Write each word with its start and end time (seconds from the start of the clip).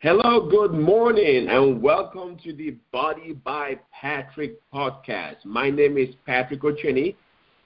Hello, 0.00 0.50
good 0.50 0.72
morning, 0.72 1.48
and 1.48 1.80
welcome 1.80 2.36
to 2.44 2.52
the 2.52 2.76
Body 2.92 3.32
by 3.32 3.78
Patrick 3.90 4.58
podcast. 4.70 5.36
My 5.44 5.70
name 5.70 5.96
is 5.96 6.14
Patrick 6.26 6.60
Ocheni. 6.60 7.14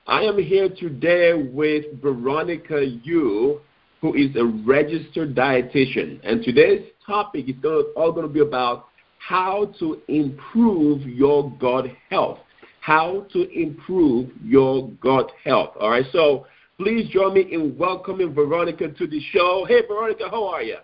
I 0.06 0.20
am 0.22 0.38
here 0.38 0.68
today 0.68 1.32
with 1.34 2.00
Veronica 2.00 2.84
Yu, 3.02 3.60
who 4.00 4.14
is 4.14 4.36
a 4.36 4.44
registered 4.44 5.34
dietitian. 5.34 6.20
And 6.22 6.44
today's 6.44 6.86
topic 7.04 7.48
is 7.48 7.56
all 7.96 8.12
going 8.12 8.28
to 8.28 8.32
be 8.32 8.40
about 8.40 8.86
how 9.18 9.72
to 9.80 10.00
improve 10.06 11.02
your 11.02 11.50
gut 11.58 11.86
health. 12.08 12.38
How 12.80 13.26
to 13.32 13.50
improve 13.50 14.30
your 14.44 14.90
gut 15.02 15.30
health. 15.42 15.70
All 15.80 15.90
right, 15.90 16.06
so 16.12 16.46
please 16.76 17.08
join 17.10 17.34
me 17.34 17.52
in 17.52 17.76
welcoming 17.76 18.32
Veronica 18.32 18.88
to 18.88 19.06
the 19.08 19.20
show. 19.32 19.64
Hey, 19.66 19.80
Veronica, 19.88 20.28
how 20.30 20.46
are 20.46 20.62
you? 20.62 20.76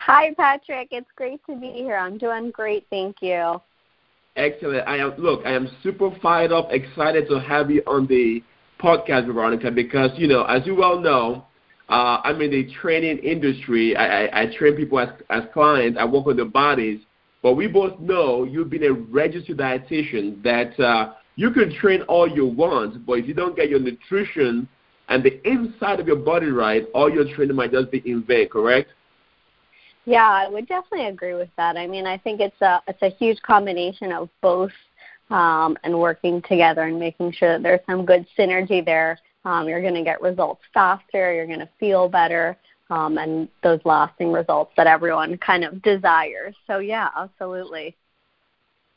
Hi, 0.00 0.32
Patrick. 0.34 0.88
It's 0.90 1.08
great 1.16 1.40
to 1.46 1.56
be 1.56 1.68
here. 1.68 1.96
I'm 1.96 2.18
doing 2.18 2.50
great. 2.50 2.86
Thank 2.90 3.16
you. 3.20 3.60
Excellent. 4.36 4.86
I 4.86 4.98
am 4.98 5.14
look. 5.18 5.44
I 5.44 5.52
am 5.52 5.68
super 5.82 6.10
fired 6.22 6.52
up, 6.52 6.68
excited 6.70 7.28
to 7.28 7.40
have 7.40 7.70
you 7.70 7.82
on 7.86 8.06
the 8.06 8.42
podcast, 8.80 9.26
Veronica, 9.26 9.70
because 9.70 10.10
you 10.16 10.28
know, 10.28 10.44
as 10.44 10.64
you 10.64 10.76
well 10.76 11.00
know, 11.00 11.44
uh, 11.88 12.20
I'm 12.22 12.40
in 12.40 12.50
the 12.50 12.72
training 12.80 13.18
industry. 13.18 13.96
I, 13.96 14.26
I, 14.26 14.42
I 14.42 14.56
train 14.56 14.76
people 14.76 15.00
as 15.00 15.08
as 15.30 15.42
clients. 15.52 15.98
I 16.00 16.04
work 16.04 16.26
on 16.26 16.36
their 16.36 16.44
bodies, 16.44 17.00
but 17.42 17.54
we 17.54 17.66
both 17.66 17.98
know 17.98 18.44
you've 18.44 18.70
been 18.70 18.84
a 18.84 18.92
registered 18.92 19.58
dietitian 19.58 20.42
that 20.44 20.78
uh, 20.78 21.14
you 21.34 21.50
can 21.50 21.74
train 21.74 22.02
all 22.02 22.28
you 22.28 22.46
want, 22.46 23.04
but 23.04 23.14
if 23.14 23.26
you 23.26 23.34
don't 23.34 23.56
get 23.56 23.68
your 23.68 23.80
nutrition 23.80 24.68
and 25.08 25.24
the 25.24 25.40
inside 25.48 25.98
of 25.98 26.06
your 26.06 26.16
body 26.16 26.46
right, 26.46 26.86
all 26.94 27.10
your 27.10 27.24
training 27.34 27.56
might 27.56 27.72
just 27.72 27.90
be 27.90 28.02
in 28.04 28.22
vain. 28.22 28.48
Correct? 28.48 28.90
Yeah, 30.08 30.26
I 30.26 30.48
would 30.48 30.66
definitely 30.66 31.08
agree 31.08 31.34
with 31.34 31.50
that. 31.58 31.76
I 31.76 31.86
mean, 31.86 32.06
I 32.06 32.16
think 32.16 32.40
it's 32.40 32.58
a 32.62 32.80
it's 32.88 33.02
a 33.02 33.10
huge 33.10 33.42
combination 33.42 34.10
of 34.10 34.30
both 34.40 34.72
um, 35.28 35.76
and 35.84 36.00
working 36.00 36.40
together 36.48 36.84
and 36.84 36.98
making 36.98 37.32
sure 37.32 37.52
that 37.52 37.62
there's 37.62 37.80
some 37.84 38.06
good 38.06 38.26
synergy 38.38 38.82
there. 38.82 39.18
Um, 39.44 39.68
you're 39.68 39.82
going 39.82 39.92
to 39.92 40.02
get 40.02 40.22
results 40.22 40.62
faster. 40.72 41.34
You're 41.34 41.46
going 41.46 41.58
to 41.58 41.68
feel 41.78 42.08
better, 42.08 42.56
um, 42.88 43.18
and 43.18 43.50
those 43.62 43.80
lasting 43.84 44.32
results 44.32 44.72
that 44.78 44.86
everyone 44.86 45.36
kind 45.36 45.62
of 45.62 45.82
desires. 45.82 46.54
So 46.66 46.78
yeah, 46.78 47.10
absolutely. 47.14 47.94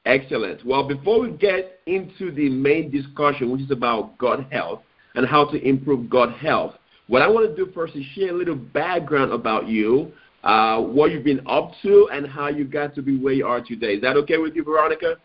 Excellent. 0.06 0.66
Well, 0.66 0.88
before 0.88 1.20
we 1.20 1.32
get 1.32 1.82
into 1.88 2.32
the 2.32 2.48
main 2.48 2.90
discussion, 2.90 3.52
which 3.52 3.64
is 3.64 3.72
about 3.72 4.18
gut 4.18 4.50
health 4.50 4.82
and 5.16 5.28
how 5.28 5.44
to 5.52 5.62
improve 5.62 6.10
gut 6.10 6.32
health, 6.36 6.76
what 7.08 7.22
I 7.22 7.28
want 7.28 7.54
to 7.54 7.66
do 7.66 7.70
first 7.74 7.98
is 7.98 8.06
share 8.16 8.30
a 8.30 8.34
little 8.34 8.56
background 8.56 9.34
about 9.34 9.68
you 9.68 10.14
uh, 10.44 10.82
what 10.82 11.12
you've 11.12 11.24
been 11.24 11.42
up 11.48 11.72
to, 11.84 12.10
and 12.12 12.28
how 12.28 12.48
you 12.48 12.66
got 12.66 12.96
to 12.96 13.02
be 13.02 13.18
where 13.18 13.34
you 13.34 13.46
are 13.46 13.62
today. 13.62 13.94
Is 13.96 14.02
that 14.02 14.16
okay 14.18 14.38
with 14.38 14.56
you, 14.56 14.64
Veronica? 14.64 15.18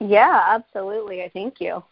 Yeah, 0.00 0.42
absolutely. 0.48 1.22
I 1.22 1.30
thank 1.30 1.60
you. 1.60 1.82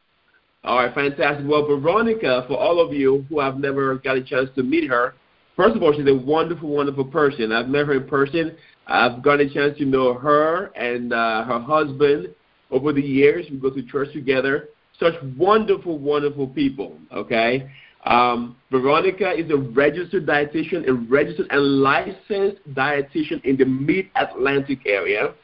All 0.65 0.79
right, 0.79 0.95
fantastic. 0.95 1.47
Well, 1.47 1.67
Veronica, 1.67 2.45
for 2.49 2.57
all 2.59 2.81
of 2.81 2.93
you 2.93 3.25
who 3.29 3.41
have 3.41 3.59
never 3.59 3.97
got 3.97 4.17
a 4.17 4.23
chance 4.23 4.51
to 4.57 4.62
meet 4.62 4.89
her, 4.89 5.15
first 5.55 5.77
of 5.77 5.83
all, 5.83 5.93
she's 5.93 6.09
a 6.09 6.15
wonderful, 6.15 6.69
wonderful 6.69 7.05
person. 7.05 7.53
I've 7.53 7.69
met 7.69 7.87
her 7.87 7.95
in 7.95 8.09
person. 8.09 8.57
I've 8.87 9.23
got 9.23 9.41
a 9.41 9.49
chance 9.49 9.79
to 9.79 9.84
know 9.84 10.15
her 10.15 10.67
and 10.77 11.12
uh, 11.12 11.45
her 11.45 11.61
husband 11.61 12.34
over 12.71 12.93
the 12.93 13.01
years. 13.01 13.47
We 13.51 13.59
go 13.59 13.71
to 13.71 13.83
church 13.83 14.12
together. 14.12 14.69
Such 14.99 15.15
wonderful, 15.37 15.99
wonderful 15.99 16.49
people. 16.49 16.99
Okay, 17.12 17.71
um, 18.07 18.57
Veronica 18.71 19.33
is 19.33 19.51
a 19.51 19.57
registered 19.57 20.27
dietitian, 20.27 20.89
a 20.89 20.95
registered 20.95 21.49
and 21.51 21.81
licensed 21.81 22.62
dietitian 22.73 23.45
in 23.45 23.57
the 23.57 23.65
Mid 23.65 24.07
Atlantic 24.15 24.81
area. 24.87 25.35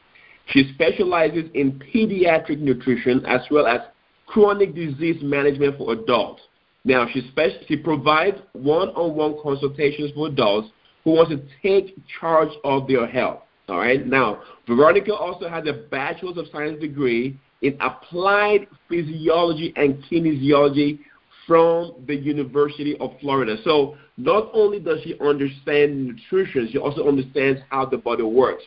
She 0.47 0.71
specializes 0.73 1.49
in 1.53 1.81
pediatric 1.93 2.59
nutrition 2.59 3.25
as 3.25 3.41
well 3.51 3.67
as 3.67 3.81
chronic 4.25 4.75
disease 4.75 5.21
management 5.21 5.77
for 5.77 5.93
adults. 5.93 6.41
Now, 6.85 7.07
she, 7.11 7.21
spe- 7.29 7.65
she 7.67 7.77
provides 7.77 8.37
one 8.53 8.89
on 8.89 9.15
one 9.15 9.37
consultations 9.41 10.11
for 10.15 10.27
adults 10.27 10.69
who 11.03 11.11
want 11.11 11.29
to 11.29 11.41
take 11.61 11.95
charge 12.19 12.49
of 12.63 12.87
their 12.87 13.07
health. 13.07 13.41
All 13.69 13.77
right. 13.77 14.05
Now, 14.05 14.41
Veronica 14.67 15.13
also 15.13 15.47
has 15.47 15.65
a 15.67 15.73
Bachelor's 15.73 16.37
of 16.37 16.47
Science 16.51 16.79
degree 16.81 17.39
in 17.61 17.77
applied 17.79 18.67
physiology 18.89 19.73
and 19.77 20.03
kinesiology 20.03 20.99
from 21.47 21.93
the 22.07 22.15
University 22.15 22.95
of 22.99 23.11
Florida. 23.19 23.57
So 23.63 23.97
not 24.17 24.49
only 24.53 24.79
does 24.79 24.99
she 25.03 25.15
understand 25.19 26.07
nutrition, 26.07 26.69
she 26.71 26.77
also 26.77 27.07
understands 27.07 27.61
how 27.69 27.85
the 27.85 27.97
body 27.97 28.23
works. 28.23 28.63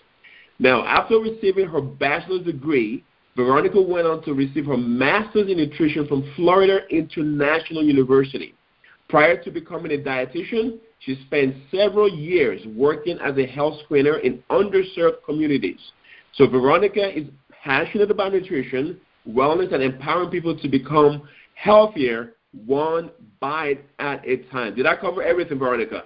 Now, 0.58 0.84
after 0.84 1.18
receiving 1.18 1.68
her 1.68 1.80
bachelor's 1.80 2.44
degree, 2.44 3.04
Veronica 3.36 3.80
went 3.80 4.06
on 4.06 4.22
to 4.24 4.32
receive 4.32 4.64
her 4.66 4.76
master's 4.76 5.50
in 5.50 5.58
nutrition 5.58 6.08
from 6.08 6.30
Florida 6.36 6.80
International 6.90 7.84
University. 7.84 8.54
Prior 9.08 9.42
to 9.42 9.50
becoming 9.50 9.92
a 9.92 10.02
dietitian, 10.02 10.78
she 11.00 11.20
spent 11.26 11.54
several 11.70 12.08
years 12.08 12.60
working 12.74 13.18
as 13.18 13.36
a 13.36 13.46
health 13.46 13.74
screener 13.88 14.20
in 14.22 14.42
underserved 14.50 15.22
communities. 15.24 15.78
So 16.34 16.46
Veronica 16.46 17.16
is 17.16 17.26
passionate 17.62 18.10
about 18.10 18.32
nutrition, 18.32 18.98
wellness, 19.28 19.72
and 19.72 19.82
empowering 19.82 20.30
people 20.30 20.58
to 20.58 20.68
become 20.68 21.28
healthier 21.54 22.32
one 22.64 23.10
bite 23.40 23.84
at 23.98 24.26
a 24.26 24.38
time. 24.50 24.74
Did 24.74 24.86
I 24.86 24.96
cover 24.96 25.22
everything, 25.22 25.58
Veronica? 25.58 26.04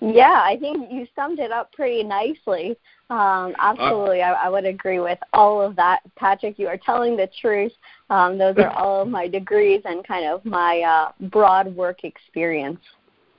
Yeah, 0.00 0.40
I 0.42 0.56
think 0.58 0.90
you 0.90 1.06
summed 1.14 1.40
it 1.40 1.52
up 1.52 1.72
pretty 1.72 2.02
nicely. 2.02 2.76
Um, 3.10 3.54
absolutely, 3.58 4.22
uh, 4.22 4.32
I, 4.32 4.46
I 4.46 4.48
would 4.48 4.64
agree 4.64 4.98
with 5.00 5.18
all 5.32 5.60
of 5.60 5.76
that. 5.76 6.00
Patrick, 6.16 6.58
you 6.58 6.68
are 6.68 6.78
telling 6.78 7.16
the 7.16 7.28
truth. 7.40 7.72
Um, 8.08 8.38
those 8.38 8.56
are 8.56 8.70
all 8.70 9.02
of 9.02 9.08
my 9.08 9.28
degrees 9.28 9.82
and 9.84 10.06
kind 10.06 10.26
of 10.26 10.44
my 10.44 10.80
uh, 10.80 11.12
broad 11.28 11.74
work 11.74 12.04
experience. 12.04 12.80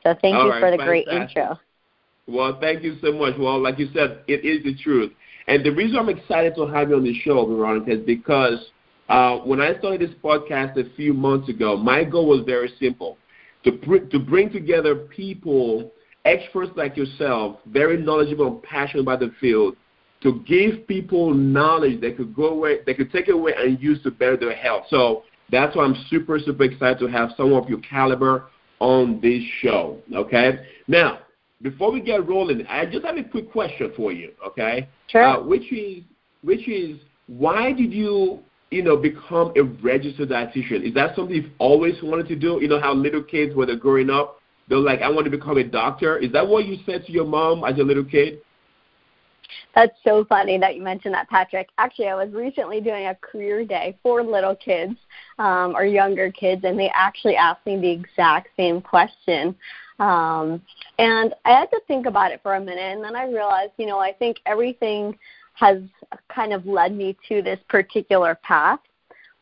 So 0.03 0.15
thank 0.21 0.35
you 0.35 0.49
right, 0.49 0.59
for 0.59 0.71
the 0.71 0.77
fantastic. 0.77 1.05
great 1.05 1.07
intro. 1.07 1.59
Well, 2.27 2.59
thank 2.59 2.83
you 2.83 2.97
so 3.01 3.11
much. 3.11 3.35
Well, 3.39 3.59
like 3.59 3.79
you 3.79 3.87
said, 3.93 4.23
it 4.27 4.45
is 4.45 4.63
the 4.63 4.75
truth. 4.83 5.11
And 5.47 5.65
the 5.65 5.71
reason 5.71 5.97
I'm 5.97 6.09
excited 6.09 6.53
to 6.55 6.67
have 6.67 6.89
you 6.89 6.95
on 6.95 7.03
the 7.03 7.19
show, 7.21 7.45
Veronica, 7.45 7.91
is 7.91 8.05
because 8.05 8.71
uh, 9.11 9.39
when 9.39 9.59
I 9.59 9.77
started 9.77 9.99
this 9.99 10.15
podcast 10.23 10.77
a 10.77 10.89
few 10.95 11.13
months 11.13 11.49
ago, 11.49 11.75
my 11.75 12.05
goal 12.05 12.27
was 12.27 12.45
very 12.45 12.71
simple 12.79 13.17
to, 13.65 13.73
br- 13.73 13.97
to 13.97 14.19
bring 14.19 14.49
together 14.49 14.95
people, 14.95 15.91
experts 16.23 16.71
like 16.77 16.95
yourself, 16.95 17.57
very 17.67 18.01
knowledgeable 18.01 18.47
and 18.47 18.63
passionate 18.63 19.01
about 19.01 19.19
the 19.19 19.33
field, 19.41 19.75
to 20.23 20.41
give 20.47 20.87
people 20.87 21.33
knowledge 21.33 21.99
they 21.99 22.13
could 22.13 22.33
go 22.33 22.49
away, 22.49 22.79
they 22.85 22.93
could 22.93 23.11
take 23.11 23.27
away 23.27 23.53
and 23.57 23.81
use 23.81 24.01
to 24.03 24.11
better 24.11 24.37
their 24.37 24.55
health. 24.55 24.85
So 24.89 25.23
that's 25.51 25.75
why 25.75 25.83
I'm 25.83 26.05
super, 26.09 26.39
super 26.39 26.63
excited 26.63 26.99
to 26.99 27.07
have 27.07 27.31
someone 27.35 27.61
of 27.61 27.69
your 27.69 27.79
caliber 27.79 28.45
on 28.79 29.19
this 29.19 29.43
show. 29.61 29.97
Okay. 30.15 30.59
Now, 30.87 31.19
before 31.61 31.91
we 31.91 31.99
get 31.99 32.25
rolling, 32.25 32.65
I 32.67 32.85
just 32.85 33.05
have 33.05 33.17
a 33.17 33.23
quick 33.25 33.51
question 33.51 33.91
for 33.97 34.13
you. 34.13 34.31
Okay. 34.47 34.87
Sure. 35.07 35.23
Uh, 35.23 35.43
which 35.43 35.69
is, 35.73 36.03
which 36.43 36.65
is, 36.69 36.97
why 37.27 37.73
did 37.73 37.91
you 37.91 38.39
you 38.71 38.81
know, 38.81 38.95
become 38.95 39.51
a 39.57 39.63
registered 39.63 40.29
dietitian? 40.29 40.87
Is 40.87 40.93
that 40.93 41.15
something 41.15 41.35
you've 41.35 41.51
always 41.59 41.95
wanted 42.01 42.27
to 42.29 42.35
do? 42.37 42.57
You 42.61 42.69
know 42.69 42.79
how 42.79 42.93
little 42.93 43.21
kids, 43.21 43.53
when 43.53 43.67
they're 43.67 43.75
growing 43.75 44.09
up, 44.09 44.39
they're 44.69 44.77
like, 44.77 45.01
I 45.01 45.09
want 45.09 45.25
to 45.25 45.29
become 45.29 45.57
a 45.57 45.63
doctor. 45.63 46.17
Is 46.17 46.31
that 46.31 46.47
what 46.47 46.65
you 46.65 46.77
said 46.85 47.05
to 47.05 47.11
your 47.11 47.25
mom 47.25 47.65
as 47.65 47.77
a 47.77 47.83
little 47.83 48.05
kid? 48.05 48.39
That's 49.75 49.91
so 50.05 50.23
funny 50.23 50.57
that 50.57 50.75
you 50.75 50.81
mentioned 50.81 51.13
that, 51.13 51.29
Patrick. 51.29 51.69
Actually, 51.77 52.07
I 52.07 52.15
was 52.15 52.33
recently 52.33 52.79
doing 52.79 53.07
a 53.07 53.15
career 53.15 53.65
day 53.65 53.97
for 54.01 54.23
little 54.23 54.55
kids 54.55 54.95
um, 55.37 55.75
or 55.75 55.83
younger 55.83 56.31
kids, 56.31 56.61
and 56.63 56.79
they 56.79 56.89
actually 56.93 57.35
asked 57.35 57.65
me 57.65 57.77
the 57.79 57.89
exact 57.89 58.49
same 58.55 58.79
question. 58.79 59.53
Um, 59.99 60.61
and 60.97 61.33
I 61.43 61.49
had 61.49 61.69
to 61.71 61.81
think 61.87 62.05
about 62.05 62.31
it 62.31 62.39
for 62.41 62.55
a 62.55 62.59
minute, 62.59 62.79
and 62.79 63.03
then 63.03 63.17
I 63.17 63.25
realized, 63.25 63.73
you 63.77 63.85
know, 63.85 63.99
I 63.99 64.13
think 64.13 64.37
everything– 64.45 65.17
has 65.61 65.77
kind 66.33 66.53
of 66.53 66.65
led 66.65 66.95
me 66.95 67.17
to 67.29 67.41
this 67.41 67.59
particular 67.69 68.35
path. 68.43 68.79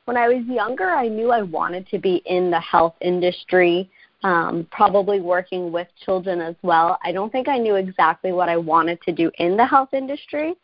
When 0.05 0.17
I 0.17 0.27
was 0.27 0.43
younger, 0.45 0.89
I 0.89 1.07
knew 1.07 1.31
I 1.31 1.41
wanted 1.41 1.87
to 1.89 1.99
be 1.99 2.21
in 2.25 2.49
the 2.49 2.59
health 2.59 2.95
industry, 3.01 3.89
um, 4.23 4.67
probably 4.71 5.21
working 5.21 5.71
with 5.71 5.87
children 6.03 6.41
as 6.41 6.55
well. 6.61 6.97
I 7.03 7.11
don't 7.11 7.31
think 7.31 7.47
I 7.47 7.57
knew 7.57 7.75
exactly 7.75 8.31
what 8.31 8.49
I 8.49 8.57
wanted 8.57 9.01
to 9.03 9.11
do 9.11 9.31
in 9.37 9.55
the 9.55 9.65
health 9.65 9.93
industry. 9.93 10.55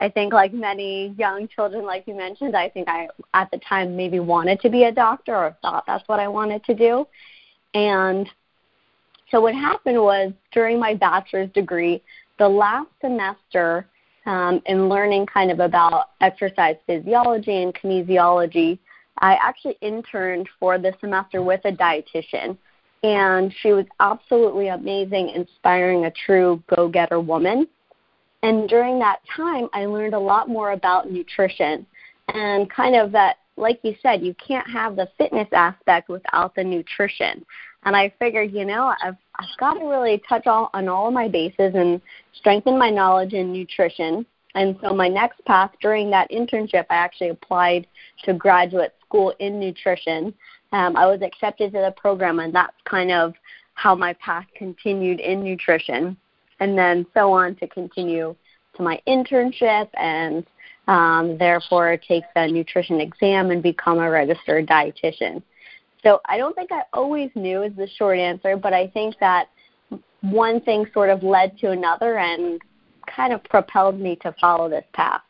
I 0.00 0.08
think, 0.08 0.32
like 0.32 0.52
many 0.52 1.14
young 1.18 1.48
children, 1.48 1.84
like 1.84 2.06
you 2.06 2.14
mentioned, 2.14 2.56
I 2.56 2.68
think 2.68 2.88
I, 2.88 3.08
at 3.34 3.50
the 3.50 3.58
time, 3.58 3.96
maybe 3.96 4.20
wanted 4.20 4.60
to 4.60 4.70
be 4.70 4.84
a 4.84 4.92
doctor 4.92 5.34
or 5.34 5.56
thought 5.60 5.84
that's 5.86 6.06
what 6.08 6.20
I 6.20 6.28
wanted 6.28 6.64
to 6.64 6.74
do. 6.74 7.06
And 7.74 8.28
so, 9.30 9.40
what 9.40 9.54
happened 9.54 10.00
was 10.00 10.32
during 10.52 10.78
my 10.78 10.94
bachelor's 10.94 11.50
degree, 11.50 12.02
the 12.38 12.48
last 12.48 12.88
semester, 13.00 13.86
um, 14.28 14.60
in 14.66 14.90
learning 14.90 15.24
kind 15.24 15.50
of 15.50 15.58
about 15.58 16.10
exercise 16.20 16.76
physiology 16.86 17.62
and 17.62 17.74
kinesiology, 17.74 18.78
I 19.20 19.36
actually 19.42 19.78
interned 19.80 20.48
for 20.60 20.78
the 20.78 20.92
semester 21.00 21.42
with 21.42 21.62
a 21.64 21.72
dietitian. 21.72 22.58
And 23.02 23.54
she 23.62 23.72
was 23.72 23.86
absolutely 24.00 24.68
amazing, 24.68 25.30
inspiring 25.30 26.04
a 26.04 26.12
true 26.26 26.62
go 26.76 26.88
getter 26.88 27.20
woman. 27.20 27.66
And 28.42 28.68
during 28.68 28.98
that 28.98 29.20
time, 29.34 29.68
I 29.72 29.86
learned 29.86 30.14
a 30.14 30.18
lot 30.18 30.48
more 30.48 30.72
about 30.72 31.10
nutrition 31.10 31.86
and 32.34 32.70
kind 32.70 32.96
of 32.96 33.10
that, 33.12 33.38
like 33.56 33.80
you 33.82 33.96
said, 34.02 34.22
you 34.22 34.34
can't 34.34 34.68
have 34.68 34.94
the 34.94 35.08
fitness 35.16 35.48
aspect 35.52 36.10
without 36.10 36.54
the 36.54 36.62
nutrition. 36.62 37.44
And 37.84 37.96
I 37.96 38.12
figured, 38.18 38.52
you 38.52 38.66
know, 38.66 38.92
I've, 39.02 39.16
I've 39.38 39.56
got 39.58 39.74
to 39.74 39.86
really 39.86 40.20
touch 40.28 40.46
all, 40.46 40.70
on 40.74 40.88
all 40.88 41.08
of 41.08 41.14
my 41.14 41.28
bases 41.28 41.72
and 41.74 42.00
strengthen 42.34 42.78
my 42.78 42.90
knowledge 42.90 43.32
in 43.32 43.52
nutrition. 43.52 44.26
And 44.54 44.76
so 44.82 44.92
my 44.92 45.08
next 45.08 45.44
path 45.44 45.70
during 45.80 46.10
that 46.10 46.30
internship, 46.30 46.86
I 46.90 46.96
actually 46.96 47.28
applied 47.28 47.86
to 48.24 48.34
graduate 48.34 48.94
school 49.04 49.34
in 49.38 49.60
nutrition. 49.60 50.34
Um, 50.72 50.96
I 50.96 51.06
was 51.06 51.22
accepted 51.22 51.72
to 51.72 51.78
the 51.78 51.94
program, 51.96 52.40
and 52.40 52.52
that's 52.52 52.74
kind 52.84 53.12
of 53.12 53.34
how 53.74 53.94
my 53.94 54.12
path 54.14 54.46
continued 54.56 55.20
in 55.20 55.44
nutrition 55.44 56.16
and 56.60 56.76
then 56.76 57.06
so 57.14 57.32
on 57.32 57.54
to 57.56 57.68
continue 57.68 58.34
to 58.76 58.82
my 58.82 59.00
internship 59.06 59.88
and 59.94 60.44
um, 60.88 61.36
therefore 61.38 61.96
take 61.96 62.24
the 62.34 62.46
nutrition 62.46 63.00
exam 63.00 63.50
and 63.50 63.62
become 63.62 63.98
a 63.98 64.10
registered 64.10 64.66
dietitian. 64.66 65.42
So 66.02 66.20
I 66.26 66.36
don't 66.36 66.54
think 66.54 66.70
I 66.72 66.82
always 66.92 67.30
knew 67.34 67.62
is 67.62 67.72
the 67.76 67.88
short 67.96 68.18
answer, 68.18 68.56
but 68.56 68.72
I 68.72 68.88
think 68.88 69.16
that 69.20 69.48
one 70.20 70.60
thing 70.60 70.86
sort 70.92 71.10
of 71.10 71.22
led 71.22 71.58
to 71.58 71.70
another 71.70 72.18
and 72.18 72.60
kind 73.14 73.32
of 73.32 73.42
propelled 73.44 73.98
me 73.98 74.16
to 74.22 74.34
follow 74.40 74.68
this 74.68 74.84
path. 74.92 75.22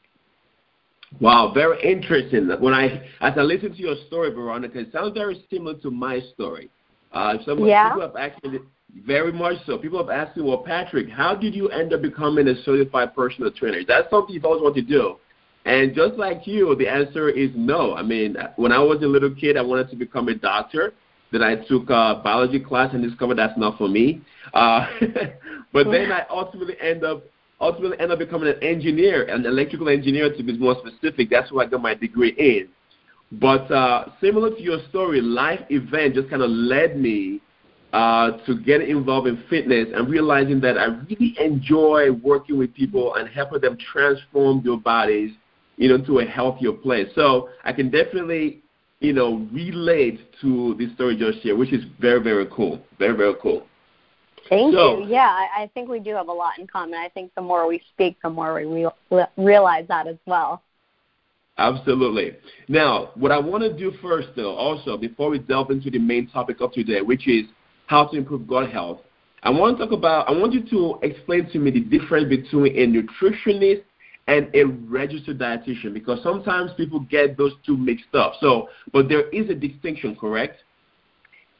Wow, 1.20 1.52
very 1.54 1.80
interesting. 1.82 2.50
When 2.60 2.74
I 2.74 3.08
as 3.20 3.32
I 3.36 3.40
listen 3.40 3.72
to 3.72 3.78
your 3.78 3.96
story, 4.08 4.30
Veronica, 4.30 4.80
it 4.80 4.92
sounds 4.92 5.14
very 5.14 5.42
similar 5.50 5.78
to 5.80 5.90
my 5.90 6.20
story. 6.34 6.68
Uh, 7.12 7.36
some 7.46 7.64
yeah. 7.64 7.88
people 7.88 8.02
have 8.02 8.16
asked 8.16 8.44
me 8.44 8.58
very 9.06 9.32
much 9.32 9.56
so. 9.64 9.78
People 9.78 9.98
have 9.98 10.10
asked 10.10 10.36
me, 10.36 10.42
well, 10.42 10.58
Patrick, 10.58 11.08
how 11.08 11.34
did 11.34 11.54
you 11.54 11.68
end 11.70 11.94
up 11.94 12.02
becoming 12.02 12.48
a 12.48 12.62
certified 12.62 13.14
personal 13.14 13.50
trainer? 13.50 13.80
That's 13.86 14.10
something 14.10 14.34
you've 14.34 14.44
always 14.44 14.62
wanted 14.62 14.86
to 14.86 14.92
do. 14.92 15.16
And 15.64 15.94
just 15.94 16.14
like 16.14 16.46
you, 16.46 16.74
the 16.76 16.88
answer 16.88 17.28
is 17.28 17.50
no. 17.54 17.94
I 17.94 18.02
mean, 18.02 18.36
when 18.56 18.72
I 18.72 18.78
was 18.78 19.02
a 19.02 19.06
little 19.06 19.34
kid, 19.34 19.56
I 19.56 19.62
wanted 19.62 19.90
to 19.90 19.96
become 19.96 20.28
a 20.28 20.34
doctor. 20.34 20.94
Then 21.30 21.42
I 21.42 21.56
took 21.56 21.90
a 21.90 22.20
biology 22.24 22.60
class 22.60 22.94
and 22.94 23.02
discovered 23.02 23.36
that's 23.36 23.58
not 23.58 23.76
for 23.76 23.88
me. 23.88 24.22
Uh, 24.54 24.86
but 25.72 25.90
then 25.90 26.10
I 26.10 26.24
ultimately 26.30 26.76
end 26.80 27.04
up 27.04 27.24
ultimately 27.60 27.98
end 27.98 28.12
up 28.12 28.18
becoming 28.18 28.48
an 28.48 28.62
engineer, 28.62 29.24
an 29.24 29.44
electrical 29.44 29.88
engineer 29.88 30.34
to 30.34 30.42
be 30.42 30.56
more 30.56 30.76
specific. 30.86 31.28
That's 31.28 31.50
what 31.52 31.66
I 31.66 31.70
got 31.70 31.82
my 31.82 31.94
degree 31.94 32.34
in. 32.38 32.68
But 33.32 33.70
uh, 33.70 34.10
similar 34.20 34.50
to 34.50 34.62
your 34.62 34.78
story, 34.88 35.20
life 35.20 35.60
event 35.68 36.14
just 36.14 36.30
kind 36.30 36.40
of 36.40 36.50
led 36.50 36.98
me 36.98 37.42
uh, 37.92 38.32
to 38.46 38.58
get 38.60 38.82
involved 38.82 39.26
in 39.26 39.42
fitness 39.50 39.88
and 39.94 40.08
realizing 40.08 40.60
that 40.60 40.78
I 40.78 40.86
really 40.86 41.36
enjoy 41.40 42.12
working 42.12 42.58
with 42.58 42.74
people 42.74 43.14
and 43.16 43.28
helping 43.28 43.60
them 43.60 43.76
transform 43.92 44.62
their 44.64 44.76
bodies, 44.76 45.32
you 45.78 45.88
know, 45.88 46.04
to 46.04 46.18
a 46.18 46.24
healthier 46.24 46.72
place. 46.72 47.08
So 47.14 47.48
I 47.64 47.72
can 47.72 47.90
definitely, 47.90 48.60
you 49.00 49.12
know, 49.12 49.48
relate 49.52 50.20
to 50.42 50.74
the 50.74 50.92
story 50.94 51.16
you 51.16 51.32
just 51.32 51.42
shared, 51.42 51.56
which 51.56 51.72
is 51.72 51.84
very, 52.00 52.20
very 52.20 52.46
cool. 52.52 52.82
Very, 52.98 53.16
very 53.16 53.34
cool. 53.40 53.64
Thank 54.48 54.74
so, 54.74 54.98
you. 54.98 55.06
Yeah, 55.06 55.28
I, 55.28 55.62
I 55.62 55.70
think 55.74 55.88
we 55.88 56.00
do 56.00 56.14
have 56.14 56.28
a 56.28 56.32
lot 56.32 56.58
in 56.58 56.66
common. 56.66 56.94
I 56.94 57.08
think 57.08 57.32
the 57.34 57.42
more 57.42 57.66
we 57.68 57.80
speak, 57.94 58.16
the 58.22 58.30
more 58.30 58.54
we 58.54 58.88
re- 59.10 59.26
realize 59.36 59.86
that 59.88 60.06
as 60.06 60.16
well. 60.26 60.62
Absolutely. 61.58 62.36
Now, 62.68 63.10
what 63.14 63.32
I 63.32 63.38
want 63.38 63.62
to 63.62 63.76
do 63.76 63.92
first, 64.00 64.28
though, 64.36 64.54
also, 64.54 64.96
before 64.96 65.30
we 65.30 65.38
delve 65.38 65.70
into 65.70 65.90
the 65.90 65.98
main 65.98 66.28
topic 66.28 66.60
of 66.60 66.72
today, 66.72 67.02
which 67.02 67.28
is 67.28 67.46
how 67.86 68.06
to 68.06 68.16
improve 68.16 68.48
gut 68.48 68.70
health, 68.70 69.00
I 69.42 69.50
want 69.50 69.78
to 69.78 69.84
talk 69.84 69.92
about, 69.92 70.28
I 70.28 70.32
want 70.32 70.52
you 70.52 70.68
to 70.70 70.98
explain 71.02 71.48
to 71.50 71.58
me 71.58 71.70
the 71.70 71.80
difference 71.80 72.28
between 72.28 72.76
a 72.76 72.86
nutritionist 72.86 73.82
and 74.28 74.54
a 74.54 74.64
registered 74.64 75.38
dietitian 75.38 75.94
because 75.94 76.22
sometimes 76.22 76.70
people 76.76 77.00
get 77.00 77.36
those 77.36 77.54
two 77.64 77.76
mixed 77.76 78.14
up. 78.14 78.34
So, 78.40 78.68
but 78.92 79.08
there 79.08 79.28
is 79.30 79.48
a 79.48 79.54
distinction, 79.54 80.14
correct? 80.14 80.60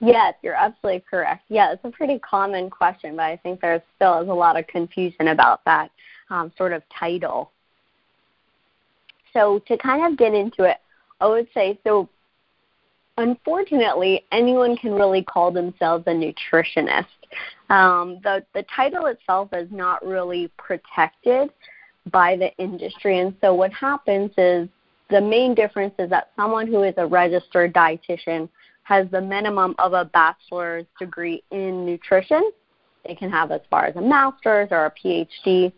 Yes, 0.00 0.34
you're 0.42 0.54
absolutely 0.54 1.02
correct. 1.10 1.44
Yeah, 1.48 1.72
it's 1.72 1.84
a 1.84 1.90
pretty 1.90 2.20
common 2.20 2.70
question, 2.70 3.16
but 3.16 3.22
I 3.22 3.36
think 3.38 3.60
there 3.60 3.82
still 3.96 4.20
is 4.20 4.28
a 4.28 4.32
lot 4.32 4.58
of 4.58 4.66
confusion 4.68 5.28
about 5.28 5.64
that 5.64 5.90
um, 6.30 6.52
sort 6.56 6.72
of 6.72 6.82
title. 6.96 7.50
So 9.32 9.60
to 9.66 9.76
kind 9.78 10.04
of 10.04 10.18
get 10.18 10.34
into 10.34 10.64
it, 10.64 10.76
I 11.20 11.26
would 11.26 11.48
say 11.52 11.80
so. 11.84 12.08
Unfortunately, 13.16 14.24
anyone 14.30 14.76
can 14.76 14.92
really 14.92 15.24
call 15.24 15.50
themselves 15.50 16.04
a 16.06 16.10
nutritionist. 16.10 17.06
Um, 17.68 18.20
the 18.22 18.44
the 18.54 18.64
title 18.74 19.06
itself 19.06 19.48
is 19.52 19.68
not 19.72 20.06
really 20.06 20.48
protected 20.56 21.50
by 22.10 22.36
the 22.36 22.54
industry, 22.56 23.18
and 23.18 23.34
so 23.40 23.54
what 23.54 23.72
happens 23.72 24.30
is 24.36 24.68
the 25.10 25.20
main 25.20 25.54
difference 25.54 25.94
is 25.98 26.10
that 26.10 26.30
someone 26.36 26.66
who 26.66 26.82
is 26.82 26.94
a 26.96 27.06
registered 27.06 27.72
dietitian 27.72 28.48
has 28.82 29.06
the 29.10 29.20
minimum 29.20 29.74
of 29.78 29.92
a 29.92 30.04
bachelor's 30.06 30.86
degree 30.98 31.42
in 31.50 31.84
nutrition. 31.84 32.50
They 33.06 33.14
can 33.14 33.30
have 33.30 33.50
as 33.50 33.60
far 33.70 33.86
as 33.86 33.96
a 33.96 34.00
master's 34.00 34.68
or 34.70 34.86
a 34.86 34.92
PhD, 34.92 35.72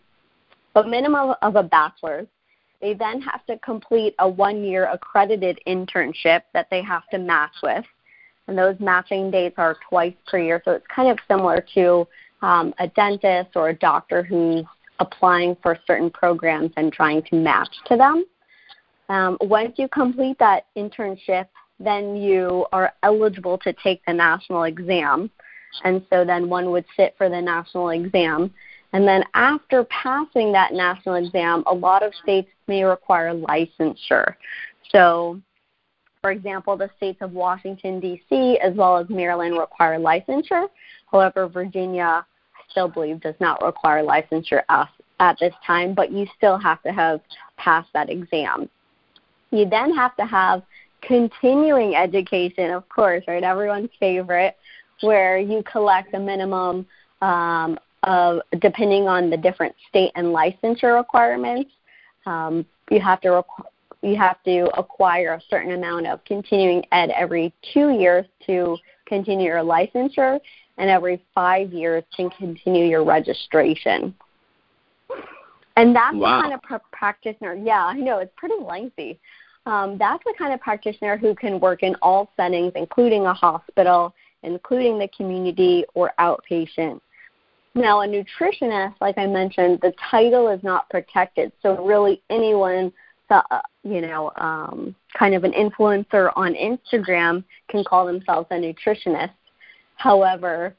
but 0.74 0.88
minimum 0.88 1.34
of 1.42 1.56
a 1.56 1.62
bachelor's. 1.62 2.26
They 2.80 2.94
then 2.94 3.20
have 3.20 3.44
to 3.46 3.58
complete 3.58 4.14
a 4.18 4.28
one 4.28 4.64
year 4.64 4.86
accredited 4.86 5.60
internship 5.66 6.42
that 6.54 6.68
they 6.70 6.82
have 6.82 7.06
to 7.10 7.18
match 7.18 7.54
with. 7.62 7.84
And 8.46 8.56
those 8.56 8.76
matching 8.80 9.30
dates 9.30 9.56
are 9.58 9.76
twice 9.88 10.14
per 10.26 10.38
year. 10.38 10.62
So 10.64 10.72
it's 10.72 10.86
kind 10.86 11.10
of 11.10 11.18
similar 11.28 11.64
to 11.74 12.08
um, 12.42 12.74
a 12.78 12.88
dentist 12.88 13.50
or 13.54 13.68
a 13.68 13.74
doctor 13.74 14.22
who's 14.22 14.64
applying 15.00 15.56
for 15.62 15.78
certain 15.86 16.10
programs 16.10 16.70
and 16.76 16.92
trying 16.92 17.22
to 17.22 17.36
match 17.36 17.74
to 17.86 17.96
them. 17.96 18.24
Um, 19.08 19.36
once 19.40 19.74
you 19.76 19.88
complete 19.88 20.38
that 20.38 20.66
internship 20.76 21.46
then 21.80 22.14
you 22.14 22.66
are 22.72 22.92
eligible 23.02 23.58
to 23.58 23.72
take 23.72 24.04
the 24.06 24.12
national 24.12 24.64
exam. 24.64 25.30
And 25.82 26.04
so 26.10 26.24
then 26.24 26.48
one 26.48 26.70
would 26.70 26.84
sit 26.96 27.14
for 27.16 27.28
the 27.28 27.40
national 27.40 27.90
exam. 27.90 28.52
And 28.92 29.08
then 29.08 29.24
after 29.34 29.84
passing 29.84 30.52
that 30.52 30.74
national 30.74 31.14
exam, 31.14 31.64
a 31.66 31.74
lot 31.74 32.02
of 32.02 32.12
states 32.22 32.50
may 32.66 32.84
require 32.84 33.32
licensure. 33.32 34.34
So, 34.90 35.40
for 36.20 36.32
example, 36.32 36.76
the 36.76 36.90
states 36.96 37.18
of 37.22 37.32
Washington, 37.32 37.98
D.C., 38.00 38.58
as 38.58 38.74
well 38.74 38.98
as 38.98 39.08
Maryland 39.08 39.56
require 39.56 39.98
licensure. 39.98 40.66
However, 41.10 41.48
Virginia, 41.48 42.26
still 42.70 42.88
believe, 42.88 43.20
does 43.20 43.34
not 43.40 43.62
require 43.62 44.02
licensure 44.02 44.62
at 44.68 45.36
this 45.38 45.54
time, 45.66 45.94
but 45.94 46.10
you 46.10 46.26
still 46.36 46.58
have 46.58 46.82
to 46.82 46.92
have 46.92 47.20
passed 47.56 47.88
that 47.92 48.10
exam. 48.10 48.68
You 49.50 49.68
then 49.68 49.94
have 49.94 50.16
to 50.16 50.24
have 50.24 50.62
continuing 51.02 51.94
education, 51.94 52.70
of 52.70 52.88
course, 52.88 53.24
right? 53.26 53.42
Everyone's 53.42 53.90
favorite, 53.98 54.56
where 55.00 55.38
you 55.38 55.62
collect 55.70 56.14
a 56.14 56.20
minimum 56.20 56.86
um, 57.22 57.78
of, 58.02 58.40
depending 58.60 59.08
on 59.08 59.30
the 59.30 59.36
different 59.36 59.74
state 59.88 60.12
and 60.14 60.28
licensure 60.28 60.96
requirements, 60.96 61.70
um, 62.26 62.64
you 62.90 63.00
have 63.00 63.20
to 63.22 63.42
you 64.02 64.16
have 64.16 64.42
to 64.44 64.66
acquire 64.78 65.34
a 65.34 65.42
certain 65.50 65.72
amount 65.72 66.06
of 66.06 66.24
continuing 66.24 66.82
ed 66.90 67.10
every 67.10 67.52
two 67.74 67.90
years 67.90 68.24
to 68.46 68.76
continue 69.06 69.46
your 69.46 69.58
licensure, 69.58 70.40
and 70.80 70.90
every 70.90 71.22
five 71.34 71.72
years 71.72 72.02
to 72.16 72.28
continue 72.36 72.86
your 72.86 73.04
registration. 73.04 74.14
And 75.76 75.94
that's 75.94 76.16
wow. 76.16 76.38
the 76.38 76.42
kind 76.42 76.54
of 76.54 76.62
pr- 76.62 76.88
practitioner. 76.92 77.54
Yeah, 77.54 77.86
I 77.86 77.94
know 77.94 78.18
it's 78.18 78.32
pretty 78.36 78.56
lengthy 78.60 79.20
um, 79.66 79.98
that's 79.98 80.24
the 80.24 80.34
kind 80.38 80.52
of 80.54 80.60
practitioner 80.60 81.16
who 81.16 81.34
can 81.34 81.60
work 81.60 81.82
in 81.82 81.94
all 82.02 82.30
settings, 82.36 82.72
including 82.74 83.26
a 83.26 83.34
hospital, 83.34 84.14
including 84.42 84.98
the 84.98 85.08
community 85.16 85.84
or 85.94 86.12
outpatient. 86.18 87.00
Now, 87.74 88.00
a 88.00 88.06
nutritionist, 88.06 88.94
like 89.00 89.16
I 89.18 89.26
mentioned, 89.26 89.80
the 89.80 89.92
title 90.10 90.48
is 90.48 90.62
not 90.64 90.88
protected, 90.90 91.52
so 91.62 91.84
really 91.84 92.20
anyone, 92.30 92.92
uh, 93.28 93.42
you 93.84 94.00
know, 94.00 94.32
um, 94.36 94.94
kind 95.16 95.34
of 95.34 95.44
an 95.44 95.52
influencer 95.52 96.32
on 96.34 96.54
Instagram 96.54 97.44
can 97.68 97.84
call 97.84 98.06
themselves 98.06 98.48
a 98.50 98.54
nutritionist. 98.54 99.30
However, 100.00 100.74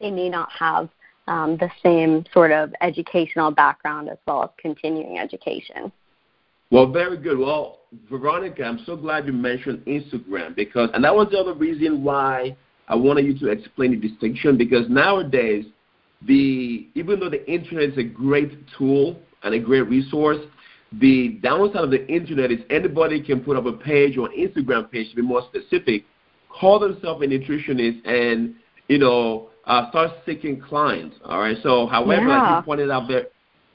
they 0.00 0.10
may 0.10 0.28
not 0.28 0.50
have 0.50 0.88
um, 1.28 1.56
the 1.56 1.70
same 1.84 2.24
sort 2.32 2.50
of 2.50 2.74
educational 2.80 3.52
background 3.52 4.08
as 4.08 4.18
well 4.26 4.42
as 4.42 4.50
continuing 4.60 5.20
education. 5.20 5.92
Well, 6.72 6.90
very 6.90 7.16
good. 7.16 7.38
Well, 7.38 7.78
Veronica, 8.10 8.64
I'm 8.64 8.80
so 8.84 8.96
glad 8.96 9.26
you 9.26 9.32
mentioned 9.32 9.84
Instagram 9.86 10.56
because, 10.56 10.90
and 10.94 11.04
that 11.04 11.14
was 11.14 11.28
the 11.30 11.38
other 11.38 11.54
reason 11.54 12.02
why 12.02 12.56
I 12.88 12.96
wanted 12.96 13.24
you 13.24 13.38
to 13.38 13.52
explain 13.52 13.92
the 13.92 14.08
distinction 14.08 14.58
because 14.58 14.88
nowadays, 14.88 15.64
the 16.26 16.88
even 16.96 17.20
though 17.20 17.30
the 17.30 17.48
internet 17.48 17.90
is 17.90 17.98
a 17.98 18.02
great 18.02 18.50
tool 18.76 19.16
and 19.44 19.54
a 19.54 19.60
great 19.60 19.82
resource, 19.82 20.38
the 21.00 21.38
downside 21.40 21.84
of 21.84 21.90
the 21.90 22.04
internet 22.08 22.50
is 22.50 22.58
anybody 22.68 23.22
can 23.22 23.40
put 23.40 23.56
up 23.56 23.66
a 23.66 23.72
page 23.72 24.18
or 24.18 24.28
an 24.28 24.36
Instagram 24.36 24.90
page 24.90 25.08
to 25.10 25.16
be 25.16 25.22
more 25.22 25.42
specific, 25.42 26.02
call 26.58 26.78
themselves 26.78 27.22
a 27.22 27.26
nutritionist, 27.26 28.06
and 28.06 28.54
you 28.88 28.98
know 28.98 29.50
uh, 29.64 29.88
start 29.90 30.12
seeking 30.26 30.60
clients. 30.60 31.16
All 31.24 31.38
right. 31.38 31.56
So, 31.62 31.86
however, 31.86 32.26
yeah. 32.26 32.42
like 32.42 32.62
you 32.62 32.64
pointed 32.64 32.90
out 32.90 33.08
there, 33.08 33.26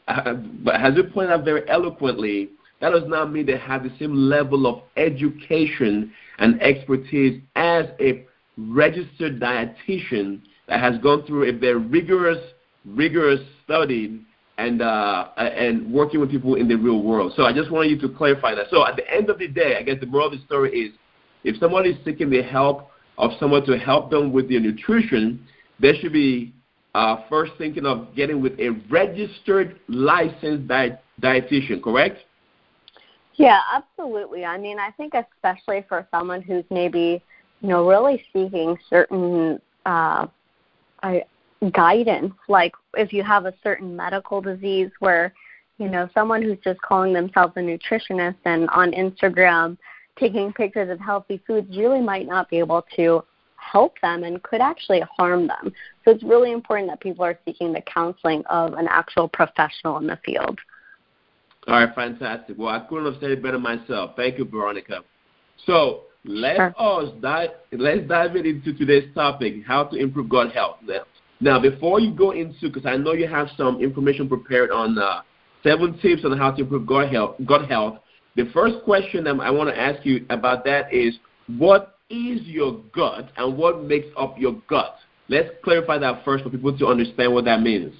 uh, 0.07 0.33
but 0.33 0.75
as 0.75 0.95
you 0.95 1.03
pointed 1.03 1.31
out 1.31 1.45
very 1.45 1.67
eloquently, 1.69 2.49
that 2.81 2.89
does 2.89 3.07
not 3.07 3.31
mean 3.31 3.45
they 3.45 3.57
have 3.57 3.83
the 3.83 3.93
same 3.99 4.13
level 4.13 4.67
of 4.67 4.81
education 4.97 6.11
and 6.39 6.61
expertise 6.61 7.41
as 7.55 7.85
a 7.99 8.25
registered 8.57 9.39
dietitian 9.39 10.41
that 10.67 10.79
has 10.79 10.97
gone 11.01 11.25
through 11.25 11.49
a 11.49 11.57
very 11.57 11.77
rigorous, 11.77 12.39
rigorous 12.85 13.39
study 13.63 14.21
and 14.57 14.81
uh, 14.81 15.29
and 15.37 15.91
working 15.91 16.19
with 16.19 16.29
people 16.29 16.55
in 16.55 16.67
the 16.67 16.75
real 16.75 17.01
world. 17.01 17.33
So 17.35 17.43
I 17.43 17.53
just 17.53 17.71
wanted 17.71 17.89
you 17.89 18.07
to 18.07 18.09
clarify 18.09 18.53
that. 18.55 18.67
So 18.69 18.85
at 18.85 18.95
the 18.95 19.09
end 19.11 19.29
of 19.29 19.39
the 19.39 19.47
day, 19.47 19.77
I 19.77 19.83
guess 19.83 19.99
the 19.99 20.05
moral 20.05 20.27
of 20.27 20.33
the 20.33 20.45
story 20.45 20.71
is, 20.71 20.93
if 21.43 21.57
somebody 21.59 21.91
is 21.91 21.97
seeking 22.05 22.29
the 22.29 22.41
help 22.41 22.89
of 23.17 23.31
someone 23.39 23.65
to 23.65 23.77
help 23.77 24.09
them 24.09 24.31
with 24.31 24.49
their 24.49 24.59
nutrition, 24.59 25.45
they 25.79 25.97
should 25.99 26.13
be 26.13 26.53
uh, 26.95 27.17
first 27.29 27.53
thinking 27.57 27.85
of 27.85 28.15
getting 28.15 28.41
with 28.41 28.59
a 28.59 28.69
registered, 28.89 29.79
licensed 29.87 30.67
diet, 30.67 31.01
dietitian. 31.21 31.81
Correct? 31.81 32.19
Yeah, 33.35 33.59
absolutely. 33.73 34.45
I 34.45 34.57
mean, 34.57 34.79
I 34.79 34.91
think 34.91 35.13
especially 35.13 35.85
for 35.89 36.07
someone 36.11 36.41
who's 36.41 36.65
maybe, 36.69 37.23
you 37.61 37.69
know, 37.69 37.87
really 37.87 38.23
seeking 38.31 38.77
certain 38.89 39.59
uh, 39.85 40.27
I, 41.01 41.23
guidance, 41.71 42.33
like 42.47 42.73
if 42.95 43.11
you 43.11 43.23
have 43.23 43.45
a 43.45 43.53
certain 43.63 43.95
medical 43.95 44.39
disease 44.41 44.91
where, 44.99 45.33
you 45.79 45.89
know, 45.89 46.07
someone 46.13 46.43
who's 46.43 46.59
just 46.63 46.79
calling 46.81 47.13
themselves 47.13 47.53
a 47.55 47.59
nutritionist 47.59 48.35
and 48.45 48.69
on 48.69 48.91
Instagram 48.91 49.77
taking 50.19 50.53
pictures 50.53 50.89
of 50.89 50.99
healthy 50.99 51.41
foods 51.45 51.75
really 51.77 52.01
might 52.01 52.27
not 52.27 52.49
be 52.49 52.59
able 52.59 52.85
to 52.95 53.23
help 53.57 53.99
them 54.01 54.23
and 54.23 54.41
could 54.43 54.61
actually 54.61 55.01
harm 55.17 55.47
them. 55.47 55.73
So 56.03 56.11
it's 56.11 56.23
really 56.23 56.51
important 56.51 56.89
that 56.89 56.99
people 56.99 57.25
are 57.25 57.39
seeking 57.45 57.73
the 57.73 57.81
counseling 57.81 58.43
of 58.49 58.73
an 58.73 58.87
actual 58.89 59.27
professional 59.27 59.97
in 59.97 60.07
the 60.07 60.19
field. 60.25 60.59
All 61.67 61.75
right, 61.75 61.95
fantastic. 61.95 62.57
Well, 62.57 62.69
I 62.69 62.81
couldn't 62.81 63.05
have 63.05 63.21
said 63.21 63.31
it 63.31 63.41
better 63.41 63.59
myself. 63.59 64.11
Thank 64.17 64.37
you, 64.37 64.45
Veronica. 64.45 64.99
So 65.65 66.03
let 66.25 66.57
sure. 66.57 66.73
us 66.77 67.09
dive. 67.21 67.51
Let's 67.71 68.07
dive 68.07 68.35
into 68.35 68.73
today's 68.73 69.13
topic: 69.15 69.55
how 69.65 69.85
to 69.85 69.95
improve 69.95 70.27
gut 70.27 70.51
health. 70.51 70.77
Now, 70.83 71.03
now 71.39 71.59
before 71.59 72.01
you 72.01 72.13
go 72.13 72.31
into, 72.31 72.67
because 72.67 72.85
I 72.85 72.97
know 72.97 73.13
you 73.13 73.27
have 73.27 73.47
some 73.55 73.81
information 73.81 74.27
prepared 74.27 74.71
on 74.71 74.97
uh, 74.97 75.21
seven 75.63 75.97
tips 75.99 76.25
on 76.25 76.37
how 76.37 76.51
to 76.51 76.61
improve 76.61 76.85
gut 76.85 77.09
health. 77.09 77.35
Gut 77.45 77.69
health. 77.69 77.99
The 78.35 78.49
first 78.53 78.83
question 78.83 79.27
I 79.27 79.51
want 79.51 79.69
to 79.69 79.79
ask 79.79 80.05
you 80.05 80.25
about 80.29 80.65
that 80.65 80.91
is, 80.93 81.15
what 81.57 81.97
is 82.09 82.41
your 82.43 82.81
gut 82.93 83.31
and 83.37 83.57
what 83.57 83.83
makes 83.83 84.07
up 84.17 84.37
your 84.37 84.61
gut? 84.67 84.95
Let's 85.29 85.49
clarify 85.63 85.97
that 85.99 86.25
first 86.25 86.43
for 86.43 86.49
people 86.49 86.77
to 86.77 86.87
understand 86.87 87.33
what 87.33 87.45
that 87.45 87.61
means. 87.61 87.93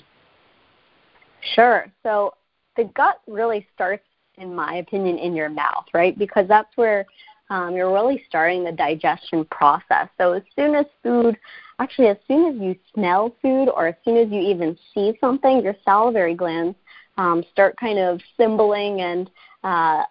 Sure. 1.56 1.86
So 2.04 2.34
the 2.78 2.86
gut 2.96 3.22
really 3.28 3.68
starts, 3.76 4.06
in 4.38 4.56
my 4.56 4.76
opinion, 4.76 5.18
in 5.18 5.36
your 5.36 5.50
mouth, 5.50 5.86
right? 5.94 6.18
Because 6.18 6.48
that's 6.48 6.76
where 6.76 7.06
um, 7.50 7.76
you're 7.76 7.94
really 7.94 8.24
starting 8.28 8.64
the 8.64 8.72
digestion 8.72 9.46
process. 9.46 10.10
So 10.18 10.34
as 10.34 10.44
soon 10.56 10.74
as 10.74 10.86
food, 11.04 11.38
actually, 11.80 12.08
as 12.08 12.18
soon 12.28 12.56
as 12.56 12.62
you 12.62 12.76
smell 12.94 13.36
food 13.42 13.70
or 13.70 13.88
as 13.88 13.96
soon 14.04 14.18
as 14.18 14.30
you 14.32 14.40
even 14.40 14.78
see 14.94 15.18
something, 15.22 15.64
your 15.64 15.76
salivary 15.86 16.34
glands 16.34 16.76
um, 17.18 17.44
start 17.52 17.76
kind 17.78 18.00
of 18.00 18.20
symboling 18.38 19.02
and 19.02 19.30
uh, 19.64 20.04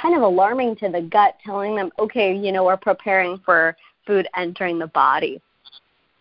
kind 0.00 0.16
of 0.16 0.22
alarming 0.22 0.76
to 0.76 0.88
the 0.88 1.02
gut, 1.02 1.36
telling 1.44 1.76
them, 1.76 1.90
okay, 1.98 2.34
you 2.34 2.52
know, 2.52 2.64
we're 2.64 2.76
preparing 2.76 3.38
for 3.44 3.76
food 4.06 4.26
entering 4.36 4.78
the 4.78 4.88
body. 4.88 5.40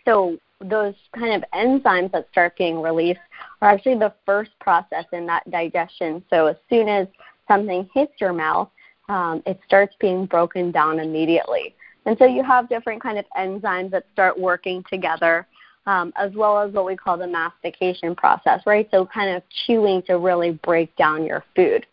So 0.05 0.37
those 0.61 0.95
kind 1.15 1.33
of 1.33 1.49
enzymes 1.53 2.11
that 2.11 2.27
start 2.31 2.57
being 2.57 2.81
released 2.81 3.19
are 3.61 3.69
actually 3.69 3.97
the 3.97 4.13
first 4.25 4.51
process 4.59 5.05
in 5.11 5.25
that 5.27 5.49
digestion. 5.49 6.23
So 6.29 6.47
as 6.47 6.55
soon 6.69 6.87
as 6.87 7.07
something 7.47 7.89
hits 7.93 8.13
your 8.19 8.33
mouth, 8.33 8.69
um, 9.09 9.41
it 9.45 9.59
starts 9.65 9.95
being 9.99 10.25
broken 10.25 10.71
down 10.71 10.99
immediately. 10.99 11.75
And 12.05 12.17
so 12.17 12.25
you 12.25 12.43
have 12.43 12.69
different 12.69 13.01
kind 13.01 13.17
of 13.17 13.25
enzymes 13.37 13.91
that 13.91 14.05
start 14.13 14.39
working 14.39 14.83
together, 14.89 15.45
um, 15.85 16.13
as 16.15 16.31
well 16.33 16.59
as 16.59 16.73
what 16.73 16.85
we 16.85 16.95
call 16.95 17.17
the 17.17 17.27
mastication 17.27 18.15
process, 18.15 18.61
right? 18.65 18.87
So 18.91 19.05
kind 19.05 19.35
of 19.35 19.43
chewing 19.65 20.01
to 20.03 20.17
really 20.17 20.51
break 20.51 20.95
down 20.95 21.25
your 21.25 21.43
food. 21.55 21.85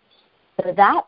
So 0.64 0.72
that 0.72 1.02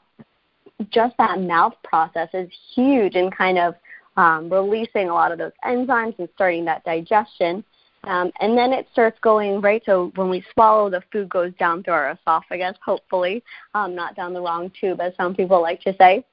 just 0.90 1.16
that 1.18 1.40
mouth 1.40 1.74
process 1.82 2.28
is 2.34 2.50
huge 2.74 3.14
in 3.14 3.30
kind 3.30 3.58
of 3.58 3.74
um, 4.16 4.50
releasing 4.50 5.08
a 5.08 5.14
lot 5.14 5.32
of 5.32 5.38
those 5.38 5.52
enzymes 5.64 6.18
and 6.18 6.28
starting 6.34 6.64
that 6.66 6.84
digestion. 6.84 7.64
Um, 8.04 8.30
and 8.40 8.56
then 8.56 8.72
it 8.72 8.86
starts 8.92 9.18
going 9.20 9.60
right. 9.60 9.82
So 9.84 10.12
when 10.14 10.28
we 10.28 10.44
swallow, 10.52 10.88
the 10.90 11.02
food 11.10 11.28
goes 11.28 11.52
down 11.58 11.82
through 11.82 11.94
our 11.94 12.10
esophagus, 12.12 12.76
hopefully, 12.84 13.42
um, 13.74 13.94
not 13.94 14.14
down 14.14 14.32
the 14.32 14.40
wrong 14.40 14.70
tube, 14.80 15.00
as 15.00 15.12
some 15.16 15.34
people 15.34 15.60
like 15.60 15.80
to 15.82 15.94
say. 15.98 16.24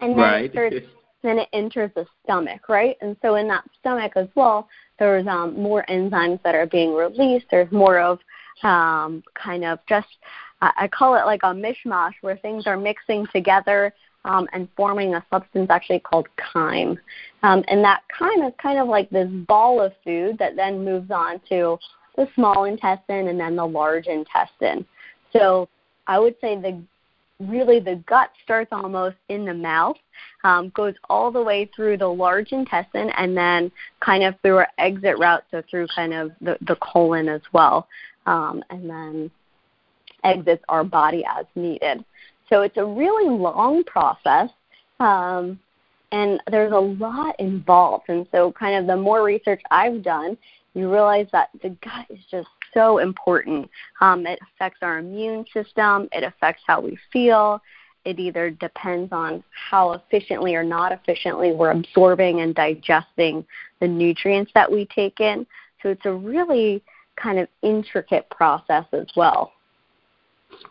And 0.00 0.12
then 0.12 0.18
right. 0.18 0.44
it 0.46 0.50
starts, 0.52 0.76
then 1.22 1.38
it 1.38 1.48
enters 1.52 1.90
the 1.94 2.06
stomach, 2.24 2.68
right? 2.68 2.96
And 3.02 3.16
so 3.22 3.36
in 3.36 3.46
that 3.48 3.64
stomach 3.78 4.12
as 4.16 4.28
well, 4.34 4.68
there's 4.98 5.26
um, 5.26 5.60
more 5.60 5.84
enzymes 5.88 6.42
that 6.42 6.54
are 6.54 6.66
being 6.66 6.94
released. 6.94 7.46
There's 7.50 7.70
more 7.70 8.00
of 8.00 8.18
um, 8.62 9.22
kind 9.34 9.64
of 9.64 9.78
just 9.88 10.08
I 10.60 10.88
call 10.88 11.14
it 11.16 11.26
like 11.26 11.42
a 11.42 11.54
mishmash 11.54 12.14
where 12.22 12.36
things 12.36 12.66
are 12.66 12.76
mixing 12.76 13.26
together 13.32 13.92
um, 14.24 14.48
and 14.52 14.68
forming 14.76 15.14
a 15.14 15.24
substance 15.30 15.68
actually 15.70 16.00
called 16.00 16.28
chyme. 16.52 16.98
Um, 17.42 17.62
and 17.68 17.84
that 17.84 18.02
chyme 18.18 18.42
is 18.46 18.54
kind 18.60 18.78
of 18.78 18.88
like 18.88 19.08
this 19.10 19.28
ball 19.46 19.80
of 19.80 19.92
food 20.02 20.38
that 20.38 20.56
then 20.56 20.84
moves 20.84 21.10
on 21.10 21.40
to 21.48 21.78
the 22.16 22.26
small 22.34 22.64
intestine 22.64 23.28
and 23.28 23.38
then 23.38 23.56
the 23.56 23.66
large 23.66 24.06
intestine. 24.06 24.84
So 25.32 25.68
I 26.06 26.18
would 26.18 26.34
say 26.40 26.56
the 26.56 26.82
really 27.38 27.80
the 27.80 28.02
gut 28.08 28.30
starts 28.42 28.70
almost 28.72 29.16
in 29.28 29.44
the 29.44 29.54
mouth, 29.54 29.96
um, 30.44 30.70
goes 30.74 30.94
all 31.10 31.30
the 31.30 31.42
way 31.42 31.70
through 31.76 31.98
the 31.98 32.08
large 32.08 32.52
intestine, 32.52 33.10
and 33.18 33.36
then 33.36 33.70
kind 34.00 34.24
of 34.24 34.34
through 34.40 34.56
our 34.56 34.68
exit 34.78 35.18
route, 35.18 35.44
so 35.50 35.62
through 35.70 35.86
kind 35.94 36.14
of 36.14 36.30
the, 36.40 36.56
the 36.66 36.76
colon 36.76 37.28
as 37.28 37.42
well, 37.52 37.86
um, 38.24 38.64
and 38.70 38.88
then 38.88 39.30
exits 40.26 40.64
our 40.68 40.84
body 40.84 41.24
as 41.24 41.46
needed. 41.54 42.04
So 42.48 42.62
it's 42.62 42.76
a 42.76 42.84
really 42.84 43.28
long 43.28 43.84
process, 43.84 44.50
um, 45.00 45.58
and 46.12 46.40
there's 46.50 46.72
a 46.72 46.78
lot 46.78 47.38
involved. 47.40 48.04
And 48.08 48.26
so, 48.30 48.52
kind 48.52 48.76
of 48.76 48.86
the 48.86 48.96
more 48.96 49.24
research 49.24 49.60
I've 49.70 50.02
done, 50.02 50.38
you 50.74 50.92
realize 50.92 51.26
that 51.32 51.48
the 51.62 51.70
gut 51.70 52.06
is 52.10 52.20
just 52.30 52.48
so 52.72 52.98
important. 52.98 53.68
Um, 54.00 54.26
it 54.26 54.38
affects 54.54 54.78
our 54.82 54.98
immune 54.98 55.44
system, 55.52 56.08
it 56.12 56.22
affects 56.22 56.62
how 56.66 56.80
we 56.80 56.98
feel. 57.12 57.60
It 58.04 58.20
either 58.20 58.50
depends 58.50 59.12
on 59.12 59.42
how 59.50 59.94
efficiently 59.94 60.54
or 60.54 60.62
not 60.62 60.92
efficiently 60.92 61.50
we're 61.50 61.72
absorbing 61.72 62.40
and 62.40 62.54
digesting 62.54 63.44
the 63.80 63.88
nutrients 63.88 64.52
that 64.54 64.70
we 64.70 64.86
take 64.94 65.18
in. 65.18 65.44
So 65.82 65.88
it's 65.88 66.06
a 66.06 66.12
really 66.12 66.84
kind 67.16 67.40
of 67.40 67.48
intricate 67.62 68.30
process 68.30 68.84
as 68.92 69.06
well. 69.16 69.52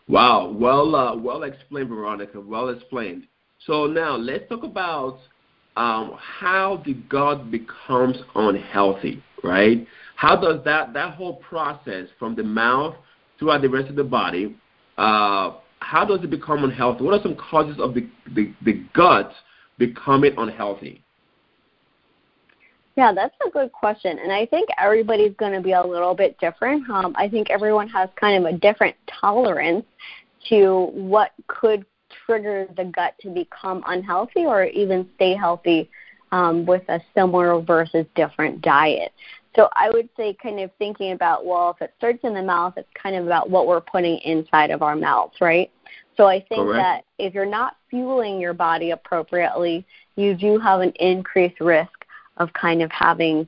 Wow, 0.08 0.50
well, 0.50 0.94
uh, 0.94 1.16
well 1.16 1.42
explained, 1.42 1.88
Veronica. 1.88 2.40
Well 2.40 2.68
explained. 2.68 3.24
So 3.66 3.86
now 3.86 4.16
let's 4.16 4.48
talk 4.48 4.62
about 4.62 5.18
um, 5.76 6.16
how 6.18 6.82
the 6.84 6.94
gut 6.94 7.50
becomes 7.50 8.16
unhealthy, 8.34 9.22
right? 9.42 9.86
How 10.16 10.36
does 10.36 10.64
that 10.64 10.92
that 10.94 11.14
whole 11.14 11.36
process 11.36 12.08
from 12.18 12.34
the 12.34 12.42
mouth 12.42 12.94
throughout 13.38 13.62
the 13.62 13.68
rest 13.68 13.88
of 13.88 13.96
the 13.96 14.04
body? 14.04 14.56
Uh, 14.96 15.52
how 15.80 16.04
does 16.04 16.20
it 16.22 16.30
become 16.30 16.64
unhealthy? 16.64 17.04
What 17.04 17.14
are 17.14 17.22
some 17.22 17.36
causes 17.36 17.78
of 17.78 17.94
the, 17.94 18.08
the, 18.34 18.52
the 18.64 18.84
gut 18.94 19.30
becoming 19.78 20.32
unhealthy? 20.38 21.04
Yeah, 22.96 23.12
that's 23.12 23.34
a 23.46 23.50
good 23.50 23.72
question. 23.72 24.18
And 24.18 24.32
I 24.32 24.46
think 24.46 24.68
everybody's 24.78 25.34
going 25.36 25.52
to 25.52 25.60
be 25.60 25.72
a 25.72 25.86
little 25.86 26.14
bit 26.14 26.38
different. 26.38 26.88
Um, 26.88 27.14
I 27.16 27.28
think 27.28 27.50
everyone 27.50 27.88
has 27.88 28.08
kind 28.18 28.44
of 28.44 28.54
a 28.54 28.56
different 28.56 28.96
tolerance 29.06 29.84
to 30.48 30.90
what 30.92 31.32
could 31.46 31.84
trigger 32.24 32.66
the 32.76 32.84
gut 32.84 33.14
to 33.20 33.28
become 33.28 33.82
unhealthy 33.86 34.46
or 34.46 34.64
even 34.64 35.08
stay 35.16 35.34
healthy 35.34 35.90
um, 36.32 36.64
with 36.64 36.82
a 36.88 37.00
similar 37.14 37.60
versus 37.60 38.06
different 38.14 38.62
diet. 38.62 39.12
So 39.54 39.68
I 39.72 39.90
would 39.90 40.08
say, 40.16 40.36
kind 40.42 40.60
of 40.60 40.70
thinking 40.78 41.12
about, 41.12 41.46
well, 41.46 41.70
if 41.70 41.82
it 41.82 41.94
starts 41.96 42.20
in 42.24 42.34
the 42.34 42.42
mouth, 42.42 42.74
it's 42.76 42.88
kind 43.00 43.16
of 43.16 43.26
about 43.26 43.48
what 43.48 43.66
we're 43.66 43.80
putting 43.80 44.18
inside 44.18 44.70
of 44.70 44.82
our 44.82 44.96
mouths, 44.96 45.36
right? 45.40 45.70
So 46.16 46.26
I 46.26 46.40
think 46.48 46.66
Correct. 46.66 46.78
that 46.78 47.04
if 47.22 47.34
you're 47.34 47.46
not 47.46 47.76
fueling 47.90 48.38
your 48.38 48.54
body 48.54 48.90
appropriately, 48.90 49.86
you 50.16 50.34
do 50.34 50.58
have 50.58 50.80
an 50.80 50.92
increased 50.92 51.60
risk 51.60 51.95
of 52.36 52.52
kind 52.52 52.82
of 52.82 52.90
having 52.90 53.46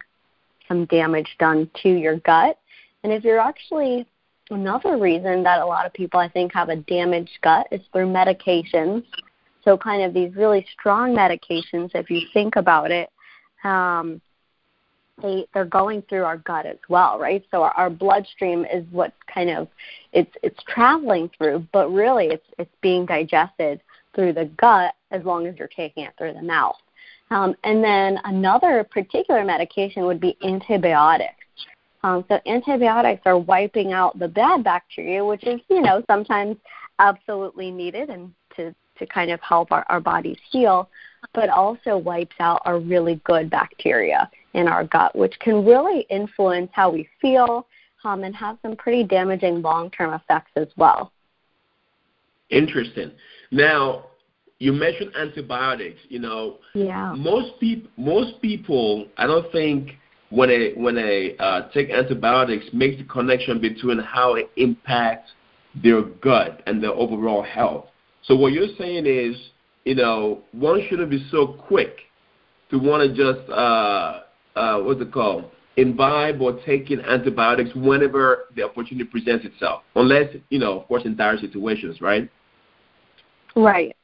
some 0.66 0.84
damage 0.86 1.36
done 1.38 1.70
to 1.82 1.88
your 1.88 2.16
gut. 2.20 2.58
And 3.02 3.12
if 3.12 3.24
you're 3.24 3.38
actually 3.38 4.06
another 4.50 4.96
reason 4.96 5.42
that 5.42 5.60
a 5.60 5.66
lot 5.66 5.86
of 5.86 5.92
people 5.92 6.20
I 6.20 6.28
think 6.28 6.52
have 6.54 6.68
a 6.68 6.76
damaged 6.76 7.38
gut 7.42 7.66
is 7.70 7.80
through 7.92 8.06
medications. 8.06 9.04
So 9.64 9.76
kind 9.76 10.02
of 10.02 10.14
these 10.14 10.34
really 10.34 10.66
strong 10.78 11.14
medications, 11.14 11.90
if 11.94 12.10
you 12.10 12.22
think 12.32 12.56
about 12.56 12.90
it, 12.90 13.10
um, 13.64 14.20
they 15.20 15.46
they're 15.52 15.64
going 15.64 16.02
through 16.02 16.24
our 16.24 16.38
gut 16.38 16.64
as 16.64 16.78
well, 16.88 17.18
right? 17.18 17.44
So 17.50 17.62
our, 17.62 17.72
our 17.72 17.90
bloodstream 17.90 18.64
is 18.64 18.84
what 18.90 19.12
kind 19.32 19.50
of 19.50 19.68
it's 20.12 20.32
it's 20.42 20.62
traveling 20.68 21.30
through, 21.36 21.66
but 21.72 21.92
really 21.92 22.26
it's 22.26 22.46
it's 22.58 22.74
being 22.80 23.04
digested 23.04 23.80
through 24.14 24.32
the 24.32 24.46
gut 24.56 24.94
as 25.10 25.24
long 25.24 25.46
as 25.46 25.56
you're 25.58 25.68
taking 25.68 26.04
it 26.04 26.14
through 26.16 26.34
the 26.34 26.42
mouth. 26.42 26.76
Um, 27.30 27.54
and 27.64 27.82
then 27.84 28.18
another 28.24 28.84
particular 28.90 29.44
medication 29.44 30.04
would 30.04 30.20
be 30.20 30.36
antibiotics. 30.42 31.34
Um, 32.02 32.24
so 32.28 32.38
antibiotics 32.46 33.22
are 33.26 33.38
wiping 33.38 33.92
out 33.92 34.18
the 34.18 34.28
bad 34.28 34.64
bacteria, 34.64 35.24
which 35.24 35.44
is 35.44 35.60
you 35.68 35.82
know 35.82 36.02
sometimes 36.08 36.56
absolutely 36.98 37.70
needed 37.70 38.08
and 38.08 38.32
to 38.56 38.74
to 38.98 39.06
kind 39.06 39.30
of 39.30 39.40
help 39.40 39.72
our, 39.72 39.84
our 39.88 40.00
bodies 40.00 40.38
heal, 40.50 40.88
but 41.34 41.48
also 41.48 41.96
wipes 41.96 42.34
out 42.40 42.60
our 42.64 42.78
really 42.78 43.20
good 43.24 43.50
bacteria 43.50 44.28
in 44.54 44.66
our 44.66 44.84
gut, 44.84 45.14
which 45.16 45.38
can 45.40 45.64
really 45.64 46.06
influence 46.10 46.70
how 46.72 46.90
we 46.90 47.08
feel 47.20 47.66
um, 48.04 48.24
and 48.24 48.34
have 48.34 48.58
some 48.62 48.76
pretty 48.76 49.04
damaging 49.04 49.62
long 49.62 49.90
term 49.90 50.14
effects 50.14 50.50
as 50.56 50.68
well. 50.76 51.12
Interesting. 52.50 53.12
Now, 53.50 54.06
you 54.58 54.72
mentioned 54.72 55.12
antibiotics. 55.16 56.00
You 56.08 56.20
know, 56.20 56.58
yeah. 56.74 57.14
most 57.16 57.58
people, 57.60 57.90
most 57.96 58.40
people, 58.42 59.06
I 59.16 59.26
don't 59.26 59.50
think 59.52 59.92
when 60.30 60.48
they 60.48 60.72
when 60.76 60.94
they 60.94 61.36
uh, 61.38 61.68
take 61.72 61.90
antibiotics 61.90 62.66
makes 62.72 62.98
the 62.98 63.04
connection 63.04 63.60
between 63.60 63.98
how 63.98 64.34
it 64.34 64.50
impacts 64.56 65.30
their 65.82 66.02
gut 66.02 66.62
and 66.66 66.82
their 66.82 66.92
overall 66.92 67.42
health. 67.42 67.86
So 68.24 68.36
what 68.36 68.52
you're 68.52 68.74
saying 68.78 69.06
is, 69.06 69.36
you 69.84 69.94
know, 69.94 70.42
one 70.52 70.84
shouldn't 70.88 71.10
be 71.10 71.26
so 71.30 71.46
quick 71.46 72.00
to 72.70 72.78
want 72.78 73.02
to 73.02 73.16
just 73.16 73.48
uh, 73.50 74.20
uh, 74.56 74.80
what's 74.80 75.00
it 75.00 75.12
called? 75.12 75.50
Imbibe 75.76 76.42
or 76.42 76.58
taking 76.66 77.00
antibiotics 77.00 77.70
whenever 77.76 78.46
the 78.56 78.64
opportunity 78.64 79.04
presents 79.08 79.44
itself, 79.46 79.82
unless 79.94 80.34
you 80.50 80.58
know, 80.58 80.80
of 80.80 80.88
course, 80.88 81.04
in 81.04 81.16
dire 81.16 81.38
situations, 81.38 82.00
right? 82.00 82.28
Right. 83.54 83.94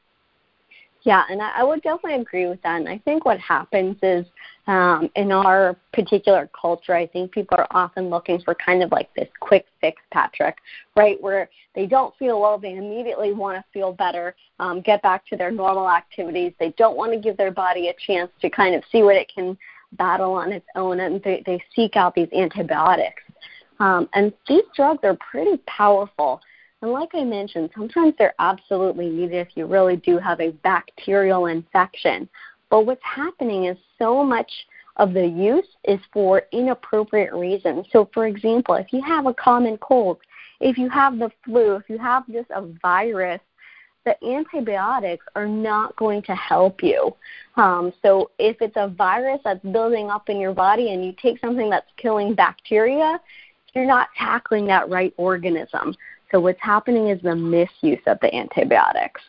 Yeah, 1.05 1.23
and 1.29 1.39
I, 1.39 1.59
I 1.59 1.63
would 1.63 1.83
definitely 1.83 2.19
agree 2.19 2.47
with 2.47 2.61
that. 2.63 2.77
And 2.77 2.89
I 2.89 2.97
think 2.97 3.25
what 3.25 3.39
happens 3.39 3.95
is 4.01 4.25
um, 4.65 5.07
in 5.15 5.31
our 5.31 5.77
particular 5.93 6.49
culture, 6.59 6.95
I 6.95 7.05
think 7.05 7.31
people 7.31 7.57
are 7.59 7.67
often 7.69 8.09
looking 8.09 8.41
for 8.41 8.55
kind 8.55 8.81
of 8.81 8.91
like 8.91 9.13
this 9.13 9.29
quick 9.39 9.67
fix, 9.79 10.01
Patrick, 10.11 10.57
right? 10.95 11.21
Where 11.21 11.47
they 11.75 11.85
don't 11.85 12.15
feel 12.17 12.41
well, 12.41 12.57
they 12.57 12.73
immediately 12.73 13.33
want 13.33 13.57
to 13.57 13.63
feel 13.71 13.93
better, 13.93 14.35
um, 14.59 14.81
get 14.81 15.03
back 15.03 15.27
to 15.27 15.37
their 15.37 15.51
normal 15.51 15.87
activities. 15.87 16.53
They 16.59 16.73
don't 16.75 16.97
want 16.97 17.13
to 17.13 17.19
give 17.19 17.37
their 17.37 17.51
body 17.51 17.89
a 17.89 17.93
chance 18.03 18.31
to 18.41 18.49
kind 18.49 18.73
of 18.73 18.81
see 18.91 19.03
what 19.03 19.15
it 19.15 19.31
can 19.33 19.55
battle 19.91 20.33
on 20.33 20.51
its 20.51 20.65
own, 20.75 21.01
and 21.01 21.21
they, 21.21 21.43
they 21.45 21.63
seek 21.75 21.95
out 21.95 22.15
these 22.15 22.29
antibiotics. 22.35 23.21
Um, 23.79 24.09
and 24.13 24.33
these 24.47 24.63
drugs 24.75 25.01
are 25.03 25.17
pretty 25.17 25.61
powerful. 25.67 26.41
And 26.81 26.91
like 26.91 27.09
I 27.13 27.23
mentioned, 27.23 27.69
sometimes 27.75 28.13
they're 28.17 28.35
absolutely 28.39 29.09
needed 29.09 29.35
if 29.35 29.49
you 29.55 29.65
really 29.65 29.95
do 29.97 30.17
have 30.17 30.39
a 30.39 30.51
bacterial 30.51 31.47
infection. 31.47 32.29
But 32.69 32.85
what's 32.85 33.03
happening 33.03 33.65
is 33.65 33.77
so 33.97 34.23
much 34.23 34.51
of 34.97 35.13
the 35.13 35.25
use 35.25 35.67
is 35.85 35.99
for 36.13 36.43
inappropriate 36.51 37.33
reasons. 37.33 37.85
So, 37.91 38.09
for 38.13 38.27
example, 38.27 38.75
if 38.75 38.93
you 38.93 39.01
have 39.01 39.25
a 39.25 39.33
common 39.33 39.77
cold, 39.77 40.19
if 40.59 40.77
you 40.77 40.89
have 40.89 41.19
the 41.19 41.31
flu, 41.43 41.75
if 41.75 41.89
you 41.89 41.97
have 41.97 42.27
just 42.31 42.49
a 42.51 42.61
virus, 42.81 43.41
the 44.05 44.15
antibiotics 44.23 45.25
are 45.35 45.47
not 45.47 45.95
going 45.95 46.21
to 46.23 46.35
help 46.35 46.83
you. 46.83 47.15
Um, 47.57 47.91
so, 48.01 48.31
if 48.39 48.57
it's 48.61 48.77
a 48.77 48.87
virus 48.87 49.41
that's 49.43 49.63
building 49.65 50.09
up 50.09 50.29
in 50.29 50.39
your 50.39 50.53
body 50.53 50.93
and 50.93 51.03
you 51.03 51.13
take 51.21 51.39
something 51.39 51.69
that's 51.69 51.89
killing 51.97 52.33
bacteria, 52.33 53.19
you're 53.73 53.85
not 53.85 54.07
tackling 54.17 54.65
that 54.67 54.89
right 54.89 55.13
organism. 55.17 55.95
So, 56.31 56.39
what's 56.39 56.61
happening 56.61 57.09
is 57.09 57.21
the 57.21 57.35
misuse 57.35 58.01
of 58.07 58.17
the 58.21 58.33
antibiotics. 58.33 59.21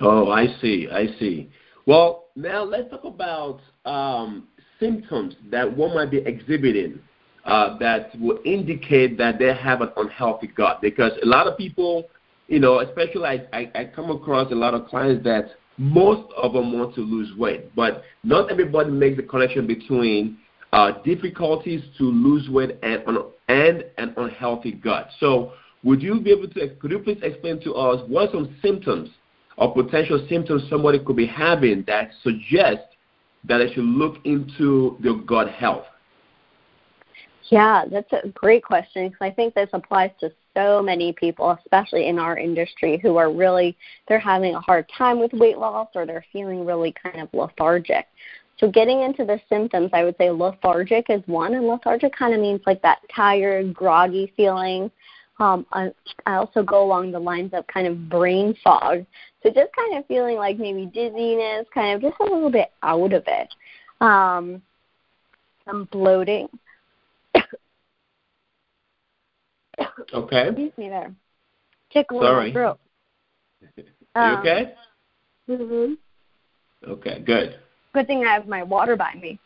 Oh, 0.00 0.30
I 0.30 0.46
see. 0.60 0.88
I 0.90 1.06
see. 1.18 1.50
Well, 1.86 2.26
now 2.36 2.62
let's 2.62 2.90
talk 2.90 3.04
about 3.04 3.60
um, 3.84 4.46
symptoms 4.78 5.34
that 5.50 5.76
one 5.76 5.94
might 5.94 6.10
be 6.10 6.18
exhibiting 6.18 7.00
uh, 7.44 7.78
that 7.78 8.10
will 8.20 8.38
indicate 8.44 9.18
that 9.18 9.38
they 9.38 9.54
have 9.54 9.80
an 9.80 9.90
unhealthy 9.96 10.48
gut. 10.48 10.80
Because 10.80 11.12
a 11.22 11.26
lot 11.26 11.46
of 11.46 11.56
people, 11.56 12.04
you 12.46 12.60
know, 12.60 12.80
especially 12.80 13.24
I, 13.24 13.46
I, 13.52 13.70
I 13.74 13.84
come 13.86 14.10
across 14.10 14.52
a 14.52 14.54
lot 14.54 14.74
of 14.74 14.86
clients 14.86 15.24
that 15.24 15.46
most 15.78 16.30
of 16.36 16.52
them 16.52 16.78
want 16.78 16.94
to 16.96 17.00
lose 17.00 17.36
weight, 17.36 17.74
but 17.74 18.02
not 18.24 18.50
everybody 18.50 18.90
makes 18.90 19.16
the 19.16 19.22
connection 19.22 19.66
between 19.66 20.38
uh, 20.72 21.00
difficulties 21.04 21.82
to 21.96 22.04
lose 22.04 22.48
weight 22.50 22.76
and, 22.82 23.02
and 23.48 23.84
an 23.96 24.12
unhealthy 24.16 24.72
gut. 24.72 25.08
So, 25.20 25.52
would 25.84 26.02
you 26.02 26.20
be 26.20 26.30
able 26.30 26.48
to 26.48 26.68
could 26.76 26.90
you 26.90 26.98
please 26.98 27.18
explain 27.22 27.60
to 27.60 27.74
us 27.74 28.02
what 28.08 28.28
are 28.28 28.32
some 28.32 28.56
symptoms 28.62 29.10
or 29.56 29.72
potential 29.74 30.24
symptoms 30.28 30.62
somebody 30.70 30.98
could 30.98 31.16
be 31.16 31.26
having 31.26 31.84
that 31.86 32.10
suggest 32.22 32.82
that 33.44 33.58
they 33.58 33.72
should 33.72 33.84
look 33.84 34.16
into 34.24 34.96
their 35.00 35.14
gut 35.14 35.50
health? 35.50 35.84
Yeah, 37.50 37.84
that's 37.90 38.12
a 38.12 38.28
great 38.28 38.62
question 38.62 39.08
because 39.08 39.22
I 39.22 39.30
think 39.30 39.54
this 39.54 39.70
applies 39.72 40.10
to 40.20 40.30
so 40.54 40.82
many 40.82 41.12
people, 41.14 41.56
especially 41.64 42.06
in 42.06 42.18
our 42.18 42.36
industry, 42.36 42.98
who 43.02 43.16
are 43.16 43.32
really 43.32 43.76
they're 44.06 44.18
having 44.18 44.54
a 44.54 44.60
hard 44.60 44.86
time 44.96 45.18
with 45.18 45.32
weight 45.32 45.56
loss 45.56 45.88
or 45.94 46.04
they're 46.04 46.24
feeling 46.32 46.66
really 46.66 46.94
kind 47.02 47.20
of 47.20 47.28
lethargic. 47.32 48.06
So 48.58 48.68
getting 48.70 49.02
into 49.02 49.24
the 49.24 49.40
symptoms, 49.48 49.90
I 49.92 50.04
would 50.04 50.16
say 50.18 50.30
lethargic 50.30 51.06
is 51.08 51.22
one, 51.26 51.54
and 51.54 51.66
lethargic 51.66 52.14
kind 52.14 52.34
of 52.34 52.40
means 52.40 52.60
like 52.66 52.82
that 52.82 52.98
tired, 53.14 53.72
groggy 53.72 54.32
feeling. 54.36 54.90
Um, 55.40 55.66
I, 55.72 55.92
I 56.26 56.34
also 56.34 56.62
go 56.62 56.82
along 56.82 57.12
the 57.12 57.18
lines 57.18 57.52
of 57.54 57.66
kind 57.68 57.86
of 57.86 58.08
brain 58.08 58.54
fog. 58.62 59.06
So 59.42 59.50
just 59.50 59.70
kind 59.76 59.96
of 59.96 60.06
feeling 60.06 60.36
like 60.36 60.58
maybe 60.58 60.86
dizziness, 60.86 61.66
kind 61.72 61.94
of 61.94 62.02
just 62.02 62.20
a 62.20 62.24
little 62.24 62.50
bit 62.50 62.72
out 62.82 63.12
of 63.12 63.22
it. 63.26 63.48
Um, 64.00 64.62
some 65.64 65.88
bloating. 65.92 66.48
okay. 70.12 70.48
Excuse 70.48 70.72
me 70.76 70.88
there. 70.88 71.14
Tickle 71.92 72.20
Sorry. 72.20 72.52
throat. 72.52 72.78
you 73.76 73.84
Um, 74.14 74.36
okay? 74.40 74.74
Mhm. 75.48 75.96
Okay, 76.86 77.20
good. 77.20 77.58
Good 77.94 78.06
thing 78.06 78.24
I 78.24 78.34
have 78.34 78.46
my 78.46 78.62
water 78.62 78.96
by 78.96 79.14
me. 79.14 79.38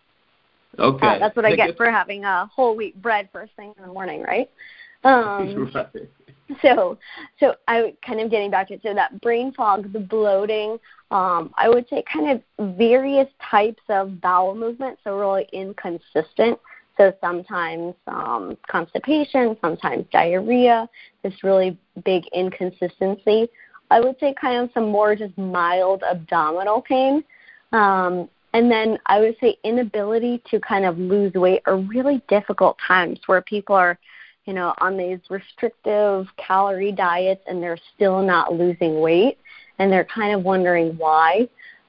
Okay. 0.78 1.06
Uh, 1.06 1.18
that's 1.18 1.36
what 1.36 1.44
I 1.44 1.54
get 1.54 1.76
for 1.76 1.90
having 1.90 2.24
a 2.24 2.46
whole 2.46 2.74
wheat 2.76 3.00
bread 3.00 3.28
first 3.32 3.52
thing 3.56 3.72
in 3.76 3.82
the 3.86 3.92
morning, 3.92 4.22
right? 4.22 4.50
Um, 5.04 5.70
right. 5.74 6.08
so 6.62 6.98
so 7.40 7.54
I 7.68 7.94
kind 8.06 8.20
of 8.20 8.30
getting 8.30 8.50
back 8.50 8.68
to 8.68 8.78
so 8.82 8.94
that 8.94 9.20
brain 9.20 9.52
fog, 9.52 9.92
the 9.92 10.00
bloating, 10.00 10.78
um, 11.10 11.52
I 11.56 11.68
would 11.68 11.88
say 11.88 12.02
kind 12.12 12.30
of 12.58 12.76
various 12.76 13.28
types 13.50 13.82
of 13.88 14.20
bowel 14.20 14.54
movement, 14.54 14.98
so 15.04 15.18
really 15.18 15.48
inconsistent. 15.52 16.58
So 16.96 17.12
sometimes 17.20 17.94
um, 18.06 18.56
constipation, 18.70 19.56
sometimes 19.60 20.04
diarrhea, 20.12 20.88
this 21.22 21.32
really 21.42 21.78
big 22.04 22.24
inconsistency. 22.34 23.48
I 23.90 24.00
would 24.00 24.16
say 24.20 24.34
kind 24.40 24.62
of 24.62 24.70
some 24.72 24.90
more 24.90 25.16
just 25.16 25.36
mild 25.36 26.02
abdominal 26.02 26.82
pain. 26.82 27.24
Um, 27.72 28.28
and 28.54 28.70
then 28.70 28.98
I 29.06 29.20
would 29.20 29.36
say 29.40 29.56
inability 29.64 30.42
to 30.50 30.60
kind 30.60 30.84
of 30.84 30.98
lose 30.98 31.32
weight 31.34 31.62
or 31.66 31.76
really 31.78 32.22
difficult 32.28 32.76
times 32.86 33.18
where 33.26 33.40
people 33.42 33.74
are 33.74 33.98
you 34.44 34.52
know, 34.52 34.74
on 34.80 34.96
these 34.96 35.18
restrictive 35.30 36.26
calorie 36.36 36.92
diets 36.92 37.42
and 37.46 37.62
they're 37.62 37.78
still 37.94 38.22
not 38.22 38.52
losing 38.52 39.00
weight 39.00 39.38
and 39.78 39.92
they're 39.92 40.04
kind 40.04 40.34
of 40.34 40.44
wondering 40.44 40.96
why. 40.96 41.48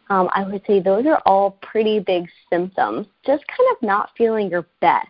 Um, 0.09 0.29
I 0.33 0.43
would 0.43 0.61
say 0.67 0.79
those 0.79 1.05
are 1.05 1.21
all 1.25 1.51
pretty 1.61 1.99
big 1.99 2.27
symptoms. 2.51 3.07
Just 3.25 3.43
kind 3.47 3.69
of 3.71 3.81
not 3.81 4.11
feeling 4.17 4.49
your 4.49 4.65
best. 4.81 5.07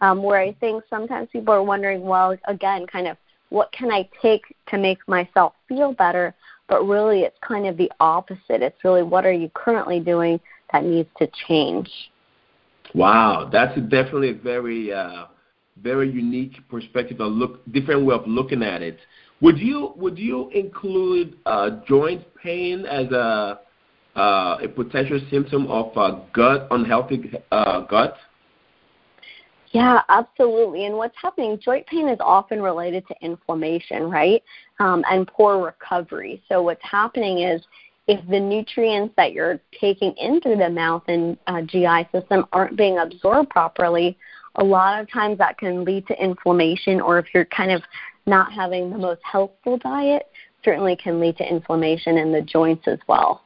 Um, 0.00 0.20
where 0.22 0.40
I 0.40 0.52
think 0.54 0.82
sometimes 0.90 1.28
people 1.32 1.54
are 1.54 1.62
wondering, 1.62 2.02
well, 2.02 2.36
again, 2.46 2.86
kind 2.86 3.06
of 3.06 3.16
what 3.50 3.70
can 3.70 3.92
I 3.92 4.08
take 4.20 4.42
to 4.68 4.78
make 4.78 4.98
myself 5.06 5.52
feel 5.68 5.92
better? 5.92 6.34
But 6.68 6.84
really, 6.88 7.20
it's 7.20 7.36
kind 7.40 7.66
of 7.66 7.76
the 7.76 7.90
opposite. 8.00 8.62
It's 8.62 8.82
really 8.82 9.04
what 9.04 9.24
are 9.24 9.32
you 9.32 9.48
currently 9.54 10.00
doing 10.00 10.40
that 10.72 10.84
needs 10.84 11.08
to 11.18 11.28
change. 11.46 11.88
Wow, 12.94 13.48
that's 13.52 13.78
definitely 13.82 14.30
a 14.30 14.34
very 14.34 14.92
uh, 14.92 15.26
very 15.80 16.10
unique 16.10 16.56
perspective, 16.68 17.20
a 17.20 17.24
look 17.24 17.60
different 17.72 18.04
way 18.04 18.14
of 18.14 18.26
looking 18.26 18.62
at 18.62 18.82
it. 18.82 18.98
Would 19.40 19.58
you 19.58 19.92
would 19.96 20.18
you 20.18 20.50
include 20.50 21.36
uh, 21.46 21.80
joint 21.86 22.22
pain 22.42 22.86
as 22.86 23.10
a 23.10 23.60
uh, 24.14 24.58
a 24.62 24.68
potential 24.68 25.20
symptom 25.30 25.66
of 25.68 25.96
uh, 25.96 26.20
gut 26.32 26.68
unhealthy 26.70 27.32
uh, 27.50 27.80
gut? 27.80 28.16
Yeah, 29.72 30.02
absolutely. 30.10 30.84
And 30.84 30.96
what's 30.96 31.16
happening, 31.20 31.58
joint 31.58 31.86
pain 31.86 32.06
is 32.08 32.18
often 32.20 32.60
related 32.60 33.06
to 33.08 33.14
inflammation, 33.22 34.10
right? 34.10 34.42
Um, 34.78 35.02
and 35.10 35.26
poor 35.26 35.64
recovery. 35.64 36.42
So 36.48 36.62
what's 36.62 36.82
happening 36.82 37.38
is 37.38 37.62
if 38.06 38.20
the 38.28 38.38
nutrients 38.38 39.14
that 39.16 39.32
you're 39.32 39.60
taking 39.80 40.12
in 40.18 40.40
through 40.42 40.56
the 40.56 40.68
mouth 40.68 41.04
and 41.08 41.38
uh, 41.46 41.62
GI 41.62 42.08
system 42.12 42.44
aren't 42.52 42.76
being 42.76 42.98
absorbed 42.98 43.48
properly, 43.48 44.18
a 44.56 44.64
lot 44.64 45.00
of 45.00 45.10
times 45.10 45.38
that 45.38 45.58
can 45.58 45.84
lead 45.84 46.06
to 46.08 46.22
inflammation, 46.22 47.00
or 47.00 47.18
if 47.18 47.26
you're 47.32 47.46
kind 47.46 47.70
of 47.70 47.82
not 48.26 48.52
having 48.52 48.90
the 48.90 48.98
most 48.98 49.20
healthful 49.24 49.78
diet, 49.78 50.24
certainly 50.64 50.96
can 50.96 51.20
lead 51.20 51.36
to 51.38 51.48
inflammation 51.48 52.18
in 52.18 52.32
the 52.32 52.42
joints 52.42 52.86
as 52.86 52.98
well. 53.08 53.42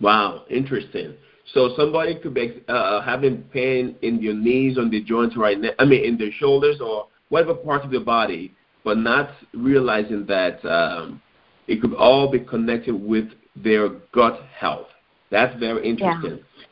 Wow, 0.00 0.44
interesting. 0.48 1.14
So 1.52 1.74
somebody 1.76 2.14
could 2.14 2.34
be 2.34 2.62
uh, 2.68 3.02
having 3.02 3.42
pain 3.52 3.96
in 4.02 4.20
your 4.22 4.34
knees, 4.34 4.78
on 4.78 4.90
the 4.90 5.02
joints 5.02 5.36
right 5.36 5.58
now. 5.58 5.70
I 5.78 5.84
mean, 5.84 6.04
in 6.04 6.16
their 6.16 6.30
shoulders 6.32 6.80
or 6.80 7.08
whatever 7.28 7.54
part 7.54 7.84
of 7.84 7.90
the 7.90 8.00
body, 8.00 8.54
but 8.84 8.98
not 8.98 9.30
realizing 9.52 10.26
that 10.26 10.64
um, 10.64 11.20
it 11.66 11.80
could 11.80 11.94
all 11.94 12.30
be 12.30 12.38
connected 12.40 12.94
with 12.94 13.28
their 13.56 13.88
gut 14.14 14.40
health. 14.56 14.86
That's 15.30 15.58
very 15.58 15.88
interesting. 15.88 16.38
Yeah. 16.38 16.64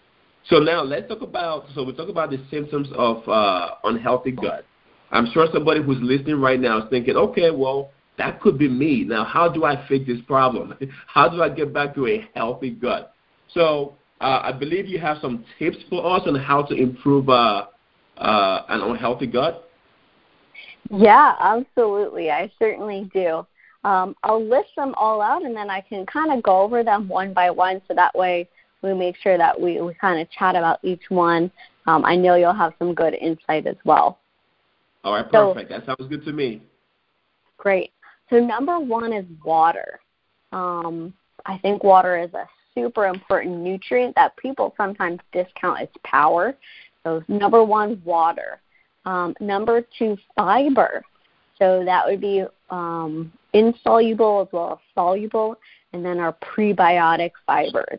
So 0.49 0.59
now 0.59 0.83
let's 0.83 1.09
talk 1.09 1.21
about. 1.23 1.67
So 1.75 1.85
we 1.85 1.93
talk 1.93 2.09
about 2.09 2.31
the 2.31 2.41
symptoms 2.51 2.89
of 2.95 3.27
uh, 3.29 3.75
unhealthy 3.85 4.33
gut. 4.33 4.65
I'm 5.11 5.31
sure 5.33 5.47
somebody 5.53 5.83
who's 5.83 5.99
listening 6.01 6.41
right 6.41 6.61
now 6.61 6.79
is 6.79 6.91
thinking, 6.91 7.17
okay, 7.17 7.51
well, 7.51 7.91
that 8.17 8.41
could 8.41 8.59
be 8.59 8.69
me. 8.69 9.05
Now, 9.05 9.25
how 9.25 9.49
do 9.49 9.65
I 9.65 9.87
fix 9.89 10.07
this 10.07 10.21
problem? 10.27 10.75
how 11.07 11.29
do 11.29 11.43
I 11.43 11.49
get 11.49 11.73
back 11.73 11.95
to 11.95 12.07
a 12.07 12.29
healthy 12.35 12.71
gut? 12.71 13.15
So 13.53 13.95
uh, 14.21 14.41
I 14.43 14.53
believe 14.53 14.87
you 14.87 14.99
have 14.99 15.19
some 15.21 15.45
tips 15.59 15.79
for 15.89 16.05
us 16.17 16.23
on 16.27 16.35
how 16.35 16.63
to 16.63 16.75
improve 16.75 17.29
uh, 17.29 17.67
uh, 18.17 18.63
an 18.69 18.81
unhealthy 18.81 19.27
gut. 19.27 19.69
Yeah, 20.91 21.35
absolutely. 21.41 22.31
I 22.31 22.51
certainly 22.59 23.11
do. 23.13 23.47
Um, 23.85 24.17
I'll 24.25 24.45
list 24.45 24.71
them 24.77 24.95
all 24.97 25.21
out 25.23 25.43
and 25.45 25.55
then 25.55 25.71
I 25.71 25.81
can 25.81 26.05
kind 26.07 26.33
of 26.33 26.43
go 26.43 26.61
over 26.61 26.83
them 26.83 27.09
one 27.09 27.33
by 27.33 27.51
one 27.51 27.81
so 27.87 27.95
that 27.95 28.15
way 28.15 28.49
we 28.83 28.95
make 28.95 29.17
sure 29.17 29.39
that 29.39 29.59
we, 29.61 29.81
we 29.81 29.95
kind 29.95 30.21
of 30.21 30.31
chat 30.31 30.57
about 30.57 30.79
each 30.83 31.03
one. 31.09 31.51
Um, 31.87 32.05
I 32.05 32.17
know 32.17 32.35
you'll 32.35 32.53
have 32.53 32.75
some 32.79 32.95
good 32.95 33.15
insight 33.15 33.67
as 33.67 33.77
well. 33.85 34.19
All 35.05 35.15
right, 35.15 35.31
perfect. 35.31 35.71
So, 35.71 35.79
that 35.79 35.87
sounds 35.87 36.09
good 36.09 36.25
to 36.25 36.33
me. 36.33 36.63
Great. 37.57 37.93
So 38.31 38.39
number 38.39 38.79
one 38.79 39.13
is 39.13 39.25
water. 39.45 40.01
Um, 40.53 41.15
I 41.47 41.59
think 41.59 41.83
water 41.83 42.19
is 42.19 42.33
a 42.35 42.47
super 42.75 43.07
important 43.07 43.59
nutrient 43.59 44.15
that 44.15 44.37
people 44.37 44.75
sometimes 44.77 45.19
discount 45.33 45.81
its 45.81 45.95
power. 46.05 46.55
So 47.05 47.23
number 47.29 47.65
one, 47.65 48.01
water. 48.05 48.61
Um, 49.05 49.35
number 49.41 49.83
two, 49.99 50.17
fiber. 50.37 51.03
So 51.59 51.85
that 51.85 52.07
would 52.07 52.21
be 52.21 52.45
um, 52.71 53.33
insoluble 53.53 54.43
as 54.43 54.53
well 54.53 54.73
as 54.73 54.79
soluble, 54.95 55.57
and 55.93 56.05
then 56.05 56.19
our 56.19 56.35
prebiotic 56.35 57.33
fibers. 57.47 57.99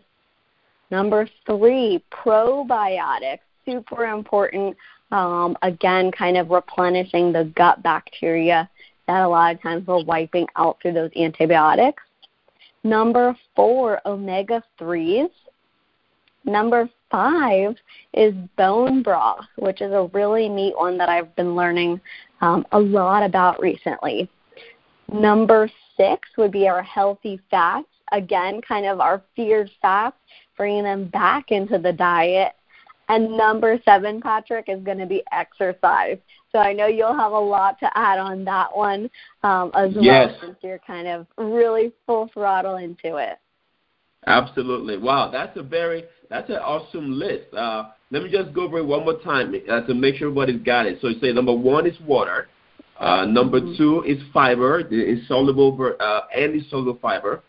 Number 0.92 1.28
three, 1.46 2.04
probiotics. 2.12 3.40
Super 3.66 4.06
important. 4.06 4.76
Um, 5.12 5.58
again, 5.62 6.12
kind 6.12 6.38
of 6.38 6.50
replenishing 6.50 7.32
the 7.32 7.52
gut 7.56 7.82
bacteria 7.84 8.70
that 9.08 9.24
a 9.24 9.28
lot 9.28 9.56
of 9.56 9.62
times 9.62 9.88
we're 9.88 10.04
wiping 10.04 10.48
out 10.56 10.78
through 10.82 10.94
those 10.94 11.12
antibiotics. 11.16 12.04
Number 12.84 13.36
four, 13.56 14.00
omega 14.06 14.64
3s. 14.80 15.32
Number 16.46 16.90
five 17.12 17.76
is 18.14 18.34
bone 18.58 19.04
broth, 19.04 19.46
which 19.58 19.82
is 19.82 19.92
a 19.92 20.10
really 20.14 20.48
neat 20.48 20.78
one 20.78 20.98
that 20.98 21.10
I've 21.10 21.36
been 21.36 21.56
learning 21.56 22.00
um, 22.42 22.66
a 22.72 22.80
lot 22.80 23.24
about 23.24 23.60
recently. 23.60 24.30
Number 25.12 25.70
six 25.98 26.30
would 26.38 26.52
be 26.52 26.68
our 26.68 26.84
healthy 26.84 27.40
fats. 27.50 27.88
Again, 28.12 28.62
kind 28.62 28.86
of 28.86 29.00
our 29.00 29.22
feared 29.36 29.70
fats, 29.82 30.16
bringing 30.60 30.84
them 30.84 31.08
back 31.08 31.50
into 31.50 31.80
the 31.80 31.94
diet. 31.94 32.54
And 33.08 33.36
number 33.36 33.80
seven, 33.86 34.22
Patrick, 34.22 34.66
is 34.68 34.84
going 34.84 35.00
to 35.00 35.08
be 35.08 35.24
exercise. 35.32 36.20
So 36.52 36.60
I 36.60 36.74
know 36.74 36.86
you'll 36.86 37.18
have 37.18 37.32
a 37.32 37.40
lot 37.40 37.80
to 37.80 37.98
add 37.98 38.20
on 38.20 38.46
that 38.46 38.76
one 38.76 39.10
um, 39.42 39.72
as 39.74 39.92
yes. 40.00 40.30
well, 40.30 40.40
since 40.42 40.58
you're 40.62 40.80
kind 40.80 41.08
of 41.08 41.26
really 41.38 41.92
full 42.06 42.30
throttle 42.32 42.78
into 42.78 43.16
it. 43.16 43.40
Absolutely. 44.28 44.98
Wow, 44.98 45.32
that's 45.32 45.58
a 45.58 45.64
very 45.64 46.04
that's 46.30 46.50
an 46.50 46.58
awesome 46.58 47.18
list. 47.18 47.52
Uh, 47.54 47.86
let 48.12 48.22
me 48.24 48.30
just 48.30 48.54
go 48.54 48.64
over 48.64 48.80
it 48.80 48.86
one 48.86 49.06
more 49.06 49.20
time 49.22 49.56
uh, 49.70 49.82
to 49.82 49.94
make 49.94 50.16
sure 50.16 50.28
everybody's 50.28 50.62
got 50.62 50.86
it. 50.86 51.00
So 51.02 51.08
you 51.08 51.20
say 51.20 51.32
number 51.32 51.54
one 51.54 51.88
is 51.88 52.00
water. 52.02 52.48
Uh, 53.00 53.26
number 53.26 53.62
mm-hmm. 53.62 53.78
two 53.78 54.04
is 54.04 54.22
fiber, 54.34 54.84
the 54.84 55.04
insoluble 55.06 55.96
uh, 56.00 56.22
and 56.36 56.54
insoluble 56.54 57.00
fiber. 57.02 57.42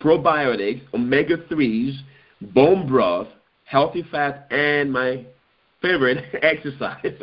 Probiotics, 0.00 0.82
omega 0.92 1.36
threes, 1.48 1.94
bone 2.52 2.86
broth, 2.86 3.28
healthy 3.64 4.04
fat, 4.10 4.46
and 4.50 4.92
my 4.92 5.24
favorite, 5.80 6.24
exercise. 6.42 7.04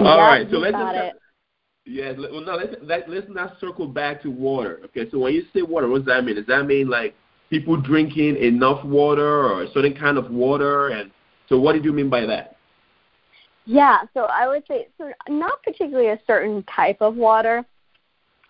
All 0.00 0.18
right, 0.18 0.46
so 0.50 0.58
let's 0.58 0.76
just, 0.76 0.94
it. 0.94 1.14
Yeah, 1.84 2.12
well, 2.18 2.42
no, 2.42 2.54
let's 2.54 2.74
let, 2.82 3.08
let's 3.08 3.26
not 3.30 3.58
circle 3.60 3.86
back 3.86 4.22
to 4.22 4.30
water. 4.30 4.80
Okay, 4.86 5.10
so 5.10 5.18
when 5.18 5.32
you 5.32 5.44
say 5.54 5.62
water, 5.62 5.88
what 5.88 6.04
does 6.04 6.06
that 6.06 6.24
mean? 6.24 6.36
Does 6.36 6.46
that 6.46 6.66
mean 6.66 6.88
like 6.88 7.14
people 7.50 7.80
drinking 7.80 8.36
enough 8.36 8.84
water 8.84 9.46
or 9.46 9.62
a 9.62 9.72
certain 9.72 9.94
kind 9.94 10.18
of 10.18 10.30
water? 10.30 10.88
And 10.88 11.10
so, 11.48 11.58
what 11.58 11.72
did 11.72 11.84
you 11.84 11.92
mean 11.92 12.10
by 12.10 12.26
that? 12.26 12.56
Yeah, 13.64 13.98
so 14.14 14.24
I 14.24 14.48
would 14.48 14.64
say 14.66 14.88
so 14.98 15.12
not 15.28 15.62
particularly 15.62 16.08
a 16.08 16.20
certain 16.26 16.62
type 16.74 16.98
of 17.00 17.16
water. 17.16 17.64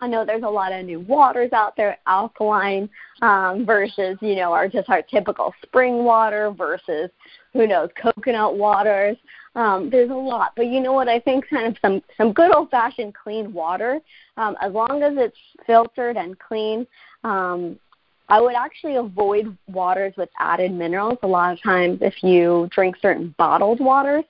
I 0.01 0.07
know 0.07 0.25
there's 0.25 0.43
a 0.43 0.49
lot 0.49 0.71
of 0.71 0.85
new 0.85 1.01
waters 1.01 1.51
out 1.51 1.75
there, 1.75 1.97
alkaline 2.07 2.89
um, 3.21 3.65
versus 3.65 4.17
you 4.21 4.35
know 4.35 4.53
our 4.53 4.67
just 4.67 4.89
our 4.89 5.01
typical 5.01 5.53
spring 5.61 6.03
water 6.03 6.51
versus 6.51 7.09
who 7.53 7.67
knows 7.67 7.89
coconut 8.01 8.57
waters. 8.57 9.17
Um, 9.55 9.89
there's 9.89 10.09
a 10.09 10.13
lot, 10.13 10.53
but 10.55 10.67
you 10.67 10.79
know 10.79 10.93
what? 10.93 11.09
I 11.09 11.19
think 11.19 11.49
kind 11.49 11.67
of 11.67 11.75
some 11.81 12.01
some 12.15 12.31
good 12.31 12.55
old 12.55 12.69
fashioned 12.69 13.13
clean 13.13 13.51
water, 13.51 13.99
um, 14.37 14.55
as 14.61 14.73
long 14.73 15.03
as 15.03 15.13
it's 15.17 15.37
filtered 15.65 16.17
and 16.17 16.37
clean. 16.39 16.87
Um, 17.23 17.77
I 18.29 18.39
would 18.39 18.53
actually 18.53 18.95
avoid 18.95 19.57
waters 19.67 20.13
with 20.15 20.29
added 20.39 20.71
minerals. 20.71 21.17
A 21.23 21.27
lot 21.27 21.51
of 21.51 21.61
times, 21.63 21.97
if 22.01 22.23
you 22.23 22.69
drink 22.71 22.95
certain 23.01 23.33
bottled 23.37 23.79
waters, 23.79 24.23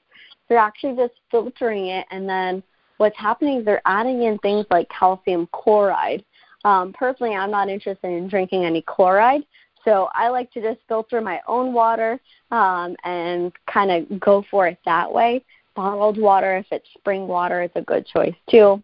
they're 0.47 0.57
actually 0.57 0.95
just 0.95 1.13
filtering 1.29 1.87
it 1.87 2.05
and 2.09 2.27
then 2.27 2.63
what's 2.99 3.17
happening 3.17 3.59
is 3.59 3.65
they're 3.65 3.81
adding 3.85 4.23
in 4.23 4.37
things 4.39 4.65
like 4.69 4.87
calcium 4.89 5.47
chloride. 5.51 6.23
Um, 6.65 6.93
personally, 6.93 7.35
I'm 7.35 7.49
not 7.49 7.69
interested 7.69 8.07
in 8.07 8.27
drinking 8.27 8.65
any 8.65 8.81
chloride, 8.81 9.43
so 9.85 10.09
I 10.13 10.27
like 10.27 10.51
to 10.51 10.61
just 10.61 10.79
filter 10.87 11.21
my 11.21 11.39
own 11.47 11.73
water 11.73 12.19
um, 12.51 12.95
and 13.05 13.51
kind 13.71 13.91
of 13.91 14.19
go 14.19 14.45
for 14.51 14.67
it 14.67 14.77
that 14.85 15.11
way. 15.11 15.43
Bottled 15.75 16.19
water, 16.19 16.57
if 16.57 16.65
it's 16.71 16.87
spring 16.97 17.27
water, 17.27 17.63
is 17.63 17.71
a 17.75 17.81
good 17.81 18.05
choice 18.05 18.35
too. 18.49 18.83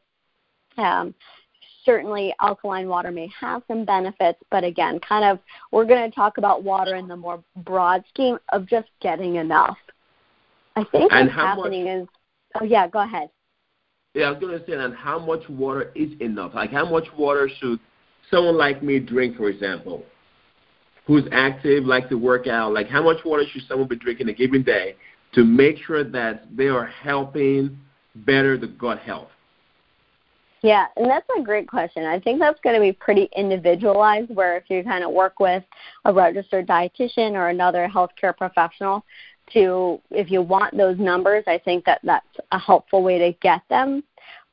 Um, 0.78 1.14
certainly, 1.84 2.34
alkaline 2.42 2.88
water 2.88 3.12
may 3.12 3.30
have 3.38 3.64
some 3.68 3.84
benefits, 3.84 4.40
but 4.50 4.64
again, 4.64 5.00
kind 5.02 5.26
of 5.26 5.40
we're 5.72 5.86
going 5.86 6.10
to 6.10 6.16
talk 6.16 6.38
about 6.38 6.64
water 6.64 6.96
in 6.96 7.10
the 7.10 7.18
more 7.18 7.44
broad 7.58 8.06
scheme 8.08 8.38
of 8.54 8.66
just 8.66 8.88
getting 9.02 9.36
enough. 9.36 9.78
I 10.78 10.86
think 10.86 11.12
and 11.12 11.28
what's 11.28 11.36
happening 11.36 11.86
much, 11.86 12.04
is, 12.04 12.08
oh 12.62 12.64
yeah, 12.64 12.88
go 12.88 13.00
ahead. 13.00 13.30
Yeah, 14.16 14.28
I 14.28 14.32
was 14.32 14.40
going 14.40 14.58
to 14.58 14.66
say, 14.66 14.72
and 14.72 14.96
how 14.96 15.20
much 15.20 15.42
water 15.50 15.92
is 15.94 16.10
enough? 16.22 16.54
Like, 16.56 16.72
how 16.72 16.90
much 16.90 17.04
water 17.18 17.50
should 17.60 17.80
someone 18.32 18.58
like 18.58 18.82
me 18.82 18.98
drink, 18.98 19.36
for 19.36 19.50
example, 19.50 20.04
who's 21.06 21.26
active, 21.34 21.84
like 21.84 22.08
to 22.08 22.16
work 22.16 22.48
out? 22.48 22.74
Like, 22.74 22.88
how 22.88 23.04
much 23.04 23.18
water 23.26 23.44
should 23.52 23.64
someone 23.68 23.90
be 23.90 23.98
drinking 23.98 24.30
a 24.30 24.34
given 24.34 24.64
day 24.64 24.96
to 25.34 25.44
make 25.44 25.76
sure 25.86 26.06
that 26.06 26.48
they 26.56 26.70
are 26.70 26.86
helping 26.86 27.78
better 28.16 28.58
the 28.58 28.68
gut 28.68 29.00
health? 29.00 29.28
Yeah, 30.62 30.86
and 30.96 31.10
that's 31.10 31.28
a 31.38 31.42
great 31.44 31.68
question. 31.68 32.06
I 32.06 32.18
think 32.20 32.40
that's 32.40 32.60
going 32.62 32.74
to 32.74 32.82
be 32.82 32.94
pretty 32.94 33.30
individualized. 33.36 34.34
Where 34.34 34.56
if 34.56 34.64
you 34.70 34.82
kind 34.84 35.04
of 35.04 35.12
work 35.12 35.42
with 35.42 35.64
a 36.06 36.14
registered 36.14 36.68
dietitian 36.68 37.34
or 37.34 37.50
another 37.50 37.88
healthcare 37.94 38.36
professional, 38.36 39.04
to 39.52 40.00
if 40.12 40.32
you 40.32 40.42
want 40.42 40.76
those 40.76 40.98
numbers 40.98 41.44
i 41.48 41.58
think 41.58 41.86
that 41.86 42.00
that's 42.04 42.26
a 42.52 42.60
helpful 42.60 43.04
way 43.04 43.18
to 43.18 43.38
get 43.42 43.62
them 43.70 44.04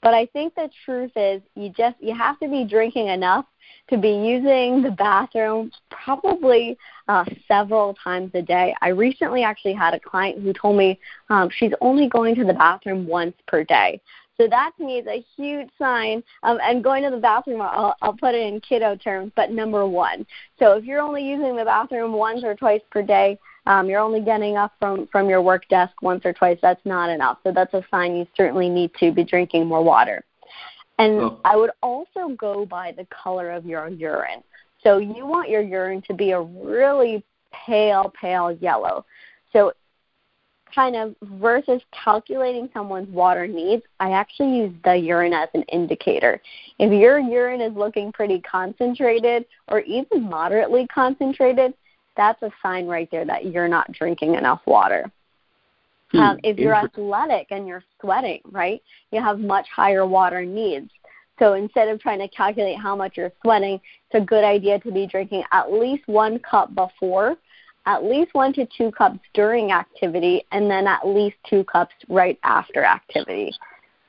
but 0.02 0.14
i 0.14 0.26
think 0.26 0.54
the 0.54 0.70
truth 0.84 1.12
is 1.16 1.42
you 1.54 1.70
just 1.70 1.96
you 2.00 2.14
have 2.14 2.38
to 2.40 2.48
be 2.48 2.64
drinking 2.64 3.08
enough 3.08 3.46
to 3.88 3.98
be 3.98 4.10
using 4.10 4.82
the 4.82 4.90
bathroom 4.90 5.70
probably 5.90 6.76
uh, 7.08 7.24
several 7.46 7.94
times 7.94 8.30
a 8.34 8.42
day. 8.42 8.74
I 8.80 8.88
recently 8.88 9.42
actually 9.42 9.74
had 9.74 9.94
a 9.94 10.00
client 10.00 10.42
who 10.42 10.52
told 10.52 10.76
me 10.76 10.98
um, 11.30 11.50
she's 11.50 11.72
only 11.80 12.08
going 12.08 12.34
to 12.36 12.44
the 12.44 12.54
bathroom 12.54 13.06
once 13.06 13.34
per 13.46 13.64
day. 13.64 14.00
So 14.38 14.48
that 14.48 14.72
to 14.78 14.84
me 14.84 14.98
is 14.98 15.06
a 15.06 15.24
huge 15.36 15.68
sign. 15.78 16.22
Um, 16.42 16.58
and 16.62 16.82
going 16.82 17.02
to 17.04 17.10
the 17.10 17.18
bathroom, 17.18 17.60
I'll, 17.60 17.94
I'll 18.00 18.16
put 18.16 18.34
it 18.34 18.46
in 18.46 18.60
kiddo 18.60 18.96
terms, 18.96 19.30
but 19.36 19.50
number 19.50 19.86
one. 19.86 20.26
So 20.58 20.72
if 20.72 20.84
you're 20.84 21.00
only 21.00 21.22
using 21.22 21.54
the 21.54 21.64
bathroom 21.64 22.12
once 22.12 22.42
or 22.42 22.54
twice 22.54 22.80
per 22.90 23.02
day, 23.02 23.38
um, 23.66 23.88
you're 23.88 24.00
only 24.00 24.20
getting 24.20 24.56
up 24.56 24.72
from, 24.78 25.06
from 25.12 25.28
your 25.28 25.40
work 25.40 25.68
desk 25.68 26.02
once 26.02 26.24
or 26.24 26.32
twice, 26.32 26.58
that's 26.62 26.84
not 26.84 27.10
enough. 27.10 27.38
So 27.44 27.52
that's 27.52 27.72
a 27.74 27.84
sign 27.90 28.16
you 28.16 28.26
certainly 28.36 28.68
need 28.68 28.90
to 29.00 29.12
be 29.12 29.24
drinking 29.24 29.66
more 29.66 29.82
water. 29.82 30.24
And 30.98 31.20
oh. 31.20 31.40
I 31.44 31.56
would 31.56 31.70
also 31.82 32.34
go 32.36 32.66
by 32.66 32.92
the 32.92 33.06
color 33.06 33.50
of 33.50 33.64
your 33.64 33.88
urine. 33.88 34.42
So 34.82 34.98
you 34.98 35.26
want 35.26 35.48
your 35.48 35.62
urine 35.62 36.02
to 36.08 36.14
be 36.14 36.32
a 36.32 36.40
really 36.40 37.24
pale, 37.52 38.12
pale 38.20 38.52
yellow. 38.60 39.04
So 39.52 39.72
kind 40.74 40.96
of 40.96 41.14
versus 41.22 41.82
calculating 41.92 42.68
someone's 42.72 43.08
water 43.10 43.46
needs, 43.46 43.82
I 44.00 44.12
actually 44.12 44.56
use 44.56 44.74
the 44.84 44.94
urine 44.94 45.34
as 45.34 45.48
an 45.54 45.62
indicator. 45.64 46.40
If 46.78 46.92
your 46.92 47.18
urine 47.18 47.60
is 47.60 47.74
looking 47.76 48.10
pretty 48.12 48.40
concentrated 48.40 49.44
or 49.68 49.80
even 49.80 50.22
moderately 50.22 50.86
concentrated, 50.88 51.74
that's 52.16 52.42
a 52.42 52.50
sign 52.62 52.86
right 52.86 53.08
there 53.10 53.24
that 53.24 53.46
you're 53.46 53.68
not 53.68 53.90
drinking 53.92 54.34
enough 54.34 54.60
water. 54.66 55.10
Hmm, 56.10 56.18
um, 56.18 56.38
if 56.42 56.58
you're 56.58 56.74
athletic 56.74 57.48
and 57.50 57.66
you're 57.66 57.84
sweating, 58.00 58.40
right, 58.50 58.82
you 59.10 59.20
have 59.20 59.38
much 59.40 59.66
higher 59.74 60.06
water 60.06 60.44
needs. 60.44 60.90
So 61.38 61.54
instead 61.54 61.88
of 61.88 62.00
trying 62.00 62.18
to 62.20 62.28
calculate 62.28 62.78
how 62.78 62.94
much 62.94 63.16
you're 63.16 63.32
sweating, 63.42 63.80
it's 64.10 64.22
a 64.22 64.24
good 64.24 64.44
idea 64.44 64.78
to 64.80 64.92
be 64.92 65.06
drinking 65.06 65.44
at 65.50 65.72
least 65.72 66.06
one 66.06 66.38
cup 66.38 66.74
before 66.74 67.36
at 67.86 68.04
least 68.04 68.34
one 68.34 68.52
to 68.54 68.66
two 68.76 68.90
cups 68.92 69.18
during 69.34 69.72
activity, 69.72 70.44
and 70.52 70.70
then 70.70 70.86
at 70.86 71.06
least 71.06 71.36
two 71.48 71.64
cups 71.64 71.94
right 72.08 72.38
after 72.44 72.84
activity. 72.84 73.52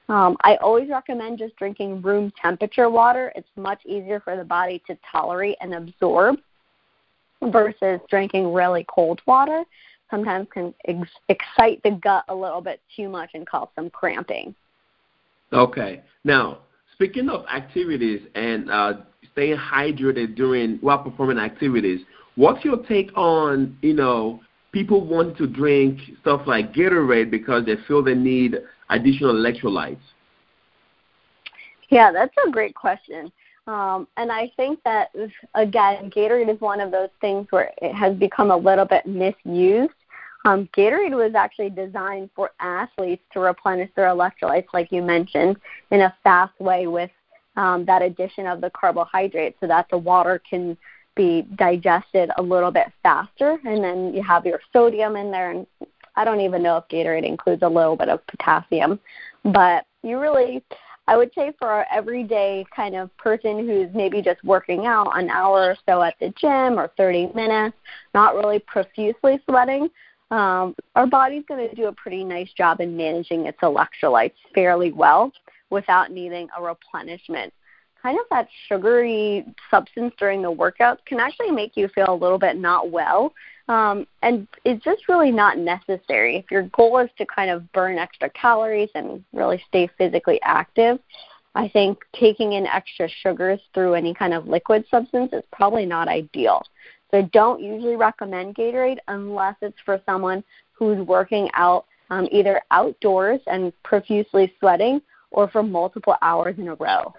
Um, 0.10 0.38
I 0.44 0.58
always 0.58 0.90
recommend 0.90 1.40
just 1.40 1.56
drinking 1.56 2.02
room 2.02 2.32
temperature 2.40 2.90
water. 2.90 3.32
It's 3.36 3.48
much 3.56 3.80
easier 3.86 4.20
for 4.20 4.36
the 4.36 4.44
body 4.44 4.84
to 4.88 4.98
tolerate 5.12 5.58
and 5.62 5.74
absorb 5.74 6.38
versus 7.52 8.00
drinking 8.10 8.54
really 8.54 8.86
cold 8.94 9.22
water. 9.26 9.64
Sometimes 10.10 10.48
can 10.54 10.74
ex- 10.88 11.10
excite 11.30 11.82
the 11.84 11.92
gut 11.92 12.26
a 12.30 12.36
little 12.36 12.62
bit 12.62 12.82
too 12.96 13.10
much 13.10 13.32
and 13.34 13.48
cause 13.48 13.68
some 13.76 13.90
cramping. 13.90 14.54
Okay. 15.52 16.04
Now, 16.24 16.60
speaking 16.94 17.30
of 17.30 17.46
activities 17.48 18.22
and 18.36 18.70
uh, 18.70 18.94
staying 19.32 19.58
hydrated 19.58 20.36
during 20.36 20.78
while 20.78 21.00
performing 21.00 21.40
activities, 21.40 22.02
What's 22.36 22.66
your 22.66 22.78
take 22.78 23.16
on, 23.16 23.78
you 23.82 23.94
know, 23.94 24.40
people 24.72 25.06
want 25.06 25.38
to 25.38 25.46
drink 25.46 26.00
stuff 26.22 26.42
like 26.48 26.74
Gatorade 26.74 27.30
because 27.30 27.66
they 27.66 27.76
feel 27.88 28.04
they 28.04 28.16
need 28.16 28.58
additional 28.90 29.36
electrolytes? 29.36 30.00
Yeah, 31.90 32.12
that's 32.12 32.34
a 32.48 32.50
great 32.50 32.74
question. 32.74 33.32
Um, 33.66 34.08
and 34.18 34.32
I 34.32 34.52
think 34.58 34.80
that, 34.84 35.10
again, 35.56 36.12
Gatorade 36.12 36.54
is 36.54 36.60
one 36.60 36.82
of 36.82 36.92
those 36.92 37.10
things 37.22 37.48
where 37.50 37.72
it 37.82 37.94
has 37.94 38.16
become 38.16 38.52
a 38.52 38.58
little 38.58 38.86
bit 38.86 39.06
misused. 39.06 39.94
Um, 40.46 40.68
Gatorade 40.76 41.16
was 41.16 41.36
actually 41.36 41.70
designed 41.70 42.30
for 42.36 42.52
athletes 42.60 43.24
to 43.32 43.40
replenish 43.40 43.90
their 43.96 44.08
electrolytes, 44.08 44.68
like 44.74 44.92
you 44.92 45.02
mentioned, 45.02 45.56
in 45.92 46.02
a 46.02 46.14
fast 46.24 46.60
way 46.60 46.88
with 46.88 47.12
um, 47.56 47.86
that 47.86 48.02
addition 48.02 48.48
of 48.48 48.60
the 48.60 48.70
carbohydrates 48.72 49.58
so 49.62 49.68
that 49.68 49.88
the 49.90 49.98
water 49.98 50.42
can 50.50 50.78
be 51.16 51.44
digested 51.56 52.32
a 52.38 52.42
little 52.42 52.72
bit 52.72 52.88
faster. 53.04 53.58
And 53.64 53.84
then 53.84 54.14
you 54.14 54.24
have 54.24 54.46
your 54.46 54.60
sodium 54.74 55.16
in 55.16 55.32
there. 55.32 55.52
And 55.52 55.68
I 56.16 56.26
don't 56.26 56.42
even 56.42 56.64
know 56.64 56.78
if 56.78 56.88
Gatorade 56.90 57.26
includes 57.26 57.62
a 57.62 57.70
little 57.70 57.96
bit 57.96 58.10
of 58.10 58.26
potassium. 58.28 59.00
But 59.46 59.86
you 60.02 60.20
really, 60.20 60.64
I 61.08 61.18
would 61.18 61.32
say 61.36 61.52
for 61.60 61.68
our 61.68 61.86
everyday 61.92 62.66
kind 62.76 62.96
of 62.96 63.16
person 63.18 63.68
who's 63.68 63.90
maybe 63.94 64.22
just 64.22 64.44
working 64.44 64.86
out 64.86 65.18
an 65.18 65.30
hour 65.30 65.72
or 65.72 65.78
so 65.86 66.02
at 66.02 66.16
the 66.20 66.30
gym 66.40 66.80
or 66.80 66.92
30 66.96 67.32
minutes, 67.36 67.76
not 68.14 68.36
really 68.36 68.60
profusely 68.60 69.40
sweating, 69.50 69.90
um, 70.32 70.76
our 70.96 71.06
body's 71.06 71.44
going 71.48 71.70
to 71.70 71.76
do 71.76 71.88
a 71.88 71.94
pretty 71.94 72.24
nice 72.24 72.52
job 72.54 72.80
in 72.80 72.96
managing 72.96 73.46
its 73.46 73.60
electrolytes 73.60 74.34
fairly 74.56 74.92
well 74.92 75.32
without 75.70 76.12
needing 76.12 76.48
a 76.58 76.62
replenishment 76.62 77.54
kind 78.04 78.20
of 78.20 78.26
that 78.30 78.48
sugary 78.68 79.46
substance 79.72 80.14
during 80.20 80.42
the 80.42 80.52
workouts 80.52 80.98
can 81.06 81.20
actually 81.20 81.50
make 81.50 81.78
you 81.78 81.88
feel 81.88 82.14
a 82.14 82.14
little 82.14 82.38
bit 82.38 82.58
not 82.58 82.92
well. 82.92 83.34
Um, 83.70 84.06
and 84.22 84.48
it's 84.66 84.84
just 84.84 85.08
really 85.08 85.32
not 85.32 85.58
necessary. 85.58 86.38
If 86.38 86.52
your 86.52 86.64
goal 86.76 87.00
is 87.00 87.10
to 87.18 87.26
kind 87.26 87.50
of 87.50 87.72
burn 87.72 87.98
extra 87.98 88.30
calories 88.30 88.90
and 88.94 89.24
really 89.32 89.64
stay 89.70 89.90
physically 89.98 90.40
active, 90.44 91.00
I 91.56 91.70
think 91.70 92.00
taking 92.14 92.54
in 92.54 92.66
extra 92.66 93.08
sugars 93.22 93.60
through 93.74 93.94
any 93.94 94.14
kind 94.14 94.34
of 94.34 94.48
liquid 94.48 94.86
substance 94.90 95.32
is 95.34 95.44
probably 95.52 95.86
not 95.86 96.08
ideal. 96.08 96.64
So 97.12 97.20
I 97.20 97.30
don't 97.32 97.62
usually 97.62 97.96
recommend 97.96 98.56
Gatorade 98.56 98.98
unless 99.08 99.56
it's 99.62 99.78
for 99.86 100.02
someone 100.06 100.44
who's 100.74 101.06
working 101.06 101.50
out 101.54 101.86
um, 102.10 102.28
either 102.32 102.60
outdoors 102.72 103.40
and 103.48 103.72
profusely 103.84 104.52
sweating 104.60 105.02
or 105.32 105.48
for 105.50 105.64
multiple 105.64 106.16
hours 106.22 106.56
in 106.58 106.68
a 106.68 106.76
row. 106.76 107.14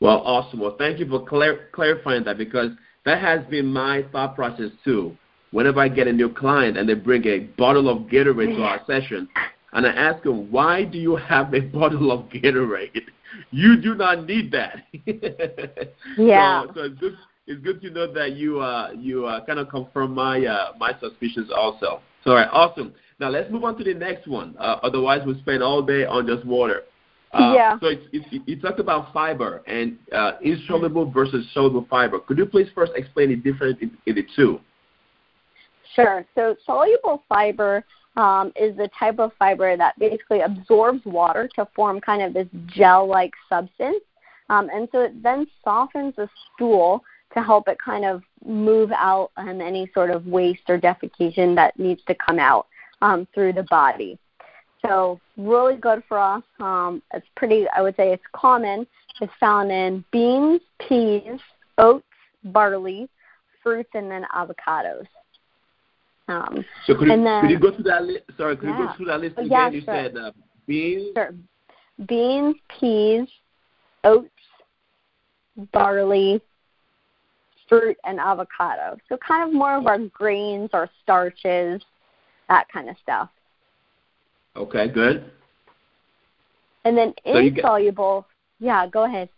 Well, 0.00 0.20
awesome. 0.24 0.58
Well, 0.58 0.76
thank 0.78 0.98
you 0.98 1.06
for 1.06 1.24
clar- 1.24 1.68
clarifying 1.72 2.24
that 2.24 2.38
because 2.38 2.70
that 3.04 3.20
has 3.20 3.44
been 3.46 3.66
my 3.66 4.04
thought 4.12 4.34
process 4.34 4.70
too. 4.84 5.16
Whenever 5.50 5.80
I 5.80 5.88
get 5.88 6.06
a 6.06 6.12
new 6.12 6.32
client 6.32 6.78
and 6.78 6.88
they 6.88 6.94
bring 6.94 7.26
a 7.26 7.40
bottle 7.40 7.88
of 7.88 8.08
Gatorade 8.08 8.56
to 8.56 8.62
our 8.62 8.80
session, 8.86 9.28
and 9.72 9.86
I 9.86 9.90
ask 9.90 10.22
them, 10.22 10.50
why 10.50 10.84
do 10.84 10.98
you 10.98 11.16
have 11.16 11.52
a 11.54 11.60
bottle 11.60 12.12
of 12.12 12.28
Gatorade? 12.30 13.02
You 13.50 13.80
do 13.80 13.94
not 13.94 14.26
need 14.26 14.52
that. 14.52 14.84
yeah. 16.18 16.64
So, 16.66 16.72
so 16.74 16.82
it's 16.84 17.00
good. 17.00 17.16
It's 17.46 17.62
good 17.62 17.82
to 17.82 17.90
know 17.90 18.12
that 18.12 18.36
you 18.36 18.60
uh, 18.60 18.92
you 18.96 19.26
uh, 19.26 19.44
kind 19.44 19.58
of 19.58 19.68
confirm 19.68 20.14
my 20.14 20.44
uh, 20.44 20.72
my 20.78 20.92
suspicions 21.00 21.50
also. 21.54 22.00
So, 22.22 22.30
all 22.30 22.36
right, 22.36 22.48
awesome. 22.52 22.94
Now 23.18 23.30
let's 23.30 23.50
move 23.50 23.64
on 23.64 23.76
to 23.78 23.84
the 23.84 23.94
next 23.94 24.28
one. 24.28 24.54
Uh, 24.58 24.78
otherwise, 24.82 25.22
we'll 25.26 25.38
spend 25.40 25.62
all 25.62 25.82
day 25.82 26.04
on 26.04 26.26
just 26.26 26.44
water. 26.44 26.82
Uh, 27.32 27.52
yeah. 27.54 27.78
So 27.80 27.86
it's, 27.86 28.04
it's, 28.12 28.26
you 28.46 28.60
talked 28.60 28.80
about 28.80 29.12
fiber 29.12 29.62
and 29.66 29.96
uh, 30.12 30.32
insoluble 30.42 31.10
versus 31.10 31.46
soluble 31.54 31.86
fiber. 31.88 32.18
Could 32.20 32.38
you 32.38 32.46
please 32.46 32.68
first 32.74 32.92
explain 32.94 33.30
the 33.30 33.36
difference 33.36 33.78
in, 33.80 33.96
in 34.06 34.16
the 34.16 34.26
two? 34.36 34.60
Sure. 35.94 36.24
So 36.34 36.56
soluble 36.66 37.22
fiber 37.28 37.84
um, 38.16 38.52
is 38.54 38.76
the 38.76 38.88
type 38.98 39.18
of 39.18 39.32
fiber 39.38 39.76
that 39.76 39.98
basically 39.98 40.40
absorbs 40.40 41.04
water 41.04 41.48
to 41.56 41.66
form 41.74 42.00
kind 42.00 42.22
of 42.22 42.34
this 42.34 42.48
gel-like 42.66 43.32
substance, 43.48 44.02
um, 44.50 44.68
and 44.72 44.88
so 44.92 45.02
it 45.02 45.22
then 45.22 45.46
softens 45.64 46.14
the 46.16 46.28
stool 46.54 47.02
to 47.32 47.42
help 47.42 47.68
it 47.68 47.78
kind 47.82 48.04
of 48.04 48.22
move 48.44 48.90
out 48.92 49.30
um, 49.38 49.60
any 49.60 49.90
sort 49.94 50.10
of 50.10 50.26
waste 50.26 50.62
or 50.68 50.78
defecation 50.78 51.54
that 51.54 51.78
needs 51.78 52.02
to 52.06 52.14
come 52.14 52.38
out 52.38 52.66
um, 53.00 53.26
through 53.34 53.54
the 53.54 53.62
body. 53.64 54.18
So 54.86 55.20
really 55.36 55.76
good 55.76 56.02
for 56.08 56.18
us. 56.18 56.42
Um, 56.58 57.02
it's 57.14 57.26
pretty, 57.36 57.66
I 57.74 57.82
would 57.82 57.96
say 57.96 58.12
it's 58.12 58.22
common. 58.32 58.86
It's 59.20 59.32
found 59.38 59.70
in 59.70 60.04
beans, 60.10 60.60
peas, 60.88 61.38
oats, 61.78 62.04
barley, 62.44 63.08
fruits, 63.62 63.90
and 63.94 64.10
then 64.10 64.24
avocados. 64.34 65.06
Um, 66.28 66.64
so 66.86 66.94
could 66.94 67.08
you, 67.08 67.22
then, 67.22 67.40
could 67.42 67.50
you 67.50 67.58
go 67.58 67.74
through 67.74 67.84
that 67.84 68.04
list? 68.04 68.24
Sorry, 68.36 68.56
could 68.56 68.68
yeah. 68.68 68.78
you 68.78 68.86
go 68.86 68.96
through 68.96 69.06
that 69.06 69.20
list 69.20 69.38
again? 69.38 69.50
Yeah, 69.50 69.70
you 69.70 69.80
sure. 69.82 69.94
said 69.94 70.16
uh, 70.16 70.32
beans. 70.66 71.08
Sure. 71.14 71.34
Beans, 72.08 72.56
peas, 72.80 73.28
oats, 74.04 74.28
barley, 75.72 76.40
fruit, 77.68 77.96
and 78.04 78.18
avocado. 78.18 78.96
So 79.08 79.16
kind 79.16 79.48
of 79.48 79.54
more 79.54 79.76
of 79.76 79.86
our 79.86 79.98
grains 79.98 80.70
or 80.72 80.88
starches, 81.02 81.82
that 82.48 82.66
kind 82.72 82.88
of 82.88 82.96
stuff. 83.02 83.28
Okay, 84.56 84.88
good. 84.88 85.30
And 86.84 86.96
then 86.96 87.14
so 87.24 87.36
insoluble. 87.36 88.26
Get, 88.60 88.66
yeah, 88.66 88.86
go 88.86 89.04
ahead. 89.04 89.28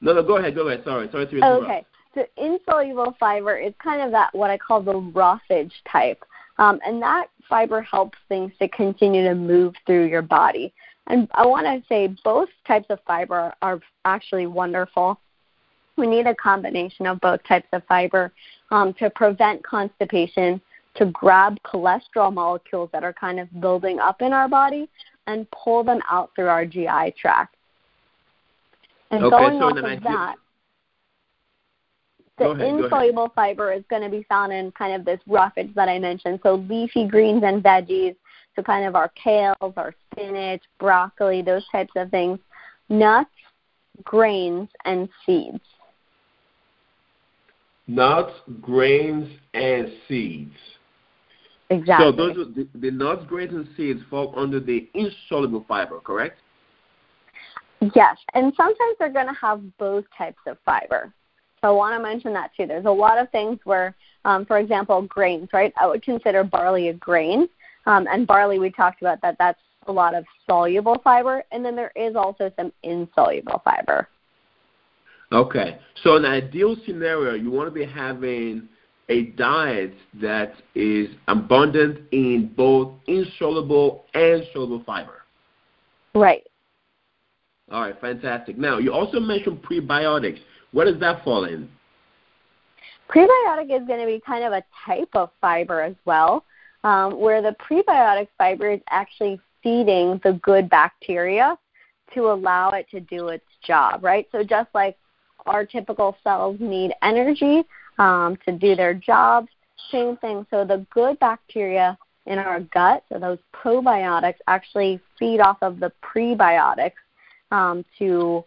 No, 0.00 0.12
no, 0.12 0.22
go 0.22 0.38
ahead, 0.38 0.54
go 0.54 0.68
ahead. 0.68 0.84
Sorry, 0.84 1.08
sorry 1.10 1.26
to 1.26 1.36
interrupt. 1.36 1.64
Okay, 1.64 1.86
so 2.14 2.24
insoluble 2.36 3.16
fiber 3.18 3.56
is 3.56 3.74
kind 3.82 4.02
of 4.02 4.10
that 4.12 4.34
what 4.34 4.50
I 4.50 4.58
call 4.58 4.82
the 4.82 4.96
roughage 4.96 5.72
type, 5.90 6.24
um, 6.58 6.80
and 6.84 7.00
that 7.02 7.26
fiber 7.48 7.82
helps 7.82 8.18
things 8.28 8.52
to 8.60 8.68
continue 8.68 9.24
to 9.24 9.34
move 9.34 9.74
through 9.86 10.06
your 10.06 10.22
body. 10.22 10.72
And 11.08 11.28
I 11.32 11.46
want 11.46 11.66
to 11.66 11.86
say 11.88 12.14
both 12.22 12.48
types 12.66 12.86
of 12.90 12.98
fiber 13.06 13.54
are 13.62 13.80
actually 14.04 14.46
wonderful. 14.46 15.18
We 15.96 16.06
need 16.06 16.26
a 16.26 16.34
combination 16.34 17.06
of 17.06 17.20
both 17.20 17.42
types 17.44 17.66
of 17.72 17.82
fiber 17.88 18.32
um, 18.70 18.94
to 18.94 19.10
prevent 19.10 19.64
constipation 19.64 20.60
to 20.98 21.06
grab 21.06 21.56
cholesterol 21.64 22.32
molecules 22.32 22.90
that 22.92 23.04
are 23.04 23.12
kind 23.12 23.40
of 23.40 23.48
building 23.60 23.98
up 23.98 24.20
in 24.20 24.32
our 24.32 24.48
body 24.48 24.88
and 25.26 25.46
pull 25.50 25.84
them 25.84 26.00
out 26.10 26.30
through 26.34 26.48
our 26.48 26.64
GI 26.66 27.14
tract. 27.20 27.54
And 29.10 29.24
okay, 29.24 29.30
going 29.30 29.58
so 29.58 29.64
off 29.66 29.76
of 29.76 30.02
that, 30.02 30.36
the 32.38 32.50
ahead, 32.50 32.66
insoluble 32.66 33.32
fiber 33.34 33.72
is 33.72 33.82
going 33.90 34.02
to 34.02 34.08
be 34.08 34.24
found 34.28 34.52
in 34.52 34.70
kind 34.72 34.94
of 34.94 35.04
this 35.04 35.20
roughage 35.26 35.74
that 35.74 35.88
I 35.88 35.98
mentioned. 35.98 36.40
So 36.42 36.64
leafy 36.68 37.06
greens 37.06 37.42
and 37.44 37.62
veggies, 37.62 38.16
so 38.54 38.62
kind 38.62 38.86
of 38.86 38.94
our 38.94 39.10
kales, 39.24 39.72
our 39.76 39.94
spinach, 40.10 40.62
broccoli, 40.78 41.42
those 41.42 41.64
types 41.70 41.92
of 41.96 42.10
things, 42.10 42.38
nuts, 42.88 43.30
grains, 44.04 44.68
and 44.84 45.08
seeds. 45.24 45.60
Nuts, 47.86 48.32
grains, 48.60 49.28
and 49.54 49.90
seeds. 50.06 50.52
Exactly. 51.70 52.06
So 52.06 52.12
those 52.12 52.54
the, 52.54 52.66
the 52.74 52.90
nuts, 52.90 53.24
grains, 53.26 53.52
and 53.52 53.68
seeds 53.76 54.00
fall 54.08 54.32
under 54.36 54.58
the 54.58 54.88
insoluble 54.94 55.64
fiber, 55.68 56.00
correct? 56.00 56.40
Yes, 57.94 58.16
and 58.34 58.52
sometimes 58.56 58.96
they're 58.98 59.12
going 59.12 59.26
to 59.26 59.40
have 59.40 59.60
both 59.78 60.04
types 60.16 60.38
of 60.46 60.56
fiber. 60.64 61.12
So 61.60 61.68
I 61.68 61.70
want 61.70 61.96
to 61.96 62.02
mention 62.02 62.32
that 62.32 62.50
too. 62.56 62.66
There's 62.66 62.86
a 62.86 62.90
lot 62.90 63.18
of 63.18 63.30
things 63.30 63.58
where, 63.64 63.94
um, 64.24 64.46
for 64.46 64.58
example, 64.58 65.02
grains, 65.02 65.48
right? 65.52 65.72
I 65.80 65.86
would 65.86 66.02
consider 66.02 66.42
barley 66.42 66.88
a 66.88 66.94
grain. 66.94 67.48
Um, 67.86 68.06
and 68.10 68.26
barley, 68.26 68.58
we 68.58 68.70
talked 68.70 69.00
about 69.00 69.20
that. 69.22 69.36
That's 69.38 69.60
a 69.86 69.92
lot 69.92 70.14
of 70.14 70.24
soluble 70.46 71.00
fiber, 71.02 71.44
and 71.52 71.64
then 71.64 71.76
there 71.76 71.92
is 71.96 72.16
also 72.16 72.50
some 72.56 72.72
insoluble 72.82 73.60
fiber. 73.64 74.08
Okay. 75.32 75.78
So 76.02 76.16
in 76.16 76.24
an 76.24 76.32
ideal 76.32 76.76
scenario, 76.86 77.34
you 77.34 77.50
want 77.50 77.68
to 77.68 77.74
be 77.74 77.84
having 77.84 78.68
a 79.08 79.22
diet 79.22 79.94
that 80.20 80.54
is 80.74 81.08
abundant 81.28 82.00
in 82.12 82.52
both 82.56 82.92
insoluble 83.06 84.04
and 84.14 84.44
soluble 84.52 84.82
fiber. 84.84 85.22
Right. 86.14 86.42
All 87.70 87.82
right, 87.82 87.98
fantastic. 88.00 88.58
Now, 88.58 88.78
you 88.78 88.92
also 88.92 89.20
mentioned 89.20 89.62
prebiotics. 89.62 90.38
Where 90.72 90.90
does 90.90 91.00
that 91.00 91.24
fall 91.24 91.44
in? 91.44 91.68
Prebiotic 93.08 93.74
is 93.74 93.86
going 93.86 94.00
to 94.00 94.06
be 94.06 94.20
kind 94.24 94.44
of 94.44 94.52
a 94.52 94.62
type 94.86 95.08
of 95.14 95.30
fiber 95.40 95.82
as 95.82 95.94
well, 96.04 96.44
um, 96.84 97.18
where 97.18 97.40
the 97.40 97.56
prebiotic 97.70 98.28
fiber 98.36 98.70
is 98.70 98.80
actually 98.90 99.40
feeding 99.62 100.20
the 100.24 100.38
good 100.42 100.68
bacteria 100.68 101.58
to 102.14 102.30
allow 102.30 102.70
it 102.70 102.88
to 102.90 103.00
do 103.00 103.28
its 103.28 103.44
job, 103.66 104.02
right? 104.02 104.26
So 104.32 104.42
just 104.42 104.68
like 104.74 104.96
our 105.46 105.64
typical 105.64 106.16
cells 106.22 106.56
need 106.60 106.92
energy 107.02 107.64
um, 107.98 108.36
to 108.46 108.52
do 108.52 108.74
their 108.74 108.94
jobs, 108.94 109.48
same 109.90 110.16
thing. 110.18 110.46
So 110.50 110.64
the 110.64 110.84
good 110.92 111.18
bacteria 111.18 111.98
in 112.26 112.38
our 112.38 112.60
gut, 112.60 113.04
so 113.10 113.18
those 113.18 113.38
probiotics, 113.54 114.36
actually 114.46 115.00
feed 115.18 115.40
off 115.40 115.58
of 115.62 115.80
the 115.80 115.90
prebiotics 116.02 116.92
um, 117.50 117.84
to 117.98 118.44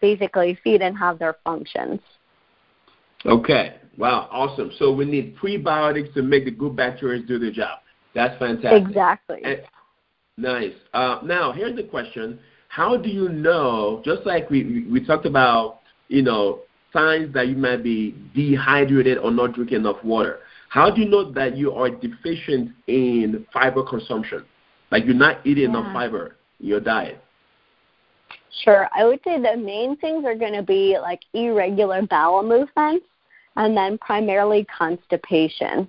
basically 0.00 0.58
feed 0.62 0.82
and 0.82 0.96
have 0.96 1.18
their 1.18 1.36
functions. 1.44 2.00
Okay. 3.26 3.76
Wow. 3.96 4.28
Awesome. 4.30 4.70
So 4.78 4.92
we 4.92 5.04
need 5.04 5.36
prebiotics 5.36 6.12
to 6.14 6.22
make 6.22 6.44
the 6.44 6.50
good 6.50 6.76
bacteria 6.76 7.22
do 7.22 7.38
their 7.38 7.50
job. 7.50 7.80
That's 8.14 8.38
fantastic. 8.38 8.86
Exactly. 8.86 9.40
And, 9.44 9.62
nice. 10.36 10.74
Uh, 10.94 11.20
now, 11.24 11.52
here's 11.52 11.76
the 11.76 11.82
question: 11.82 12.38
How 12.68 12.96
do 12.96 13.08
you 13.08 13.28
know? 13.28 14.02
Just 14.04 14.24
like 14.24 14.50
we 14.50 14.86
we 14.90 15.04
talked 15.04 15.26
about, 15.26 15.80
you 16.08 16.22
know, 16.22 16.60
signs 16.92 17.32
that 17.34 17.48
you 17.48 17.56
might 17.56 17.82
be 17.82 18.14
dehydrated 18.34 19.18
or 19.18 19.30
not 19.30 19.54
drinking 19.54 19.78
enough 19.78 20.02
water. 20.04 20.40
How 20.68 20.90
do 20.90 21.00
you 21.00 21.08
know 21.08 21.30
that 21.32 21.56
you 21.56 21.72
are 21.72 21.88
deficient 21.88 22.72
in 22.86 23.46
fiber 23.52 23.82
consumption? 23.82 24.44
Like 24.90 25.04
you're 25.04 25.14
not 25.14 25.46
eating 25.46 25.64
yeah. 25.64 25.70
enough 25.70 25.92
fiber 25.92 26.36
in 26.60 26.66
your 26.66 26.80
diet? 26.80 27.22
Sure. 28.64 28.88
I 28.96 29.04
would 29.04 29.20
say 29.24 29.40
the 29.40 29.56
main 29.56 29.96
things 29.96 30.24
are 30.24 30.34
going 30.34 30.54
to 30.54 30.62
be 30.62 30.98
like 31.00 31.20
irregular 31.32 32.02
bowel 32.02 32.42
movements 32.42 33.06
and 33.56 33.76
then 33.76 33.98
primarily 33.98 34.66
constipation. 34.66 35.88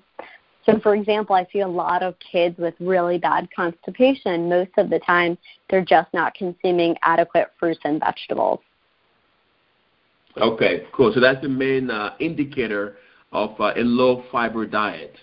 So, 0.65 0.79
for 0.79 0.93
example, 0.93 1.35
I 1.35 1.47
see 1.51 1.61
a 1.61 1.67
lot 1.67 2.03
of 2.03 2.15
kids 2.19 2.57
with 2.57 2.75
really 2.79 3.17
bad 3.17 3.47
constipation. 3.55 4.49
Most 4.49 4.71
of 4.77 4.89
the 4.89 4.99
time, 4.99 5.37
they're 5.69 5.85
just 5.85 6.13
not 6.13 6.35
consuming 6.35 6.95
adequate 7.01 7.47
fruits 7.59 7.79
and 7.85 7.99
vegetables. 7.99 8.59
Okay, 10.37 10.85
cool. 10.93 11.11
So 11.13 11.19
that's 11.19 11.41
the 11.41 11.49
main 11.49 11.89
uh, 11.89 12.15
indicator 12.19 12.97
of 13.31 13.59
uh, 13.59 13.73
a 13.75 13.81
low 13.81 14.23
fiber 14.31 14.65
diet. 14.65 15.15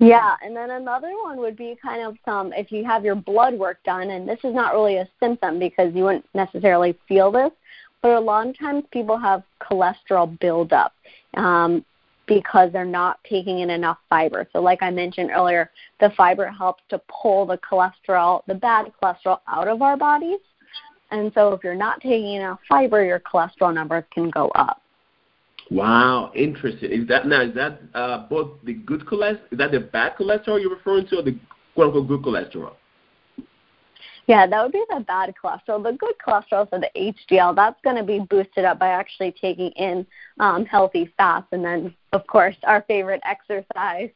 Yeah, 0.00 0.36
and 0.42 0.54
then 0.54 0.70
another 0.70 1.12
one 1.22 1.38
would 1.38 1.56
be 1.56 1.76
kind 1.82 2.02
of 2.02 2.16
some 2.24 2.52
if 2.52 2.70
you 2.70 2.84
have 2.84 3.04
your 3.04 3.16
blood 3.16 3.54
work 3.54 3.78
done, 3.84 4.10
and 4.10 4.28
this 4.28 4.38
is 4.44 4.54
not 4.54 4.72
really 4.72 4.98
a 4.98 5.08
symptom 5.18 5.58
because 5.58 5.92
you 5.94 6.04
wouldn't 6.04 6.24
necessarily 6.34 6.96
feel 7.08 7.32
this, 7.32 7.50
but 8.00 8.12
a 8.12 8.20
lot 8.20 8.46
of 8.46 8.56
times 8.56 8.84
people 8.92 9.18
have 9.18 9.42
cholesterol 9.60 10.38
buildup 10.38 10.92
um, 11.34 11.84
because 12.28 12.72
they're 12.72 12.84
not 12.84 13.18
taking 13.28 13.58
in 13.58 13.70
enough 13.70 13.98
fiber. 14.08 14.46
So, 14.52 14.60
like 14.60 14.82
I 14.82 14.90
mentioned 14.90 15.30
earlier, 15.34 15.70
the 15.98 16.10
fiber 16.16 16.46
helps 16.46 16.84
to 16.90 17.00
pull 17.08 17.46
the 17.46 17.58
cholesterol, 17.58 18.42
the 18.46 18.54
bad 18.54 18.92
cholesterol, 19.02 19.40
out 19.48 19.66
of 19.66 19.82
our 19.82 19.96
bodies. 19.96 20.38
And 21.10 21.32
so, 21.34 21.52
if 21.52 21.64
you're 21.64 21.74
not 21.74 22.00
taking 22.00 22.34
enough 22.34 22.60
fiber, 22.68 23.04
your 23.04 23.20
cholesterol 23.20 23.72
numbers 23.72 24.04
can 24.12 24.30
go 24.30 24.48
up. 24.48 24.82
Wow, 25.70 26.32
interesting. 26.34 26.90
Is 26.90 27.06
that 27.08 27.26
now? 27.26 27.42
Is 27.42 27.54
that 27.54 27.80
uh, 27.94 28.26
both 28.28 28.52
the 28.64 28.74
good 28.74 29.04
cholesterol? 29.04 29.52
Is 29.52 29.58
that 29.58 29.70
the 29.70 29.80
bad 29.80 30.16
cholesterol 30.16 30.60
you're 30.60 30.74
referring 30.74 31.06
to, 31.08 31.18
or 31.18 31.22
the 31.22 31.38
quote 31.74 31.94
unquote 31.94 32.08
good 32.08 32.22
cholesterol? 32.22 32.72
Yeah, 34.26 34.46
that 34.46 34.62
would 34.62 34.72
be 34.72 34.84
the 34.90 35.00
bad 35.00 35.32
cholesterol. 35.42 35.82
The 35.82 35.92
good 35.92 36.14
cholesterol, 36.26 36.68
so 36.70 36.78
the 36.78 36.90
HDL, 36.94 37.56
that's 37.56 37.80
going 37.82 37.96
to 37.96 38.02
be 38.02 38.20
boosted 38.28 38.66
up 38.66 38.78
by 38.78 38.88
actually 38.88 39.34
taking 39.40 39.70
in 39.72 40.06
um, 40.38 40.66
healthy 40.66 41.10
fats, 41.16 41.46
and 41.52 41.64
then 41.64 41.94
of 42.12 42.26
course 42.26 42.56
our 42.64 42.84
favorite 42.88 43.22
exercise. 43.24 44.10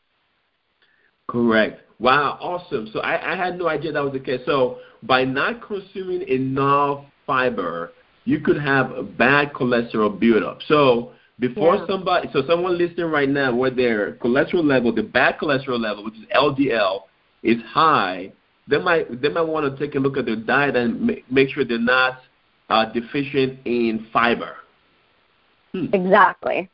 Correct. 1.29 1.81
Wow, 2.03 2.37
awesome. 2.41 2.89
So 2.93 2.99
I, 2.99 3.33
I 3.33 3.37
had 3.37 3.57
no 3.57 3.69
idea 3.69 3.93
that 3.93 4.03
was 4.03 4.13
the 4.13 4.19
case. 4.19 4.41
So 4.45 4.79
by 5.05 5.25
not 5.25 5.65
consuming 5.65 6.23
enough 6.29 7.05
fiber, 7.25 7.93
you 8.25 8.41
could 8.41 8.61
have 8.61 8.91
a 8.91 9.05
bad 9.05 9.53
cholesterol 9.53 10.19
buildup. 10.19 10.59
So 10.67 11.13
before 11.39 11.77
yeah. 11.77 11.87
somebody, 11.87 12.29
so 12.33 12.43
someone 12.49 12.77
listening 12.77 13.07
right 13.07 13.29
now, 13.29 13.55
where 13.55 13.71
their 13.71 14.15
cholesterol 14.15 14.65
level, 14.65 14.93
the 14.93 15.05
bad 15.05 15.39
cholesterol 15.39 15.79
level, 15.81 16.05
which 16.05 16.15
is 16.15 16.27
LDL, 16.35 17.03
is 17.45 17.63
high, 17.69 18.33
they 18.69 18.79
might 18.79 19.21
they 19.23 19.29
might 19.29 19.43
want 19.43 19.73
to 19.73 19.87
take 19.87 19.95
a 19.95 19.99
look 19.99 20.17
at 20.17 20.27
their 20.27 20.37
diet 20.37 20.75
and 20.75 21.01
make 21.01 21.31
make 21.31 21.51
sure 21.51 21.65
they're 21.65 21.79
not 21.79 22.19
uh, 22.69 22.85
deficient 22.93 23.61
in 23.65 24.07
fiber. 24.13 24.57
Hmm. 25.73 25.87
Exactly. 25.93 26.69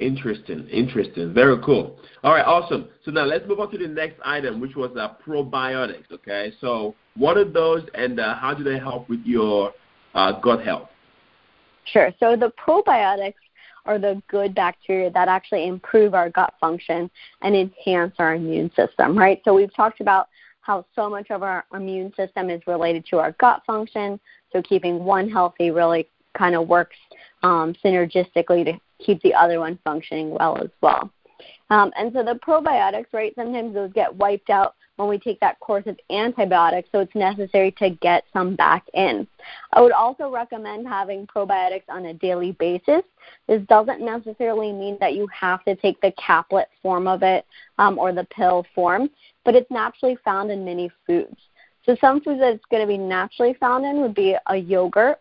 Interesting, 0.00 0.66
interesting, 0.68 1.34
very 1.34 1.62
cool. 1.62 1.98
All 2.24 2.32
right, 2.32 2.44
awesome. 2.44 2.88
So 3.04 3.10
now 3.10 3.24
let's 3.24 3.46
move 3.46 3.60
on 3.60 3.70
to 3.70 3.78
the 3.78 3.86
next 3.86 4.18
item, 4.24 4.58
which 4.58 4.74
was 4.74 4.90
uh, 4.96 5.14
probiotics. 5.26 6.10
Okay, 6.10 6.54
so 6.58 6.94
what 7.16 7.36
are 7.36 7.44
those, 7.44 7.82
and 7.94 8.18
uh, 8.18 8.34
how 8.34 8.54
do 8.54 8.64
they 8.64 8.78
help 8.78 9.10
with 9.10 9.20
your 9.24 9.72
uh, 10.14 10.40
gut 10.40 10.64
health? 10.64 10.88
Sure. 11.84 12.12
So 12.18 12.34
the 12.34 12.50
probiotics 12.52 13.34
are 13.84 13.98
the 13.98 14.22
good 14.28 14.54
bacteria 14.54 15.10
that 15.10 15.28
actually 15.28 15.66
improve 15.66 16.14
our 16.14 16.30
gut 16.30 16.54
function 16.58 17.10
and 17.42 17.54
enhance 17.54 18.14
our 18.18 18.34
immune 18.34 18.70
system, 18.74 19.18
right? 19.18 19.42
So 19.44 19.54
we've 19.54 19.74
talked 19.74 20.00
about 20.00 20.28
how 20.62 20.86
so 20.94 21.10
much 21.10 21.30
of 21.30 21.42
our 21.42 21.64
immune 21.74 22.12
system 22.16 22.48
is 22.48 22.60
related 22.66 23.04
to 23.10 23.18
our 23.18 23.32
gut 23.32 23.62
function. 23.66 24.18
So 24.52 24.62
keeping 24.62 25.04
one 25.04 25.28
healthy 25.28 25.70
really 25.70 26.08
kind 26.36 26.54
of 26.54 26.68
works 26.68 26.96
um, 27.42 27.74
synergistically 27.84 28.64
to 28.64 28.80
keep 29.04 29.20
the 29.22 29.34
other 29.34 29.60
one 29.60 29.78
functioning 29.84 30.30
well 30.30 30.58
as 30.58 30.70
well. 30.80 31.10
Um, 31.70 31.92
and 31.96 32.12
so 32.12 32.24
the 32.24 32.34
probiotics, 32.34 33.06
right, 33.12 33.34
sometimes 33.34 33.74
those 33.74 33.92
get 33.92 34.14
wiped 34.14 34.50
out 34.50 34.74
when 34.96 35.08
we 35.08 35.18
take 35.18 35.40
that 35.40 35.58
course 35.60 35.84
of 35.86 35.98
antibiotics, 36.10 36.88
so 36.92 36.98
it's 36.98 37.14
necessary 37.14 37.70
to 37.72 37.88
get 37.88 38.24
some 38.34 38.54
back 38.54 38.84
in. 38.92 39.26
I 39.72 39.80
would 39.80 39.92
also 39.92 40.30
recommend 40.30 40.86
having 40.86 41.26
probiotics 41.26 41.88
on 41.88 42.06
a 42.06 42.14
daily 42.14 42.52
basis. 42.52 43.02
This 43.48 43.62
doesn't 43.68 44.04
necessarily 44.04 44.72
mean 44.72 44.98
that 45.00 45.14
you 45.14 45.26
have 45.28 45.64
to 45.64 45.74
take 45.76 45.98
the 46.02 46.12
caplet 46.12 46.68
form 46.82 47.06
of 47.06 47.22
it 47.22 47.46
um, 47.78 47.98
or 47.98 48.12
the 48.12 48.24
pill 48.24 48.66
form, 48.74 49.08
but 49.44 49.54
it's 49.54 49.70
naturally 49.70 50.18
found 50.22 50.50
in 50.50 50.64
many 50.66 50.90
foods. 51.06 51.36
So 51.86 51.96
some 51.98 52.20
foods 52.20 52.40
that 52.40 52.54
it's 52.54 52.64
going 52.70 52.82
to 52.82 52.86
be 52.86 52.98
naturally 52.98 53.54
found 53.54 53.86
in 53.86 54.02
would 54.02 54.14
be 54.14 54.36
a 54.48 54.56
yogurt, 54.56 55.18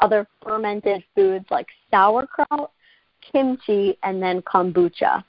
other 0.00 0.26
fermented 0.42 1.02
foods 1.14 1.46
like 1.50 1.66
sauerkraut, 1.90 2.70
kimchi, 3.20 3.98
and 4.02 4.22
then 4.22 4.42
kombucha. 4.42 5.24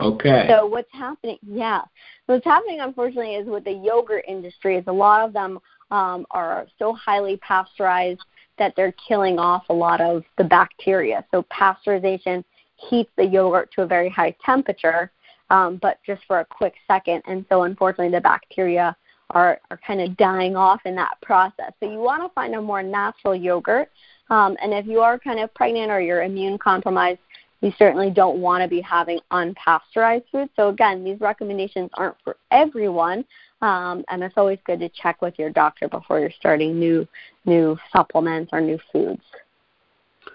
Okay. 0.00 0.46
So 0.48 0.66
what's 0.66 0.92
happening? 0.92 1.38
Yeah, 1.42 1.82
what's 2.26 2.44
happening 2.44 2.80
unfortunately 2.80 3.34
is 3.34 3.48
with 3.48 3.64
the 3.64 3.72
yogurt 3.72 4.24
industry 4.28 4.76
is 4.76 4.84
a 4.86 4.92
lot 4.92 5.26
of 5.26 5.32
them 5.32 5.58
um, 5.90 6.24
are 6.30 6.66
so 6.78 6.92
highly 6.92 7.36
pasteurized 7.38 8.20
that 8.58 8.74
they're 8.76 8.94
killing 9.08 9.38
off 9.38 9.64
a 9.70 9.74
lot 9.74 10.00
of 10.00 10.22
the 10.36 10.44
bacteria. 10.44 11.24
So 11.30 11.44
pasteurization 11.44 12.44
heats 12.76 13.10
the 13.16 13.24
yogurt 13.24 13.70
to 13.74 13.82
a 13.82 13.86
very 13.86 14.08
high 14.08 14.34
temperature, 14.44 15.10
um, 15.50 15.78
but 15.82 15.98
just 16.06 16.22
for 16.26 16.40
a 16.40 16.44
quick 16.44 16.74
second, 16.86 17.22
and 17.26 17.44
so 17.48 17.64
unfortunately 17.64 18.12
the 18.12 18.20
bacteria 18.20 18.96
are 19.30 19.60
are 19.70 19.80
kind 19.86 20.00
of 20.00 20.16
dying 20.16 20.56
off 20.56 20.80
in 20.84 20.94
that 20.96 21.20
process. 21.22 21.72
So 21.80 21.90
you 21.90 21.98
want 21.98 22.22
to 22.22 22.28
find 22.34 22.54
a 22.54 22.60
more 22.60 22.82
natural 22.82 23.34
yogurt. 23.34 23.90
Um, 24.30 24.56
and 24.62 24.72
if 24.72 24.86
you 24.86 25.00
are 25.00 25.18
kind 25.18 25.40
of 25.40 25.52
pregnant 25.54 25.90
or 25.90 26.00
you're 26.00 26.22
immune 26.22 26.58
compromised, 26.58 27.20
you 27.60 27.72
certainly 27.78 28.10
don't 28.10 28.38
want 28.38 28.62
to 28.62 28.68
be 28.68 28.80
having 28.80 29.18
unpasteurized 29.32 30.24
food. 30.30 30.48
So 30.54 30.68
again, 30.68 31.02
these 31.02 31.20
recommendations 31.20 31.90
aren't 31.94 32.16
for 32.22 32.36
everyone, 32.50 33.24
um, 33.62 34.04
and 34.08 34.22
it's 34.22 34.34
always 34.36 34.58
good 34.64 34.80
to 34.80 34.88
check 34.90 35.20
with 35.22 35.38
your 35.38 35.50
doctor 35.50 35.88
before 35.88 36.20
you're 36.20 36.30
starting 36.38 36.78
new 36.78 37.06
new 37.44 37.76
supplements 37.92 38.50
or 38.52 38.60
new 38.60 38.78
foods. 38.92 39.22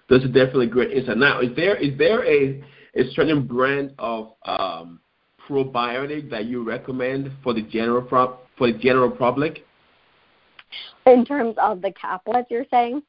Those 0.09 0.23
are 0.25 0.27
definitely 0.27 0.67
great 0.67 0.91
insight. 0.91 1.17
Now, 1.17 1.39
is 1.39 1.55
there 1.55 1.75
is 1.77 1.97
there 1.97 2.25
a 2.25 2.63
a 2.95 3.09
certain 3.13 3.47
brand 3.47 3.93
of 3.97 4.33
um, 4.45 4.99
probiotic 5.53 6.29
that 6.31 6.45
you 6.45 6.63
recommend 6.63 7.31
for 7.43 7.53
the 7.53 7.61
general 7.61 8.01
pro- 8.01 8.37
for 8.57 8.71
the 8.71 8.77
general 8.77 9.11
public? 9.11 9.65
In 11.05 11.25
terms 11.25 11.55
of 11.61 11.81
the 11.81 11.91
caplets, 11.91 12.45
you're 12.49 12.65
saying? 12.71 13.03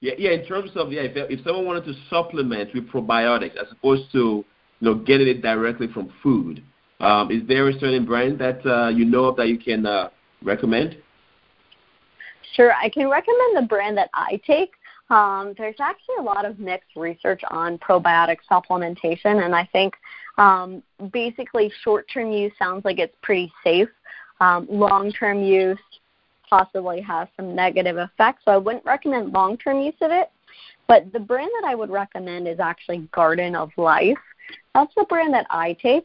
Yeah, 0.00 0.14
yeah. 0.18 0.30
In 0.30 0.44
terms 0.44 0.72
of 0.74 0.90
yeah, 0.92 1.02
if, 1.02 1.12
if 1.30 1.44
someone 1.44 1.64
wanted 1.64 1.84
to 1.84 1.94
supplement 2.10 2.74
with 2.74 2.88
probiotics 2.88 3.56
as 3.56 3.68
opposed 3.70 4.10
to 4.12 4.18
you 4.18 4.44
know 4.80 4.94
getting 4.94 5.28
it 5.28 5.42
directly 5.42 5.86
from 5.86 6.12
food, 6.22 6.62
um, 7.00 7.30
is 7.30 7.46
there 7.46 7.68
a 7.68 7.72
certain 7.74 8.04
brand 8.04 8.38
that 8.40 8.64
uh, 8.66 8.88
you 8.88 9.04
know 9.04 9.26
of 9.26 9.36
that 9.36 9.48
you 9.48 9.58
can 9.58 9.86
uh, 9.86 10.10
recommend? 10.42 10.96
Sure, 12.54 12.72
I 12.72 12.88
can 12.90 13.08
recommend 13.08 13.56
the 13.56 13.66
brand 13.68 13.96
that 13.96 14.10
I 14.12 14.40
take. 14.46 14.72
Um, 15.12 15.52
there's 15.58 15.76
actually 15.78 16.16
a 16.20 16.22
lot 16.22 16.46
of 16.46 16.58
mixed 16.58 16.96
research 16.96 17.42
on 17.50 17.76
probiotic 17.76 18.38
supplementation, 18.50 19.44
and 19.44 19.54
I 19.54 19.68
think 19.70 19.92
um, 20.38 20.82
basically 21.12 21.70
short-term 21.84 22.32
use 22.32 22.52
sounds 22.58 22.86
like 22.86 22.98
it's 22.98 23.14
pretty 23.22 23.52
safe. 23.62 23.90
Um, 24.40 24.66
long-term 24.70 25.42
use 25.42 25.78
possibly 26.48 27.02
has 27.02 27.28
some 27.36 27.54
negative 27.54 27.98
effects, 27.98 28.40
so 28.46 28.52
I 28.52 28.56
wouldn't 28.56 28.86
recommend 28.86 29.34
long-term 29.34 29.82
use 29.82 29.94
of 30.00 30.12
it. 30.12 30.30
But 30.88 31.12
the 31.12 31.20
brand 31.20 31.50
that 31.60 31.68
I 31.68 31.74
would 31.74 31.90
recommend 31.90 32.48
is 32.48 32.58
actually 32.58 33.06
Garden 33.12 33.54
of 33.54 33.68
Life. 33.76 34.18
That's 34.74 34.94
the 34.96 35.04
brand 35.04 35.34
that 35.34 35.46
I 35.50 35.74
take. 35.74 36.04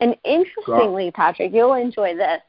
And 0.00 0.14
interestingly, 0.22 1.10
Patrick, 1.12 1.50
you'll 1.54 1.72
enjoy 1.72 2.14
this. 2.14 2.42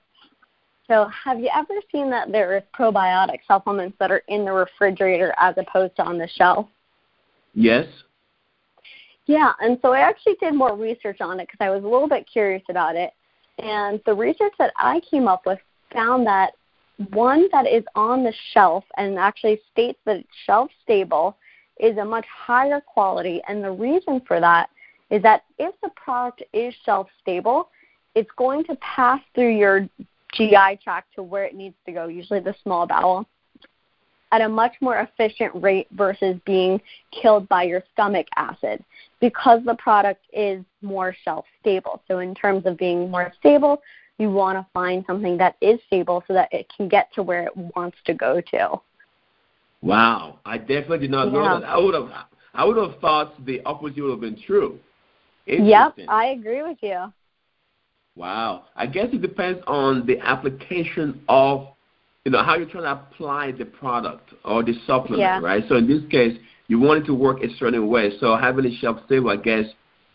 So, 0.88 1.10
have 1.26 1.40
you 1.40 1.50
ever 1.54 1.74
seen 1.92 2.10
that 2.12 2.32
there 2.32 2.56
is 2.56 2.64
probiotic 2.78 3.40
supplements 3.48 3.98
that 4.00 4.10
are 4.10 4.24
in 4.30 4.46
the 4.46 4.52
refrigerator 4.52 5.34
as 5.38 5.56
opposed 5.58 5.96
to 5.98 6.04
on 6.04 6.18
the 6.18 6.28
shelf? 6.36 6.68
Yes. 7.54 7.86
Yeah, 9.26 9.52
and 9.60 9.78
so 9.82 9.92
I 9.92 10.00
actually 10.00 10.36
did 10.40 10.54
more 10.54 10.78
research 10.78 11.20
on 11.20 11.40
it 11.40 11.48
because 11.48 11.60
I 11.60 11.70
was 11.70 11.84
a 11.84 11.88
little 11.88 12.08
bit 12.08 12.26
curious 12.32 12.64
about 12.70 12.96
it. 12.96 13.12
And 13.58 14.00
the 14.06 14.14
research 14.14 14.54
that 14.60 14.72
I 14.78 15.02
came 15.12 15.28
up 15.28 15.46
with 15.46 15.60
found 15.92 16.26
that 16.28 16.54
one 17.12 17.48
that 17.52 17.68
is 17.68 17.84
on 17.96 18.24
the 18.24 18.34
shelf 18.54 18.86
and 18.96 19.18
actually 19.18 19.60
states 19.72 20.00
that 20.06 20.18
it's 20.18 20.30
shelf 20.46 20.72
stable 20.84 21.38
is 21.80 21.98
a 21.98 22.06
much 22.06 22.26
higher 22.26 22.82
quality. 22.82 23.42
And 23.48 23.64
the 23.64 23.72
reason 23.72 24.22
for 24.26 24.40
that 24.40 24.70
is 25.10 25.22
that 25.24 25.44
if 25.60 25.76
the 25.82 25.90
product 25.90 26.44
is 26.54 26.74
shelf 26.86 27.08
stable, 27.22 27.70
it's 28.16 28.30
going 28.38 28.64
to 28.66 28.76
pass 28.76 29.20
through 29.36 29.56
your 29.56 29.88
GI 30.38 30.80
tract 30.84 31.16
to 31.16 31.24
where 31.24 31.44
it 31.44 31.56
needs 31.56 31.76
to 31.86 31.92
go, 31.92 32.08
usually 32.08 32.40
the 32.40 32.56
small 32.64 32.86
bowel, 32.86 33.28
at 34.32 34.42
a 34.42 34.50
much 34.50 34.74
more 34.82 35.00
efficient 35.00 35.52
rate 35.56 35.88
versus 35.92 36.38
being 36.46 36.82
killed 37.12 37.48
by 37.50 37.64
your 37.64 37.84
stomach 37.94 38.28
acid 38.36 38.84
because 39.20 39.62
the 39.66 39.76
product 39.76 40.22
is 40.34 40.64
more 40.82 41.16
shelf 41.24 41.46
stable. 41.62 42.02
So, 42.08 42.20
in 42.20 42.36
terms 42.36 42.66
of 42.66 42.78
being 42.78 43.10
more 43.10 43.34
stable, 43.40 43.82
you 44.18 44.32
want 44.32 44.58
to 44.58 44.66
find 44.74 45.04
something 45.08 45.38
that 45.38 45.56
is 45.62 45.80
stable 45.88 46.24
so 46.28 46.34
that 46.34 46.50
it 46.52 46.68
can 46.76 46.88
get 46.88 47.12
to 47.14 47.24
where 47.24 47.44
it 47.44 47.56
wants 47.76 47.98
to 48.06 48.14
go 48.14 48.42
to. 48.52 48.80
Wow, 49.82 50.40
I 50.46 50.58
definitely 50.58 51.00
did 51.00 51.12
not 51.12 51.28
yeah. 51.28 51.34
know 51.34 51.60
that. 51.60 51.70
I 51.70 51.78
would 51.78 51.94
have, 51.94 52.10
I 52.54 52.66
would 52.66 52.78
have 52.78 53.00
thought 53.00 53.46
the 53.46 53.62
opposite 53.64 54.02
would 54.02 54.12
have 54.12 54.22
been 54.22 54.42
true. 54.46 54.80
Yep, 55.46 56.00
I 56.10 56.28
agree 56.28 56.64
with 56.64 56.80
you. 56.82 57.14
Wow. 58.18 58.66
I 58.76 58.88
guess 58.88 59.08
it 59.14 59.22
depends 59.22 59.62
on 59.68 60.06
the 60.08 60.20
application 60.20 61.22
of, 61.30 61.68
you 62.26 62.32
know, 62.32 62.44
how 62.44 62.56
you're 62.58 62.68
trying 62.68 62.84
to 62.84 62.94
apply 62.94 63.52
the 63.52 63.66
product 63.66 64.34
or 64.44 64.64
the 64.64 64.74
supplement, 64.88 65.22
yeah. 65.22 65.40
right? 65.40 65.64
So 65.70 65.76
in 65.76 65.88
this 65.88 66.02
case, 66.10 66.38
you 66.68 66.80
want 66.80 67.04
it 67.04 67.06
to 67.06 67.14
work 67.14 67.44
a 67.44 67.56
certain 67.58 67.88
way. 67.88 68.12
So 68.20 68.36
having 68.36 68.66
it 68.66 68.74
shelf 68.82 68.98
stable, 69.06 69.30
I 69.30 69.38
guess, 69.38 69.66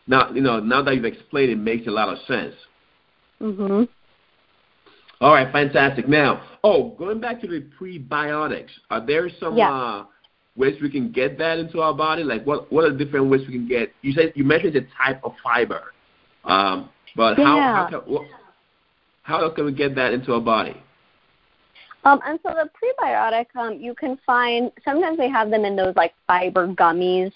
now 0.09 0.31
you 0.33 0.41
know, 0.41 0.59
now 0.59 0.83
that 0.83 0.97
you've 0.97 1.05
explained 1.05 1.53
it, 1.53 1.59
makes 1.59 1.87
a 1.87 1.91
lot 1.91 2.09
of 2.09 2.19
sense. 2.27 2.55
Mhm. 3.41 3.89
All 5.21 5.33
right, 5.33 5.51
fantastic. 5.53 6.09
Now, 6.09 6.43
oh, 6.65 6.91
going 6.99 7.21
back 7.21 7.41
to 7.43 7.47
the 7.47 7.65
prebiotics, 7.81 8.71
are 8.91 9.01
there 9.01 9.31
some 9.39 9.57
yeah. 9.57 9.73
uh, 9.73 10.05
ways 10.57 10.77
we 10.83 10.91
can 10.91 11.13
get 11.13 11.39
that 11.39 11.61
into 11.61 11.81
our 11.81 11.95
body? 11.95 12.25
Like, 12.25 12.45
what 12.45 12.71
what 12.73 12.85
are 12.85 12.91
the 12.91 13.05
different 13.05 13.31
ways 13.31 13.43
we 13.47 13.55
can 13.55 13.69
get? 13.69 13.93
You 14.03 14.13
said 14.13 14.33
you 14.35 14.43
mentioned 14.43 14.75
the 14.75 14.87
type 14.99 15.21
of 15.23 15.35
fiber. 15.43 15.93
Um, 16.45 16.91
but 17.17 17.39
yeah. 17.39 17.45
how 17.45 17.91
how 17.91 18.01
can, 18.01 18.29
how 19.23 19.51
can 19.51 19.65
we 19.65 19.73
get 19.73 19.95
that 19.95 20.13
into 20.13 20.35
our 20.35 20.41
body? 20.41 20.77
Um, 22.05 22.21
and 22.27 22.39
so 22.43 22.53
the 22.53 22.69
prebiotic, 22.71 23.47
um, 23.55 23.81
you 23.81 23.95
can 23.95 24.19
find 24.27 24.73
sometimes 24.85 25.19
they 25.19 25.29
have 25.29 25.51
them 25.51 25.65
in 25.65 25.77
those 25.77 25.95
like 25.95 26.15
fiber 26.27 26.67
gummies. 26.67 27.33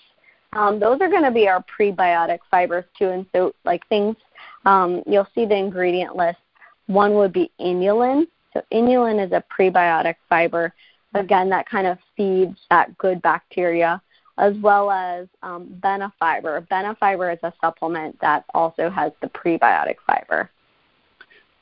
Um, 0.53 0.81
those 0.81 1.01
are 1.01 1.09
going 1.09 1.22
to 1.22 1.31
be 1.31 1.49
our 1.49 1.64
prebiotic 1.79 2.39
fibers 2.51 2.85
too, 2.99 3.11
and 3.11 3.27
so 3.33 3.53
like 3.64 3.87
things 3.89 4.16
um, 4.64 5.03
you'll 5.07 5.29
see 5.35 5.47
the 5.47 5.57
ingredient 5.57 6.16
list. 6.16 6.39
One 6.87 7.14
would 7.14 7.33
be 7.33 7.51
inulin. 7.61 8.27
So 8.53 8.62
inulin 8.72 9.24
is 9.24 9.33
a 9.33 9.45
prebiotic 9.57 10.16
fiber. 10.29 10.72
Again, 11.14 11.49
that 11.51 11.68
kind 11.68 11.87
of 11.87 11.99
feeds 12.16 12.59
that 12.70 12.97
good 12.99 13.22
bacteria 13.22 14.03
as 14.39 14.55
well 14.62 14.91
as 14.91 15.26
um, 15.43 15.80
Benefiber. 15.82 16.66
Benefiber 16.68 17.32
is 17.32 17.39
a 17.43 17.53
supplement 17.61 18.18
that 18.20 18.45
also 18.55 18.91
has 18.91 19.12
the 19.22 19.28
prebiotic 19.28 19.97
fiber. 20.07 20.51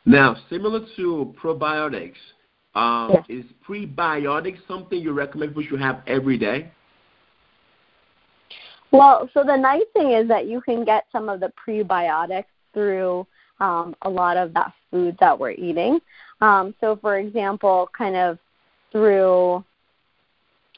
Now, 0.06 0.36
similar 0.50 0.80
to 0.96 1.34
probiotics, 1.40 2.16
um, 2.74 3.10
yes. 3.12 3.24
is 3.28 3.44
prebiotics 3.66 4.58
something 4.66 4.98
you 4.98 5.12
recommend 5.12 5.52
people 5.52 5.62
should 5.62 5.80
have 5.80 6.02
every 6.06 6.36
day? 6.36 6.70
Well, 8.90 9.28
so 9.32 9.42
the 9.44 9.56
nice 9.56 9.82
thing 9.92 10.12
is 10.12 10.28
that 10.28 10.46
you 10.46 10.60
can 10.60 10.84
get 10.84 11.06
some 11.10 11.28
of 11.28 11.40
the 11.40 11.52
prebiotics 11.66 12.44
through 12.72 13.26
um, 13.60 13.94
a 14.02 14.10
lot 14.10 14.36
of 14.36 14.52
that 14.54 14.72
food 14.90 15.16
that 15.20 15.38
we're 15.38 15.52
eating. 15.52 16.00
Um, 16.40 16.74
so, 16.80 16.96
for 17.00 17.18
example, 17.18 17.88
kind 17.96 18.16
of 18.16 18.38
through 18.92 19.64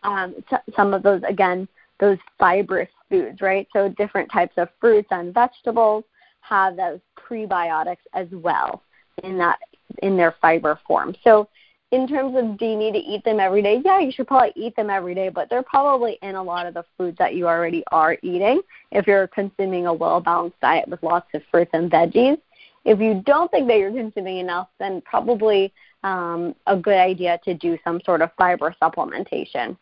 um, 0.02 0.34
t- 0.48 0.72
some 0.76 0.94
of 0.94 1.02
those, 1.02 1.22
again, 1.28 1.66
those 2.00 2.18
fibrous 2.38 2.88
foods, 3.10 3.40
right? 3.40 3.66
So 3.72 3.88
different 3.88 4.30
types 4.30 4.54
of 4.56 4.68
fruits 4.80 5.08
and 5.10 5.32
vegetables 5.32 6.04
have 6.40 6.76
those 6.76 7.00
prebiotics 7.18 8.04
as 8.14 8.28
well 8.30 8.82
in 9.22 9.38
that 9.38 9.58
in 10.02 10.16
their 10.16 10.34
fiber 10.40 10.78
form. 10.86 11.14
So 11.24 11.48
in 11.92 12.08
terms 12.08 12.36
of 12.36 12.58
do 12.58 12.66
you 12.66 12.76
need 12.76 12.92
to 12.92 12.98
eat 12.98 13.24
them 13.24 13.38
every 13.38 13.62
day? 13.62 13.80
Yeah, 13.84 14.00
you 14.00 14.10
should 14.10 14.26
probably 14.26 14.52
eat 14.56 14.74
them 14.76 14.90
every 14.90 15.14
day, 15.14 15.28
but 15.28 15.48
they're 15.48 15.62
probably 15.62 16.18
in 16.22 16.34
a 16.34 16.42
lot 16.42 16.66
of 16.66 16.74
the 16.74 16.84
foods 16.98 17.16
that 17.18 17.34
you 17.34 17.46
already 17.46 17.84
are 17.92 18.16
eating 18.22 18.60
if 18.90 19.06
you're 19.06 19.28
consuming 19.28 19.86
a 19.86 19.92
well 19.92 20.20
balanced 20.20 20.60
diet 20.60 20.88
with 20.88 21.02
lots 21.02 21.28
of 21.34 21.42
fruits 21.50 21.70
and 21.74 21.90
veggies. 21.90 22.38
If 22.84 23.00
you 23.00 23.22
don't 23.24 23.50
think 23.50 23.66
that 23.68 23.78
you're 23.78 23.92
consuming 23.92 24.38
enough, 24.38 24.68
then 24.78 25.00
probably 25.00 25.72
um, 26.04 26.54
a 26.66 26.76
good 26.76 26.98
idea 26.98 27.40
to 27.44 27.54
do 27.54 27.78
some 27.82 28.00
sort 28.04 28.22
of 28.22 28.30
fiber 28.36 28.74
supplementation. 28.80 29.76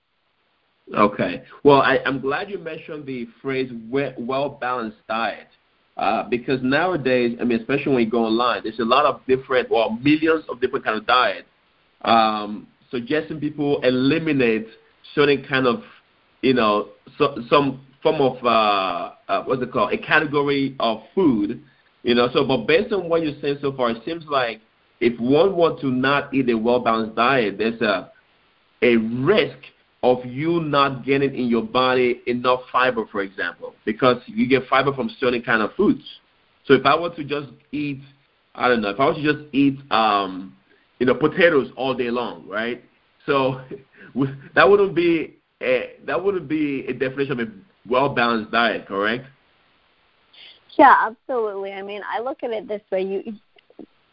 Okay. 0.92 1.42
Well, 1.62 1.80
I, 1.80 1.98
I'm 2.04 2.20
glad 2.20 2.50
you 2.50 2.58
mentioned 2.58 3.06
the 3.06 3.26
phrase 3.40 3.70
well 3.88 4.58
balanced 4.60 4.98
diet. 5.08 5.48
Uh, 5.96 6.28
because 6.28 6.60
nowadays, 6.60 7.38
I 7.40 7.44
mean, 7.44 7.60
especially 7.60 7.92
when 7.92 8.04
you 8.04 8.10
go 8.10 8.24
online, 8.24 8.62
there's 8.64 8.80
a 8.80 8.84
lot 8.84 9.04
of 9.06 9.20
different, 9.28 9.70
well, 9.70 9.90
millions 10.02 10.44
of 10.48 10.60
different 10.60 10.84
kind 10.84 10.98
of 10.98 11.06
diets, 11.06 11.46
um, 12.02 12.66
suggesting 12.90 13.38
people 13.38 13.80
eliminate 13.82 14.66
certain 15.14 15.44
kind 15.48 15.68
of, 15.68 15.84
you 16.42 16.52
know, 16.52 16.88
so, 17.16 17.36
some 17.48 17.86
form 18.02 18.20
of 18.20 18.44
uh, 18.44 19.12
uh, 19.28 19.44
what's 19.44 19.62
it 19.62 19.70
called, 19.72 19.92
a 19.92 19.98
category 19.98 20.74
of 20.80 21.02
food, 21.14 21.62
you 22.02 22.14
know. 22.16 22.28
So, 22.32 22.44
but 22.44 22.66
based 22.66 22.92
on 22.92 23.08
what 23.08 23.22
you're 23.22 23.40
saying 23.40 23.58
so 23.62 23.72
far, 23.72 23.90
it 23.90 24.02
seems 24.04 24.24
like 24.26 24.60
if 25.00 25.18
one 25.20 25.54
wants 25.54 25.80
to 25.82 25.88
not 25.88 26.34
eat 26.34 26.50
a 26.50 26.58
well 26.58 26.80
balanced 26.80 27.14
diet, 27.14 27.56
there's 27.58 27.80
a 27.80 28.10
a 28.82 28.96
risk 28.96 29.56
of 30.04 30.22
you 30.26 30.60
not 30.60 31.02
getting 31.02 31.34
in 31.34 31.48
your 31.48 31.62
body 31.62 32.20
enough 32.26 32.60
fiber, 32.70 33.06
for 33.10 33.22
example, 33.22 33.74
because 33.86 34.18
you 34.26 34.46
get 34.46 34.68
fiber 34.68 34.92
from 34.92 35.08
certain 35.18 35.42
kind 35.42 35.62
of 35.62 35.72
foods. 35.74 36.04
So 36.66 36.74
if 36.74 36.84
I 36.84 36.94
were 36.94 37.08
to 37.14 37.24
just 37.24 37.48
eat, 37.72 38.02
I 38.54 38.68
don't 38.68 38.82
know, 38.82 38.90
if 38.90 39.00
I 39.00 39.06
were 39.06 39.14
to 39.14 39.22
just 39.22 39.54
eat, 39.54 39.78
um, 39.90 40.54
you 40.98 41.06
know, 41.06 41.14
potatoes 41.14 41.70
all 41.74 41.94
day 41.94 42.10
long, 42.10 42.46
right? 42.46 42.84
So 43.24 43.62
that 44.54 44.68
wouldn't 44.68 44.94
be 44.94 45.38
a, 45.62 45.94
that 46.06 46.22
wouldn't 46.22 46.48
be 46.48 46.84
a 46.86 46.92
definition 46.92 47.40
of 47.40 47.48
a 47.48 47.52
well 47.88 48.10
balanced 48.10 48.52
diet, 48.52 48.86
correct? 48.86 49.24
Yeah, 50.76 50.94
absolutely. 51.00 51.72
I 51.72 51.80
mean, 51.80 52.02
I 52.06 52.20
look 52.20 52.42
at 52.42 52.50
it 52.50 52.68
this 52.68 52.82
way: 52.92 53.02
you 53.02 53.32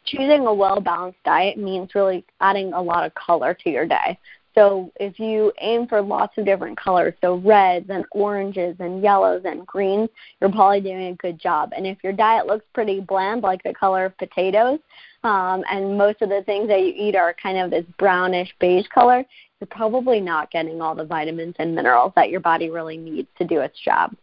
choosing 0.06 0.46
a 0.46 0.54
well 0.54 0.80
balanced 0.80 1.22
diet 1.26 1.58
means 1.58 1.94
really 1.96 2.24
adding 2.40 2.72
a 2.72 2.82
lot 2.82 3.06
of 3.06 3.14
color 3.16 3.54
to 3.54 3.70
your 3.70 3.86
day. 3.86 4.18
So 4.54 4.92
if 5.00 5.18
you 5.20 5.54
aim 5.62 5.88
for 5.88 6.02
lots 6.02 6.38
of 6.38 6.46
different 6.46 6.78
colors, 6.78 7.14
so 7.22 7.36
reds 7.38 7.86
and 7.90 8.06
oranges 8.12 8.76
and 8.80 9.02
yellows 9.02 9.44
and 9.46 9.66
greens, 9.66 10.10
you're 10.40 10.52
probably 10.52 10.82
doing 10.82 11.08
a 11.08 11.16
good 11.16 11.40
job. 11.40 11.72
And 11.76 11.88
if 11.88 11.98
your 12.04 12.14
diet 12.14 12.48
looks 12.48 12.66
pretty 12.74 13.00
bland, 13.00 13.44
like 13.44 13.64
the 13.64 13.74
color 13.74 14.06
of 14.06 14.18
potatoes, 14.18 14.80
um, 15.24 15.64
and 15.70 15.98
most 15.98 16.22
of 16.22 16.30
the 16.30 16.44
things 16.46 16.68
that 16.68 16.82
you 16.82 16.94
eat 16.96 17.16
are 17.16 17.34
kind 17.42 17.58
of 17.58 17.72
this 17.72 17.86
brownish 17.98 18.54
beige 18.60 18.88
color, 18.94 19.24
you're 19.60 19.68
probably 19.68 20.20
not 20.20 20.52
getting 20.52 20.82
all 20.82 20.96
the 20.96 21.06
vitamins 21.06 21.56
and 21.60 21.74
minerals 21.74 22.12
that 22.16 22.30
your 22.30 22.40
body 22.40 22.70
really 22.70 22.98
needs 22.98 23.28
to 23.38 23.46
do 23.46 23.62
its 23.62 23.80
job. 23.80 24.14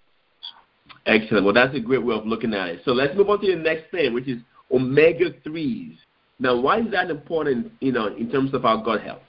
Excellent. 1.07 1.45
Well, 1.45 1.55
that's 1.55 1.75
a 1.75 1.81
great 1.81 2.05
way 2.05 2.17
of 2.17 2.27
looking 2.27 2.53
at 2.53 2.69
it. 2.69 2.81
So 2.85 2.93
let's 2.93 3.17
move 3.17 3.31
on 3.31 3.41
to 3.41 3.47
the 3.47 3.57
next 3.57 3.91
thing, 3.91 4.13
which 4.13 4.29
is 4.29 4.39
omega 4.71 5.31
threes. 5.43 5.97
Now, 6.39 6.61
why 6.61 6.81
is 6.81 6.91
that 6.91 7.11
important? 7.11 7.73
You 7.81 7.93
know, 7.93 8.09
in 8.09 8.31
terms 8.31 8.53
of 8.53 8.65
our 8.65 8.83
gut 8.83 9.03
health. 9.03 9.23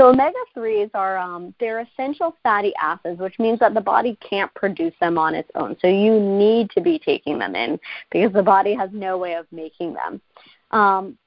So 0.00 0.08
omega 0.08 0.38
threes 0.54 0.88
are 0.94 1.18
um, 1.18 1.54
they're 1.60 1.80
essential 1.80 2.34
fatty 2.42 2.72
acids, 2.80 3.20
which 3.20 3.38
means 3.38 3.58
that 3.58 3.74
the 3.74 3.82
body 3.82 4.16
can't 4.26 4.52
produce 4.54 4.94
them 4.98 5.18
on 5.18 5.34
its 5.34 5.50
own. 5.54 5.76
So 5.82 5.88
you 5.88 6.18
need 6.18 6.70
to 6.70 6.80
be 6.80 6.98
taking 6.98 7.38
them 7.38 7.54
in 7.54 7.78
because 8.10 8.32
the 8.32 8.42
body 8.42 8.74
has 8.74 8.88
no 8.94 9.18
way 9.18 9.34
of 9.34 9.44
making 9.52 9.92
them. 9.92 10.22
Um, 10.70 11.18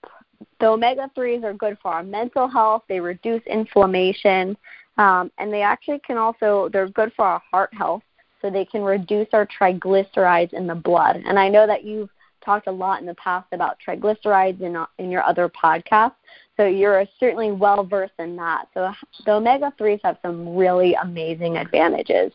the 0.60 0.70
omega 0.70 1.12
threes 1.14 1.44
are 1.44 1.54
good 1.54 1.78
for 1.84 1.92
our 1.92 2.02
mental 2.02 2.48
health. 2.48 2.82
They 2.90 3.00
reduce 3.00 3.44
inflammation, 3.46 4.58
um, 4.98 5.30
and 5.38 5.54
they 5.54 5.62
actually 5.62 6.00
can 6.00 6.18
also 6.18 6.68
they're 6.74 6.90
good 6.90 7.14
for 7.16 7.26
our 7.26 7.44
heart 7.52 7.72
health. 7.76 8.02
So 8.42 8.50
they 8.50 8.66
can 8.66 8.82
reduce 8.82 9.28
our 9.34 9.48
triglycerides 9.48 10.54
in 10.54 10.66
the 10.66 10.74
blood. 10.74 11.22
And 11.28 11.38
I 11.38 11.48
know 11.48 11.68
that 11.68 11.84
you've 11.84 12.10
talked 12.44 12.66
a 12.66 12.72
lot 12.72 13.00
in 13.02 13.06
the 13.06 13.16
past 13.16 13.48
about 13.52 13.78
triglycerides 13.88 14.62
in, 14.62 14.84
in 14.98 15.12
your 15.12 15.24
other 15.24 15.48
podcasts. 15.48 16.16
So 16.58 16.66
you're 16.66 17.06
certainly 17.20 17.52
well 17.52 17.84
versed 17.84 18.14
in 18.20 18.36
that. 18.36 18.68
So 18.74 18.92
the 19.26 19.34
omega 19.34 19.74
3s 19.80 20.00
have 20.04 20.18
some 20.22 20.56
really 20.56 20.94
amazing 20.96 21.58
advantages. 21.58 22.32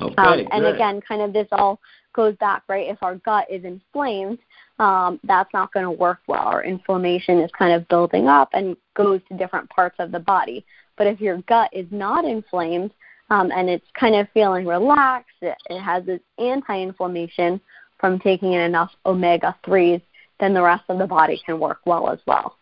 Okay, 0.00 0.14
um, 0.18 0.46
and 0.52 0.64
good. 0.64 0.74
again, 0.74 1.00
kind 1.00 1.22
of 1.22 1.32
this 1.32 1.48
all 1.52 1.80
goes 2.12 2.36
back, 2.36 2.62
right? 2.68 2.88
If 2.88 3.02
our 3.02 3.16
gut 3.16 3.46
is 3.50 3.64
inflamed, 3.64 4.38
um, 4.78 5.20
that's 5.24 5.52
not 5.54 5.72
going 5.72 5.84
to 5.84 5.90
work 5.90 6.18
well. 6.26 6.42
Our 6.42 6.64
inflammation 6.64 7.38
is 7.40 7.50
kind 7.56 7.72
of 7.72 7.88
building 7.88 8.28
up 8.28 8.50
and 8.52 8.76
goes 8.94 9.20
to 9.28 9.36
different 9.36 9.70
parts 9.70 9.96
of 9.98 10.12
the 10.12 10.18
body. 10.18 10.64
But 10.96 11.06
if 11.06 11.20
your 11.20 11.38
gut 11.42 11.70
is 11.72 11.86
not 11.90 12.24
inflamed 12.24 12.90
um, 13.30 13.50
and 13.52 13.70
it's 13.70 13.86
kind 13.98 14.14
of 14.14 14.28
feeling 14.34 14.66
relaxed, 14.66 15.36
it, 15.40 15.56
it 15.70 15.80
has 15.80 16.04
this 16.04 16.20
anti 16.38 16.82
inflammation, 16.82 17.60
from 17.98 18.18
taking 18.18 18.52
in 18.52 18.60
enough 18.60 18.90
omega 19.06 19.56
3s, 19.64 20.02
then 20.38 20.52
the 20.52 20.62
rest 20.62 20.84
of 20.90 20.98
the 20.98 21.06
body 21.06 21.40
can 21.46 21.58
work 21.58 21.78
well 21.86 22.10
as 22.10 22.18
well. 22.26 22.56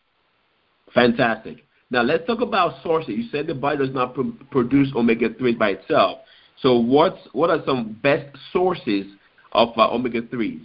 Fantastic. 0.94 1.64
Now 1.90 2.02
let's 2.02 2.26
talk 2.26 2.40
about 2.40 2.82
sources. 2.82 3.10
You 3.10 3.28
said 3.30 3.46
the 3.46 3.54
body 3.54 3.78
does 3.78 3.94
not 3.94 4.14
pr- 4.14 4.22
produce 4.50 4.88
omega 4.94 5.30
3s 5.30 5.58
by 5.58 5.70
itself. 5.70 6.20
So 6.60 6.76
what's 6.78 7.18
what 7.32 7.50
are 7.50 7.62
some 7.66 7.98
best 8.02 8.36
sources 8.52 9.06
of 9.52 9.70
uh, 9.76 9.90
omega 9.90 10.22
3s? 10.22 10.64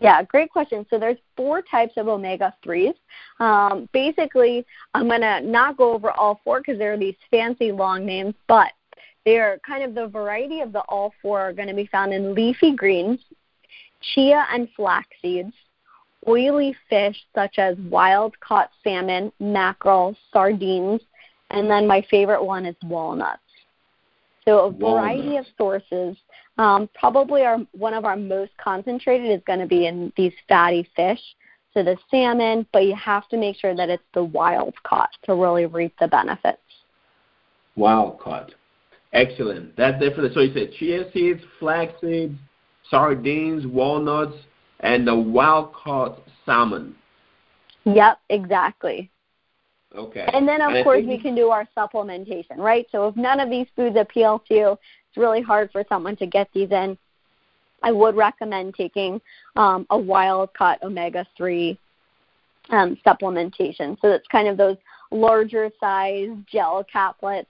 Yeah, 0.00 0.22
great 0.22 0.50
question. 0.50 0.86
So 0.88 0.98
there's 0.98 1.18
four 1.36 1.62
types 1.62 1.94
of 1.96 2.08
omega 2.08 2.54
3s. 2.64 2.94
Um, 3.40 3.88
basically, 3.92 4.64
I'm 4.94 5.06
going 5.06 5.20
to 5.20 5.40
not 5.42 5.76
go 5.76 5.92
over 5.92 6.10
all 6.10 6.40
four 6.42 6.60
because 6.60 6.78
there 6.78 6.92
are 6.92 6.98
these 6.98 7.14
fancy 7.30 7.72
long 7.72 8.06
names, 8.06 8.34
but 8.48 8.72
they're 9.24 9.60
kind 9.66 9.84
of 9.84 9.94
the 9.94 10.08
variety 10.08 10.60
of 10.60 10.72
the 10.72 10.80
all 10.88 11.12
four 11.20 11.40
are 11.40 11.52
going 11.52 11.68
to 11.68 11.74
be 11.74 11.86
found 11.86 12.12
in 12.12 12.34
leafy 12.34 12.74
greens, 12.74 13.20
chia 14.14 14.46
and 14.50 14.68
flax 14.74 15.08
seeds, 15.20 15.52
oily 16.28 16.76
fish 16.88 17.16
such 17.34 17.58
as 17.58 17.76
wild 17.88 18.38
caught 18.40 18.70
salmon, 18.84 19.32
mackerel, 19.40 20.16
sardines, 20.32 21.00
and 21.50 21.70
then 21.70 21.86
my 21.86 22.04
favorite 22.10 22.42
one 22.42 22.66
is 22.66 22.76
walnuts. 22.84 23.40
So 24.44 24.66
a 24.66 24.70
variety 24.72 25.28
Walnuts. 25.28 25.48
of 25.48 25.54
sources. 25.56 26.16
Um, 26.58 26.88
probably 26.94 27.42
our 27.42 27.58
one 27.72 27.94
of 27.94 28.04
our 28.04 28.16
most 28.16 28.52
concentrated 28.62 29.30
is 29.30 29.42
going 29.46 29.60
to 29.60 29.66
be 29.66 29.86
in 29.86 30.12
these 30.16 30.32
fatty 30.48 30.88
fish, 30.96 31.20
so 31.72 31.82
the 31.82 31.96
salmon, 32.10 32.66
but 32.72 32.84
you 32.84 32.94
have 32.94 33.28
to 33.28 33.36
make 33.36 33.56
sure 33.56 33.74
that 33.74 33.88
it's 33.88 34.02
the 34.14 34.24
wild 34.24 34.74
caught 34.82 35.10
to 35.24 35.34
really 35.34 35.66
reap 35.66 35.94
the 35.98 36.08
benefits. 36.08 36.58
Wild 37.76 38.18
caught. 38.20 38.52
Excellent. 39.12 39.76
That's 39.76 39.94
definitely. 39.94 40.30
So 40.34 40.40
you 40.40 40.52
said 40.52 40.72
chia 40.78 41.10
seeds, 41.12 41.40
flax 41.58 41.92
seeds, 42.00 42.36
sardines, 42.90 43.66
walnuts, 43.66 44.36
and 44.82 45.06
the 45.06 45.14
wild 45.14 45.72
caught 45.72 46.20
salmon. 46.44 46.94
Yep, 47.84 48.18
exactly. 48.30 49.10
Okay. 49.94 50.28
And 50.32 50.48
then, 50.48 50.62
of 50.62 50.72
And 50.72 50.84
course, 50.84 51.04
we 51.06 51.18
can 51.18 51.34
do 51.34 51.50
our 51.50 51.68
supplementation, 51.76 52.58
right? 52.58 52.86
So 52.90 53.08
if 53.08 53.16
none 53.16 53.40
of 53.40 53.50
these 53.50 53.66
foods 53.76 53.96
appeal 53.98 54.42
to 54.48 54.54
you, 54.54 54.70
it's 54.72 55.16
really 55.16 55.42
hard 55.42 55.70
for 55.70 55.84
someone 55.88 56.16
to 56.16 56.26
get 56.26 56.48
these 56.54 56.70
in. 56.70 56.96
I 57.82 57.92
would 57.92 58.14
recommend 58.14 58.74
taking 58.74 59.20
um, 59.56 59.86
a 59.90 59.98
wild 59.98 60.54
caught 60.54 60.82
omega 60.82 61.26
3 61.36 61.78
um, 62.70 62.96
supplementation. 63.04 64.00
So 64.00 64.08
it's 64.08 64.26
kind 64.28 64.48
of 64.48 64.56
those 64.56 64.76
larger 65.10 65.70
size 65.78 66.30
gel 66.50 66.86
caplets. 66.92 67.46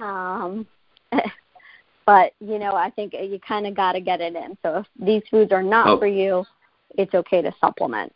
Um, 0.00 0.66
but, 2.06 2.32
you 2.40 2.58
know, 2.58 2.72
I 2.72 2.90
think 2.90 3.12
you 3.12 3.38
kind 3.46 3.66
of 3.66 3.74
got 3.76 3.92
to 3.92 4.00
get 4.00 4.20
it 4.20 4.34
in. 4.34 4.56
So 4.62 4.78
if 4.78 4.86
these 4.98 5.22
foods 5.30 5.52
are 5.52 5.62
not 5.62 5.86
Oh. 5.86 5.98
for 5.98 6.06
you, 6.06 6.44
it's 6.96 7.14
okay 7.14 7.42
to 7.42 7.52
supplement. 7.60 8.12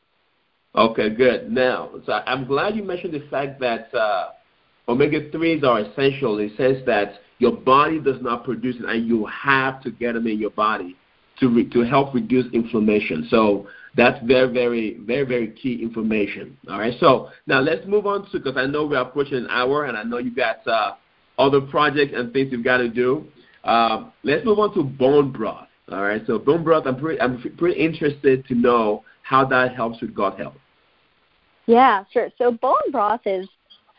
Okay, 0.75 1.11
good. 1.11 1.51
Now, 1.51 1.91
so 2.07 2.13
I'm 2.13 2.47
glad 2.47 2.77
you 2.77 2.83
mentioned 2.83 3.15
the 3.15 3.27
fact 3.31 3.61
that 3.61 3.93
uh, 3.95 4.31
omega 4.89 5.31
3s 5.31 5.65
are 5.65 5.81
essential. 5.81 6.39
It 6.39 6.53
says 6.57 6.85
that 6.87 7.21
your 7.39 7.53
body 7.53 7.99
does 8.01 8.21
not 8.21 8.45
produce 8.45 8.77
it, 8.77 8.85
and 8.85 9.07
you 9.07 9.27
have 9.27 9.83
to 9.83 9.91
get 9.91 10.13
them 10.15 10.27
in 10.27 10.39
your 10.39 10.51
body 10.51 10.97
to 11.41 11.49
re- 11.49 11.69
to 11.71 11.81
help 11.81 12.15
reduce 12.15 12.53
inflammation. 12.53 13.27
So 13.31 13.69
that's 13.97 14.23
very, 14.25 14.53
very, 14.53 14.99
very, 15.01 15.25
very 15.25 15.51
key 15.51 15.81
information. 15.83 16.57
All 16.69 16.79
right. 16.79 16.95
So 17.01 17.31
now 17.47 17.61
let's 17.61 17.87
move 17.87 18.07
on 18.07 18.31
to 18.31 18.39
because 18.39 18.57
I 18.57 18.67
know 18.67 18.87
we're 18.87 19.01
approaching 19.01 19.39
an 19.39 19.47
hour, 19.51 19.85
and 19.85 19.97
I 19.97 20.03
know 20.03 20.19
you've 20.19 20.37
got 20.37 20.67
uh, 20.67 20.95
other 21.39 21.61
projects 21.61 22.13
and 22.15 22.33
things 22.33 22.53
you've 22.53 22.65
got 22.65 22.79
to 22.79 22.89
do. 22.89 23.27
Um, 23.65 24.13
let's 24.23 24.45
move 24.45 24.59
on 24.59 24.75
to 24.75 24.83
bone 24.83 25.33
broth. 25.33 25.68
All 25.91 26.03
right. 26.03 26.23
So 26.27 26.39
bone 26.39 26.65
broth, 26.65 26.87
I'm 26.87 26.99
pretty, 26.99 27.21
I'm 27.21 27.41
pretty 27.57 27.81
interested 27.81 28.47
to 28.47 28.55
know 28.55 29.05
how 29.23 29.45
that 29.47 29.75
helps 29.75 30.01
with 30.01 30.15
gut 30.15 30.39
health. 30.39 30.57
Yeah, 31.67 32.05
sure. 32.13 32.31
So 32.39 32.51
bone 32.51 32.91
broth 32.91 33.21
is 33.27 33.49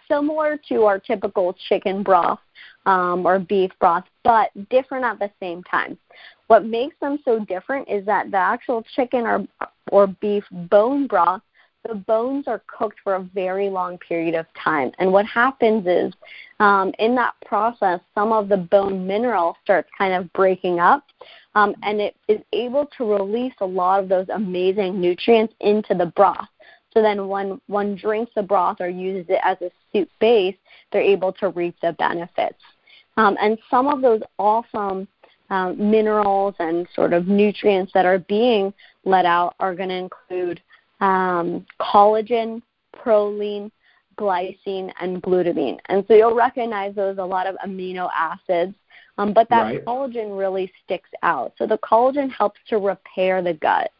similar 0.09 0.59
to 0.69 0.83
our 0.83 0.99
typical 0.99 1.55
chicken 1.67 2.03
broth 2.03 2.39
um, 2.85 3.25
or 3.25 3.39
beef 3.39 3.71
broth, 3.79 4.03
but 4.23 4.49
different 4.69 5.05
at 5.05 5.19
the 5.19 5.31
same 5.39 5.63
time. 5.63 5.97
What 6.47 6.65
makes 6.65 6.95
them 6.99 7.19
so 7.23 7.45
different 7.45 7.87
is 7.87 8.05
that 8.05 8.31
the 8.31 8.37
actual 8.37 8.83
chicken 8.95 9.21
or 9.21 9.47
or 9.91 10.07
beef 10.07 10.43
bone 10.51 11.07
broth, 11.07 11.41
the 11.87 11.95
bones 11.95 12.47
are 12.47 12.61
cooked 12.67 12.97
for 13.03 13.15
a 13.15 13.23
very 13.33 13.69
long 13.69 13.97
period 13.99 14.35
of 14.35 14.45
time, 14.61 14.91
and 14.99 15.11
what 15.11 15.25
happens 15.25 15.85
is 15.87 16.13
um, 16.59 16.91
in 16.99 17.15
that 17.15 17.33
process, 17.45 17.99
some 18.15 18.31
of 18.31 18.49
the 18.49 18.57
bone 18.57 19.05
mineral 19.05 19.55
starts 19.63 19.89
kind 19.97 20.13
of 20.13 20.31
breaking 20.33 20.79
up, 20.79 21.03
um, 21.59 21.75
and 21.83 21.99
it 21.99 22.15
is 22.27 22.39
able 22.53 22.85
to 22.97 23.03
release 23.03 23.53
a 23.59 23.65
lot 23.65 24.01
of 24.01 24.07
those 24.07 24.27
amazing 24.29 24.99
nutrients 24.99 25.53
into 25.59 25.93
the 25.93 26.05
broth. 26.05 26.47
So 26.93 27.01
then 27.01 27.27
when 27.27 27.59
one 27.67 27.95
drinks 27.95 28.31
the 28.35 28.43
broth 28.43 28.77
or 28.79 28.89
uses 28.89 29.29
it 29.29 29.39
as 29.43 29.57
a 29.61 29.69
soup 29.91 30.09
base, 30.19 30.55
they're 30.91 31.01
able 31.01 31.33
to 31.33 31.49
reap 31.49 31.75
the 31.81 31.93
benefits. 31.93 32.59
Um, 33.17 33.35
and 33.41 33.57
some 33.69 33.87
of 33.87 34.01
those 34.01 34.21
awesome 34.37 35.07
um, 35.49 35.91
minerals 35.91 36.55
and 36.59 36.87
sort 36.95 37.11
of 37.11 37.27
nutrients 37.27 37.91
that 37.93 38.05
are 38.05 38.19
being 38.19 38.73
let 39.03 39.25
out 39.25 39.55
are 39.59 39.75
going 39.75 39.89
to 39.89 39.95
include 39.95 40.61
um, 41.01 41.65
collagen, 41.81 42.61
proline, 42.95 43.69
glycine, 44.17 44.91
and 45.01 45.21
glutamine. 45.21 45.77
And 45.89 46.05
so 46.07 46.13
you'll 46.13 46.35
recognize 46.35 46.95
those 46.95 47.17
a 47.17 47.23
lot 47.23 47.47
of 47.47 47.55
amino 47.65 48.09
acids. 48.15 48.75
Um, 49.19 49.33
but 49.33 49.49
that 49.49 49.63
Right. 49.63 49.85
collagen 49.85 50.37
really 50.37 50.71
sticks 50.83 51.09
out. 51.23 51.51
So 51.57 51.67
the 51.67 51.77
collagen 51.79 52.31
helps 52.31 52.59
to 52.69 52.77
repair 52.77 53.41
the 53.41 53.53
gut. 53.53 53.91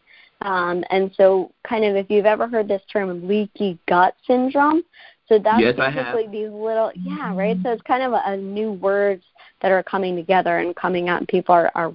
Um, 0.41 0.85
and 0.89 1.13
so, 1.15 1.51
kind 1.65 1.83
of, 1.83 1.97
if 1.97 2.09
you've 2.09 2.25
ever 2.25 2.47
heard 2.47 2.69
this 2.69 2.81
term 2.85 3.27
leaky 3.27 3.77
gut 3.85 4.15
syndrome, 4.25 4.83
so 5.27 5.37
that's 5.37 5.61
Yes, 5.61 5.75
basically 5.75 6.27
these 6.27 6.49
little, 6.49 6.93
yeah, 6.95 7.35
right. 7.35 7.57
So 7.61 7.71
it's 7.71 7.81
kind 7.81 8.01
of 8.01 8.13
a, 8.13 8.21
a 8.25 8.37
new 8.37 8.71
words 8.71 9.25
that 9.61 9.73
are 9.73 9.83
coming 9.83 10.15
together 10.15 10.59
and 10.59 10.73
coming 10.77 11.09
out, 11.09 11.19
and 11.19 11.27
people 11.27 11.53
are, 11.53 11.69
are 11.75 11.91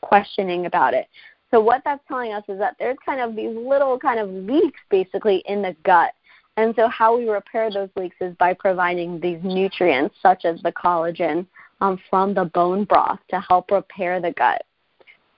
questioning 0.00 0.64
about 0.64 0.94
it. 0.94 1.06
So 1.50 1.60
what 1.60 1.82
that's 1.84 2.02
telling 2.08 2.32
us 2.32 2.44
is 2.48 2.58
that 2.58 2.76
there's 2.78 2.96
kind 3.04 3.20
of 3.20 3.36
these 3.36 3.54
little 3.54 3.98
kind 3.98 4.18
of 4.18 4.30
leaks 4.30 4.80
basically 4.88 5.44
in 5.46 5.60
the 5.60 5.76
gut. 5.84 6.12
And 6.56 6.74
so 6.74 6.88
how 6.88 7.18
we 7.18 7.28
repair 7.28 7.70
those 7.70 7.90
leaks 7.96 8.16
is 8.22 8.34
by 8.36 8.54
providing 8.54 9.20
these 9.20 9.38
nutrients 9.42 10.16
such 10.22 10.46
as 10.46 10.62
the 10.62 10.72
collagen 10.72 11.46
um, 11.82 11.98
from 12.08 12.32
the 12.32 12.44
bone 12.44 12.84
broth 12.84 13.18
to 13.28 13.40
help 13.40 13.70
repair 13.70 14.20
the 14.20 14.30
gut. 14.32 14.62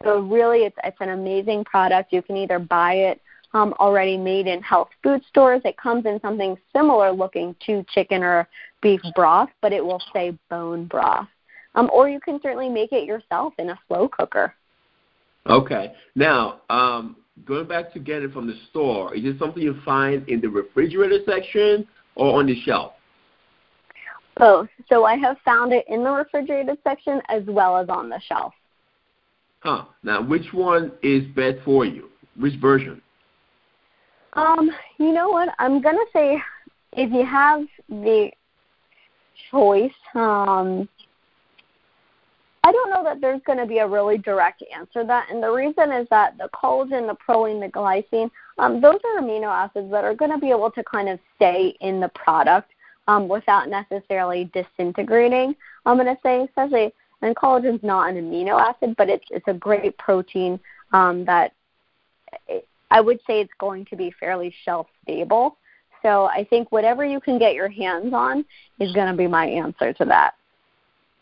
So 0.05 0.21
really, 0.21 0.61
it's 0.61 0.77
it's 0.85 0.97
an 1.01 1.09
amazing 1.09 1.65
product. 1.65 2.13
You 2.13 2.21
can 2.21 2.37
either 2.37 2.59
buy 2.59 2.95
it 2.95 3.23
um, 3.55 3.73
already 3.81 4.19
made 4.19 4.47
in 4.47 4.63
health 4.63 4.91
food 5.03 5.23
stores. 5.29 5.63
It 5.65 5.79
comes 5.79 6.05
in 6.05 6.21
something 6.21 6.57
similar 6.77 7.11
looking 7.11 7.57
to 7.67 7.85
chicken 7.95 8.23
or 8.23 8.47
beef 8.83 9.01
broth, 9.17 9.49
but 9.63 9.73
it 9.73 9.83
will 9.85 10.03
say 10.13 10.37
bone 10.51 10.85
broth. 10.85 11.29
Um, 11.75 11.89
or 11.93 12.09
you 12.09 12.21
can 12.21 12.39
certainly 12.43 12.69
make 12.69 12.93
it 12.93 13.05
yourself 13.05 13.55
in 13.59 13.71
a 13.71 13.79
slow 13.89 14.07
cooker. 14.09 14.55
Okay. 15.47 15.93
Now, 16.15 16.61
um, 16.69 17.17
going 17.47 17.67
back 17.67 17.93
to 17.95 17.99
get 17.99 18.23
it 18.23 18.33
from 18.33 18.47
the 18.47 18.55
store, 18.71 19.15
is 19.15 19.25
it 19.25 19.39
something 19.39 19.63
you 19.63 19.81
find 19.85 20.29
in 20.29 20.41
the 20.43 20.49
refrigerator 20.49 21.19
section 21.27 21.87
or 22.15 22.39
on 22.39 22.47
the 22.47 22.61
shelf? 22.63 22.93
Both. 24.37 24.69
So 24.89 25.05
I 25.05 25.17
have 25.17 25.37
found 25.45 25.73
it 25.73 25.85
in 25.89 26.03
the 26.03 26.11
refrigerated 26.11 26.79
section 26.83 27.21
as 27.29 27.43
well 27.47 27.77
as 27.77 27.89
on 27.89 28.09
the 28.09 28.21
shelf. 28.27 28.53
Huh. 29.61 29.85
Now, 30.03 30.23
which 30.23 30.53
one 30.53 30.93
is 31.03 31.25
best 31.35 31.59
for 31.65 31.85
you? 31.85 32.09
Which 32.39 32.55
version? 32.61 33.01
Um, 34.35 34.71
you 34.99 35.13
know 35.13 35.29
what? 35.29 35.51
I'm 35.59 35.81
gonna 35.81 35.99
say 36.13 36.43
if 36.93 37.13
you 37.13 37.25
have 37.25 37.63
the 37.89 38.31
choice. 39.51 39.93
Um, 40.15 40.89
I 42.65 42.73
don't 42.73 42.89
know 42.89 43.05
that 43.05 43.21
there's 43.21 43.43
going 43.47 43.59
to 43.59 43.67
be 43.67 43.79
a 43.79 43.87
really 43.87 44.17
direct 44.17 44.65
answer 44.75 45.03
to 45.03 45.07
that, 45.07 45.31
and 45.31 45.43
the 45.43 45.51
reason 45.51 45.93
is 45.93 46.07
that 46.11 46.39
the 46.39 46.49
collagen, 46.55 47.07
the 47.07 47.17
proline, 47.17 47.61
the 47.61 47.71
glycine, 47.71 48.31
um, 48.57 48.81
those 48.81 48.99
are 49.05 49.21
amino 49.21 49.49
acids 49.49 49.91
that 49.91 50.03
are 50.03 50.15
going 50.15 50.31
to 50.31 50.39
be 50.39 50.51
able 50.51 50.71
to 50.71 50.83
kind 50.85 51.11
of 51.11 51.19
stay 51.37 51.77
in 51.81 52.01
the 52.01 52.09
product 52.15 52.71
um, 53.09 53.29
without 53.29 53.69
necessarily 53.69 54.51
disintegrating. 54.53 55.55
I'm 55.87 55.97
going 55.97 56.15
to 56.15 56.21
say, 56.23 56.43
especially, 56.43 56.93
and 57.23 57.35
collagen's 57.37 57.83
not 57.83 58.11
an 58.11 58.17
amino 58.17 58.61
acid, 58.61 58.95
but 58.97 59.09
it's 59.09 59.25
it's 59.31 59.49
a 59.49 59.55
great 59.55 59.97
protein 59.99 60.61
um, 60.93 61.25
that 61.25 61.53
it, 62.49 62.67
I 62.91 63.01
would 63.01 63.19
say 63.27 63.41
it's 63.41 63.53
going 63.59 63.87
to 63.87 63.97
be 63.97 64.13
fairly 64.21 64.55
shelf 64.65 64.87
stable. 65.03 65.57
So 66.03 66.27
I 66.27 66.47
think 66.51 66.71
whatever 66.71 67.05
you 67.05 67.19
can 67.19 67.39
get 67.39 67.55
your 67.55 67.69
hands 67.69 68.13
on 68.13 68.45
is 68.79 68.93
going 68.93 69.11
to 69.11 69.17
be 69.17 69.27
my 69.27 69.47
answer 69.47 69.93
to 69.95 70.05
that. 70.05 70.35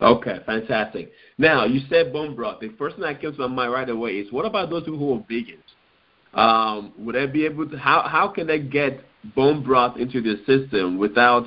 Okay, 0.00 0.40
fantastic. 0.44 1.12
Now, 1.38 1.64
you 1.64 1.80
said 1.88 2.12
bone 2.12 2.34
broth. 2.34 2.58
The 2.60 2.70
first 2.76 2.96
thing 2.96 3.04
that 3.04 3.22
comes 3.22 3.36
to 3.36 3.46
my 3.46 3.54
mind 3.54 3.72
right 3.72 3.88
away 3.88 4.12
is 4.14 4.32
what 4.32 4.44
about 4.44 4.68
those 4.70 4.82
people 4.82 4.98
who 4.98 5.14
are 5.14 5.24
vegans? 5.30 5.62
Um, 6.34 6.92
would 6.98 7.14
they 7.14 7.26
be 7.26 7.44
able 7.44 7.68
to, 7.68 7.78
how, 7.78 8.02
how 8.08 8.26
can 8.26 8.48
they 8.48 8.58
get 8.58 9.04
bone 9.36 9.62
broth 9.62 9.96
into 9.98 10.20
their 10.20 10.38
system 10.44 10.98
without, 10.98 11.46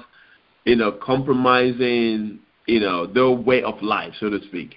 you 0.66 0.76
know, 0.76 0.92
compromising, 0.92 2.40
you 2.66 2.80
know, 2.80 3.06
their 3.06 3.30
way 3.30 3.64
of 3.64 3.82
life, 3.82 4.14
so 4.20 4.30
to 4.30 4.42
speak? 4.48 4.76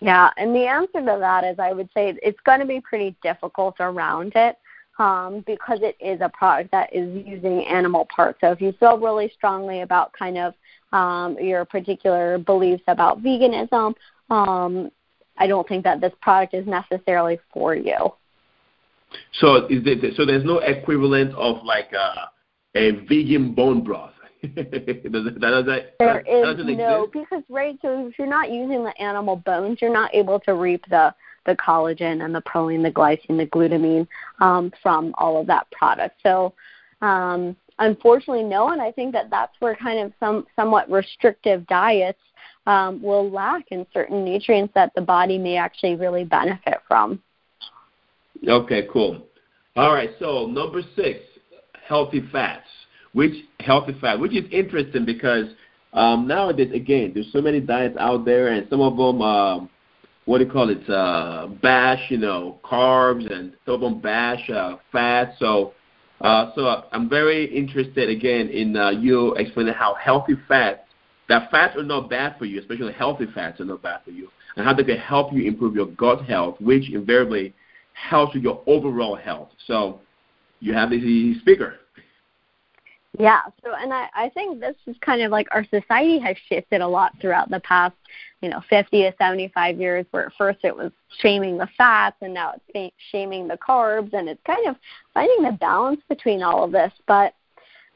Yeah, 0.00 0.30
and 0.36 0.54
the 0.54 0.66
answer 0.66 1.00
to 1.00 1.16
that 1.20 1.44
is 1.44 1.58
I 1.58 1.72
would 1.72 1.88
say 1.92 2.16
it's 2.22 2.38
going 2.44 2.60
to 2.60 2.66
be 2.66 2.80
pretty 2.80 3.16
difficult 3.22 3.76
around 3.80 4.32
it 4.36 4.56
um, 4.98 5.42
because 5.46 5.80
it 5.82 5.96
is 6.00 6.20
a 6.20 6.28
product 6.28 6.70
that 6.70 6.94
is 6.94 7.26
using 7.26 7.64
animal 7.66 8.06
parts. 8.14 8.38
So 8.40 8.52
if 8.52 8.60
you 8.60 8.72
feel 8.72 8.98
really 8.98 9.30
strongly 9.34 9.80
about 9.80 10.12
kind 10.12 10.38
of 10.38 10.54
um, 10.92 11.36
your 11.40 11.64
particular 11.64 12.38
beliefs 12.38 12.82
about 12.86 13.22
veganism, 13.22 13.94
um, 14.30 14.90
I 15.36 15.46
don't 15.46 15.66
think 15.66 15.84
that 15.84 16.00
this 16.00 16.12
product 16.20 16.54
is 16.54 16.66
necessarily 16.66 17.38
for 17.52 17.74
you. 17.74 18.12
So 19.40 19.66
is 19.66 19.84
there, 19.84 19.96
so 20.16 20.26
there's 20.26 20.44
no 20.44 20.58
equivalent 20.58 21.34
of 21.34 21.64
like 21.64 21.92
a, 21.92 22.30
a 22.78 22.90
vegan 23.06 23.54
bone 23.54 23.82
broth. 23.82 24.12
does 24.54 24.54
that, 24.54 25.38
does 25.40 25.66
that, 25.66 25.94
there 25.98 26.20
is 26.20 26.56
no 26.64 27.04
exist? 27.04 27.12
because 27.12 27.42
right. 27.48 27.78
So 27.82 28.06
if 28.06 28.18
you're 28.18 28.28
not 28.28 28.50
using 28.52 28.84
the 28.84 28.96
animal 29.00 29.36
bones, 29.36 29.78
you're 29.80 29.92
not 29.92 30.14
able 30.14 30.38
to 30.40 30.54
reap 30.54 30.84
the 30.90 31.12
the 31.46 31.56
collagen 31.56 32.24
and 32.24 32.34
the 32.34 32.42
proline, 32.42 32.82
the 32.82 32.90
glycine, 32.90 33.38
the 33.38 33.46
glutamine 33.46 34.06
um, 34.40 34.72
from 34.82 35.14
all 35.18 35.40
of 35.40 35.46
that 35.48 35.68
product. 35.72 36.20
So 36.22 36.52
um, 37.00 37.56
unfortunately, 37.78 38.44
no. 38.44 38.70
And 38.70 38.80
I 38.80 38.92
think 38.92 39.12
that 39.12 39.30
that's 39.30 39.54
where 39.58 39.74
kind 39.74 39.98
of 39.98 40.12
some 40.20 40.46
somewhat 40.54 40.88
restrictive 40.90 41.66
diets 41.66 42.20
um, 42.66 43.02
will 43.02 43.30
lack 43.30 43.64
in 43.70 43.86
certain 43.92 44.24
nutrients 44.24 44.72
that 44.74 44.92
the 44.94 45.00
body 45.00 45.38
may 45.38 45.56
actually 45.56 45.96
really 45.96 46.24
benefit 46.24 46.78
from. 46.86 47.20
Okay, 48.46 48.86
cool. 48.92 49.22
All 49.74 49.92
right, 49.92 50.10
so 50.18 50.46
number 50.46 50.82
six, 50.94 51.20
healthy 51.88 52.22
fats. 52.30 52.66
Which 53.18 53.34
healthy 53.58 53.96
fat, 54.00 54.20
which 54.20 54.32
is 54.32 54.44
interesting 54.52 55.04
because 55.04 55.46
um, 55.92 56.28
nowadays, 56.28 56.70
again, 56.72 57.10
there's 57.12 57.32
so 57.32 57.42
many 57.42 57.58
diets 57.58 57.96
out 57.98 58.24
there, 58.24 58.46
and 58.46 58.64
some 58.70 58.80
of 58.80 58.96
them, 58.96 59.20
um, 59.20 59.68
what 60.24 60.38
do 60.38 60.44
you 60.44 60.50
call 60.52 60.70
it, 60.70 60.88
uh, 60.88 61.48
bash, 61.60 61.98
you 62.10 62.18
know, 62.18 62.60
carbs, 62.64 63.28
and 63.28 63.54
some 63.66 63.74
of 63.74 63.80
them 63.80 64.00
bash 64.00 64.48
uh, 64.50 64.76
fat. 64.92 65.34
So 65.40 65.74
uh, 66.20 66.52
so 66.54 66.84
I'm 66.92 67.08
very 67.08 67.44
interested 67.46 68.08
again 68.08 68.50
in 68.50 68.76
uh, 68.76 68.90
you 68.90 69.34
explaining 69.34 69.74
how 69.74 69.94
healthy 69.94 70.34
fats, 70.46 70.82
that 71.28 71.50
fats 71.50 71.76
are 71.76 71.82
not 71.82 72.08
bad 72.08 72.36
for 72.38 72.44
you, 72.44 72.60
especially 72.60 72.92
healthy 72.92 73.26
fats 73.34 73.60
are 73.60 73.64
not 73.64 73.82
bad 73.82 74.02
for 74.04 74.12
you, 74.12 74.28
and 74.54 74.64
how 74.64 74.74
they 74.74 74.84
can 74.84 74.96
help 74.96 75.32
you 75.32 75.42
improve 75.42 75.74
your 75.74 75.86
gut 75.86 76.24
health, 76.24 76.54
which 76.60 76.88
invariably 76.92 77.52
helps 77.94 78.34
with 78.34 78.44
your 78.44 78.62
overall 78.68 79.16
health. 79.16 79.48
So 79.66 80.02
you 80.60 80.72
have 80.72 80.90
the 80.90 81.34
speaker. 81.40 81.80
Yeah. 83.18 83.42
So, 83.64 83.74
and 83.74 83.92
I, 83.92 84.08
I 84.14 84.28
think 84.30 84.60
this 84.60 84.76
is 84.86 84.96
kind 85.00 85.22
of 85.22 85.32
like 85.32 85.48
our 85.50 85.64
society 85.64 86.20
has 86.20 86.36
shifted 86.48 86.80
a 86.80 86.86
lot 86.86 87.12
throughout 87.20 87.50
the 87.50 87.58
past, 87.60 87.96
you 88.40 88.48
know, 88.48 88.62
50 88.70 89.02
to 89.02 89.14
75 89.18 89.80
years. 89.80 90.06
Where 90.12 90.26
at 90.26 90.32
first 90.38 90.60
it 90.62 90.74
was 90.74 90.92
shaming 91.18 91.58
the 91.58 91.68
fats, 91.76 92.16
and 92.20 92.32
now 92.32 92.54
it's 92.68 92.94
shaming 93.10 93.48
the 93.48 93.58
carbs, 93.58 94.12
and 94.12 94.28
it's 94.28 94.40
kind 94.46 94.68
of 94.68 94.76
finding 95.14 95.42
the 95.42 95.56
balance 95.58 96.00
between 96.08 96.42
all 96.42 96.62
of 96.62 96.70
this. 96.70 96.92
But 97.08 97.34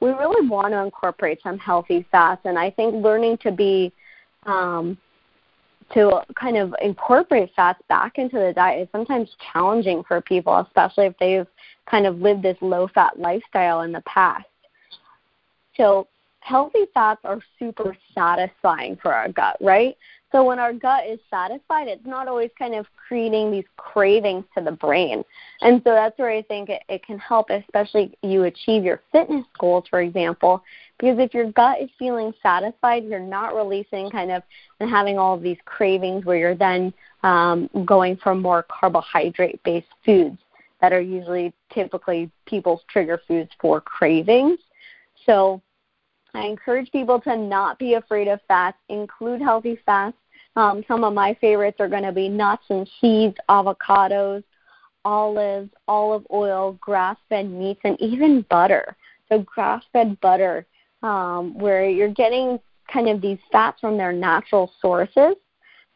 we 0.01 0.11
really 0.11 0.49
want 0.49 0.73
to 0.73 0.83
incorporate 0.83 1.41
some 1.41 1.59
healthy 1.59 2.05
fats, 2.11 2.43
and 2.45 2.59
I 2.59 2.71
think 2.71 2.95
learning 2.95 3.39
to 3.39 3.53
be 3.53 3.93
um, 4.47 4.99
to 5.95 6.23
kind 6.35 6.57
of 6.57 6.75
incorporate 6.83 7.51
fats 7.55 7.81
back 7.89 8.19
into 8.19 8.39
the 8.39 8.53
diet 8.53 8.83
is 8.83 8.89
sometimes 8.91 9.37
challenging 9.53 10.03
for 10.09 10.21
people, 10.21 10.59
especially 10.59 11.07
if 11.07 11.15
they've 11.21 11.47
kind 11.89 12.07
of 12.07 12.19
lived 12.19 12.43
this 12.43 12.57
low 12.61 12.89
fat 12.93 13.19
lifestyle 13.21 13.83
in 13.83 13.93
the 13.93 14.03
past. 14.03 14.47
So 15.77 16.09
healthy 16.41 16.87
fats 16.93 17.21
are 17.25 17.41
super 17.59 17.97
satisfying 18.15 18.97
for 18.97 19.13
our 19.13 19.29
gut, 19.29 19.57
right? 19.61 19.97
So 20.33 20.43
when 20.45 20.59
our 20.59 20.73
gut 20.73 21.07
is 21.07 21.21
satisfied, 21.31 21.89
it's 21.89 22.07
not 22.07 22.27
always 22.27 22.51
kind 22.59 22.75
of 22.75 22.87
creating 23.07 23.51
these 23.53 23.67
cravings 23.77 24.45
to 24.57 24.65
the 24.65 24.73
brain. 24.73 25.23
And 25.61 25.83
so 25.85 25.91
that's 25.93 26.19
where 26.19 26.31
I 26.31 26.41
think 26.43 26.71
it, 26.71 26.83
it 26.89 27.05
can 27.05 27.19
help, 27.19 27.51
especially 27.51 28.17
you 28.23 28.45
achieve 28.45 28.83
your 28.83 29.03
fitness 29.13 29.45
goals, 29.59 29.85
for 29.91 30.01
example, 30.01 30.65
because 30.99 31.19
if 31.19 31.35
your 31.35 31.53
gut 31.53 31.83
is 31.83 31.91
feeling 31.99 32.33
satisfied, 32.43 33.05
you're 33.05 33.21
not 33.21 33.55
releasing 33.55 34.11
kind 34.11 34.33
of 34.33 34.43
and 34.81 34.89
having 34.89 35.19
all 35.19 35.35
of 35.35 35.43
these 35.43 35.59
cravings 35.67 36.25
where 36.25 36.39
you're 36.39 36.55
then 36.55 36.95
um, 37.23 37.69
going 37.85 38.17
for 38.17 38.35
more 38.35 38.65
carbohydrate 38.65 39.63
based 39.65 39.87
foods 40.05 40.39
that 40.81 40.93
are 40.93 41.01
usually 41.01 41.53
typically 41.73 42.31
people's 42.47 42.81
trigger 42.89 43.21
foods 43.29 43.51
for 43.61 43.81
cravings. 43.81 44.59
So 45.27 45.63
I 46.35 46.47
encourage 46.47 46.91
people 46.91 47.21
to 47.21 47.37
not 47.37 47.79
be 47.79 47.95
afraid 47.95 48.29
of 48.29 48.41
fats, 48.49 48.79
include 48.89 49.41
healthy 49.41 49.79
fats. 49.85 50.17
Um, 50.57 50.85
some 50.89 51.05
of 51.05 51.15
my 51.15 51.35
favorites 51.41 51.79
are 51.81 51.89
going 51.89 52.03
to 52.03 52.13
be 52.13 52.29
nuts 52.29 52.65
and 52.71 52.89
seeds, 53.01 53.37
avocados, 53.49 54.43
olives, 55.05 55.71
olive 55.89 56.27
oil, 56.33 56.79
grass 56.81 57.17
fed 57.29 57.51
meats, 57.51 57.81
and 57.85 58.01
even 58.01 58.45
butter. 58.51 58.97
So, 59.29 59.41
grass 59.41 59.83
fed 59.93 60.21
butter, 60.21 60.67
um, 61.03 61.59
where 61.59 61.89
you're 61.89 62.13
getting 62.13 62.59
kind 62.93 63.09
of 63.09 63.21
these 63.21 63.39
fats 63.51 63.81
from 63.81 63.97
their 63.97 64.13
natural 64.13 64.71
sources. 64.81 65.35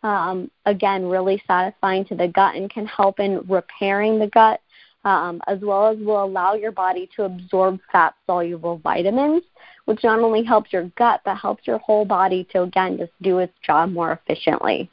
Um, 0.02 0.50
again, 0.66 1.06
really 1.06 1.42
satisfying 1.46 2.04
to 2.06 2.14
the 2.14 2.28
gut 2.28 2.54
and 2.54 2.70
can 2.70 2.86
help 2.86 3.18
in 3.20 3.44
repairing 3.48 4.18
the 4.18 4.28
gut 4.28 4.60
um, 5.06 5.40
as 5.46 5.60
well 5.62 5.86
as 5.86 5.98
will 5.98 6.24
allow 6.24 6.54
your 6.54 6.72
body 6.72 7.08
to 7.14 7.24
absorb 7.24 7.78
fat 7.92 8.14
soluble 8.26 8.78
vitamins, 8.78 9.42
which 9.84 10.00
not 10.02 10.18
only 10.18 10.42
helps 10.42 10.72
your 10.72 10.90
gut 10.98 11.20
but 11.24 11.36
helps 11.36 11.66
your 11.66 11.78
whole 11.78 12.04
body 12.04 12.46
to 12.50 12.62
again 12.62 12.98
just 12.98 13.12
do 13.22 13.38
its 13.38 13.52
job 13.64 13.90
more 13.90 14.12
efficiently. 14.12 14.90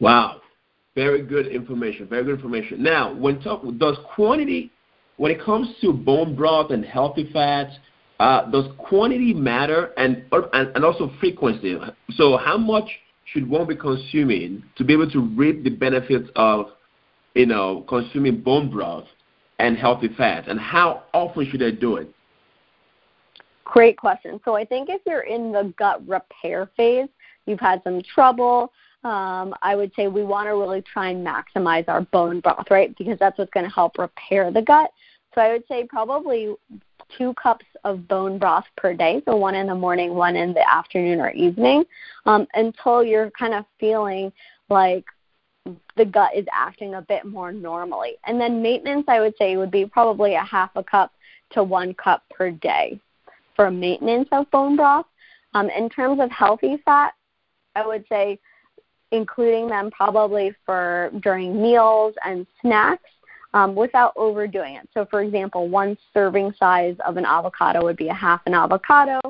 Wow, 0.00 0.40
very 0.94 1.22
good 1.22 1.46
information. 1.46 2.08
Very 2.08 2.24
good 2.24 2.36
information. 2.36 2.82
Now, 2.82 3.14
when 3.14 3.40
talk, 3.42 3.62
does 3.76 3.98
quantity, 4.14 4.72
when 5.18 5.30
it 5.30 5.42
comes 5.42 5.68
to 5.82 5.92
bone 5.92 6.34
broth 6.34 6.70
and 6.70 6.84
healthy 6.84 7.28
fats, 7.34 7.76
uh, 8.18 8.50
does 8.50 8.64
quantity 8.78 9.34
matter 9.34 9.92
and, 9.98 10.24
and 10.32 10.74
and 10.74 10.84
also 10.84 11.12
frequency? 11.20 11.76
So, 12.12 12.38
how 12.38 12.56
much 12.56 12.88
should 13.26 13.46
one 13.46 13.66
be 13.66 13.76
consuming 13.76 14.62
to 14.76 14.84
be 14.84 14.94
able 14.94 15.10
to 15.10 15.20
reap 15.20 15.64
the 15.64 15.70
benefits 15.70 16.30
of 16.34 16.68
you 17.36 17.46
know, 17.46 17.84
consuming 17.86 18.40
bone 18.40 18.70
broth 18.70 19.04
and 19.58 19.76
healthy 19.76 20.08
fats, 20.16 20.48
and 20.48 20.58
how 20.58 21.04
often 21.12 21.48
should 21.50 21.62
I 21.62 21.70
do 21.70 21.96
it? 21.96 22.08
Great 23.64 23.98
question. 23.98 24.40
So 24.44 24.54
I 24.54 24.64
think 24.64 24.88
if 24.88 25.02
you're 25.06 25.22
in 25.22 25.52
the 25.52 25.72
gut 25.78 26.06
repair 26.08 26.70
phase, 26.76 27.08
you've 27.46 27.60
had 27.60 27.82
some 27.84 28.00
trouble. 28.02 28.72
Um, 29.04 29.54
I 29.62 29.76
would 29.76 29.92
say 29.94 30.08
we 30.08 30.24
want 30.24 30.46
to 30.46 30.52
really 30.52 30.82
try 30.82 31.10
and 31.10 31.26
maximize 31.26 31.84
our 31.88 32.00
bone 32.00 32.40
broth, 32.40 32.70
right? 32.70 32.96
Because 32.96 33.18
that's 33.18 33.38
what's 33.38 33.50
going 33.52 33.66
to 33.66 33.72
help 33.72 33.98
repair 33.98 34.50
the 34.50 34.62
gut. 34.62 34.90
So 35.34 35.42
I 35.42 35.52
would 35.52 35.64
say 35.68 35.84
probably 35.84 36.54
two 37.16 37.34
cups 37.34 37.66
of 37.84 38.08
bone 38.08 38.38
broth 38.38 38.64
per 38.76 38.94
day, 38.94 39.22
so 39.26 39.36
one 39.36 39.54
in 39.54 39.66
the 39.66 39.74
morning, 39.74 40.14
one 40.14 40.36
in 40.36 40.54
the 40.54 40.68
afternoon 40.68 41.20
or 41.20 41.30
evening, 41.30 41.84
um, 42.24 42.46
until 42.54 43.04
you're 43.04 43.30
kind 43.30 43.54
of 43.54 43.64
feeling 43.78 44.32
like 44.70 45.04
the 45.96 46.04
gut 46.04 46.34
is 46.34 46.46
acting 46.52 46.94
a 46.94 47.02
bit 47.02 47.24
more 47.24 47.52
normally. 47.52 48.16
And 48.24 48.40
then 48.40 48.62
maintenance, 48.62 49.06
I 49.08 49.20
would 49.20 49.34
say, 49.38 49.56
would 49.56 49.70
be 49.70 49.86
probably 49.86 50.34
a 50.34 50.44
half 50.44 50.70
a 50.76 50.82
cup 50.82 51.12
to 51.50 51.62
one 51.62 51.94
cup 51.94 52.22
per 52.30 52.50
day 52.50 53.00
for 53.54 53.70
maintenance 53.70 54.28
of 54.32 54.50
bone 54.50 54.76
broth. 54.76 55.06
Um, 55.54 55.70
in 55.70 55.88
terms 55.88 56.20
of 56.20 56.30
healthy 56.30 56.76
fat, 56.84 57.14
I 57.74 57.86
would 57.86 58.04
say 58.08 58.38
including 59.12 59.68
them 59.68 59.90
probably 59.90 60.52
for 60.64 61.10
during 61.20 61.60
meals 61.62 62.14
and 62.24 62.46
snacks 62.60 63.10
um, 63.54 63.74
without 63.74 64.12
overdoing 64.16 64.74
it. 64.74 64.88
So, 64.92 65.06
for 65.06 65.22
example, 65.22 65.68
one 65.68 65.96
serving 66.12 66.52
size 66.58 66.96
of 67.06 67.16
an 67.16 67.24
avocado 67.24 67.82
would 67.84 67.96
be 67.96 68.08
a 68.08 68.14
half 68.14 68.42
an 68.46 68.54
avocado, 68.54 69.20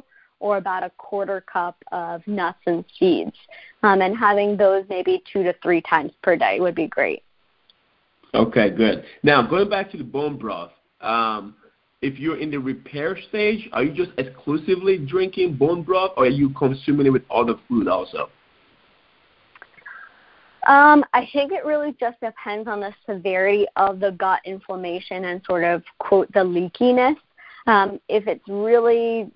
or 0.40 0.56
about 0.58 0.82
a 0.82 0.90
quarter 0.98 1.40
cup 1.40 1.76
of 1.92 2.26
nuts 2.26 2.58
and 2.66 2.84
seeds. 2.98 3.36
Um, 3.82 4.02
and 4.02 4.16
having 4.16 4.56
those 4.56 4.84
maybe 4.88 5.22
two 5.32 5.42
to 5.42 5.54
three 5.62 5.80
times 5.82 6.12
per 6.22 6.36
day 6.36 6.60
would 6.60 6.74
be 6.74 6.86
great. 6.86 7.22
Okay, 8.34 8.70
good. 8.70 9.04
Now, 9.22 9.42
going 9.46 9.68
back 9.68 9.90
to 9.92 9.96
the 9.96 10.04
bone 10.04 10.36
broth, 10.36 10.72
um, 11.00 11.54
if 12.02 12.18
you're 12.18 12.38
in 12.38 12.50
the 12.50 12.58
repair 12.58 13.18
stage, 13.28 13.68
are 13.72 13.82
you 13.82 13.92
just 13.92 14.16
exclusively 14.18 14.98
drinking 14.98 15.56
bone 15.56 15.82
broth 15.82 16.12
or 16.16 16.24
are 16.24 16.28
you 16.28 16.50
consuming 16.50 17.06
it 17.06 17.10
with 17.10 17.22
other 17.30 17.54
food 17.68 17.88
also? 17.88 18.28
Um, 20.66 21.04
I 21.14 21.28
think 21.32 21.52
it 21.52 21.64
really 21.64 21.96
just 21.98 22.20
depends 22.20 22.68
on 22.68 22.80
the 22.80 22.92
severity 23.08 23.66
of 23.76 24.00
the 24.00 24.10
gut 24.12 24.40
inflammation 24.44 25.26
and 25.26 25.40
sort 25.46 25.62
of 25.64 25.82
quote 25.98 26.30
the 26.32 26.40
leakiness. 26.40 27.16
Um, 27.68 28.00
if 28.08 28.26
it's 28.26 28.46
really 28.48 29.30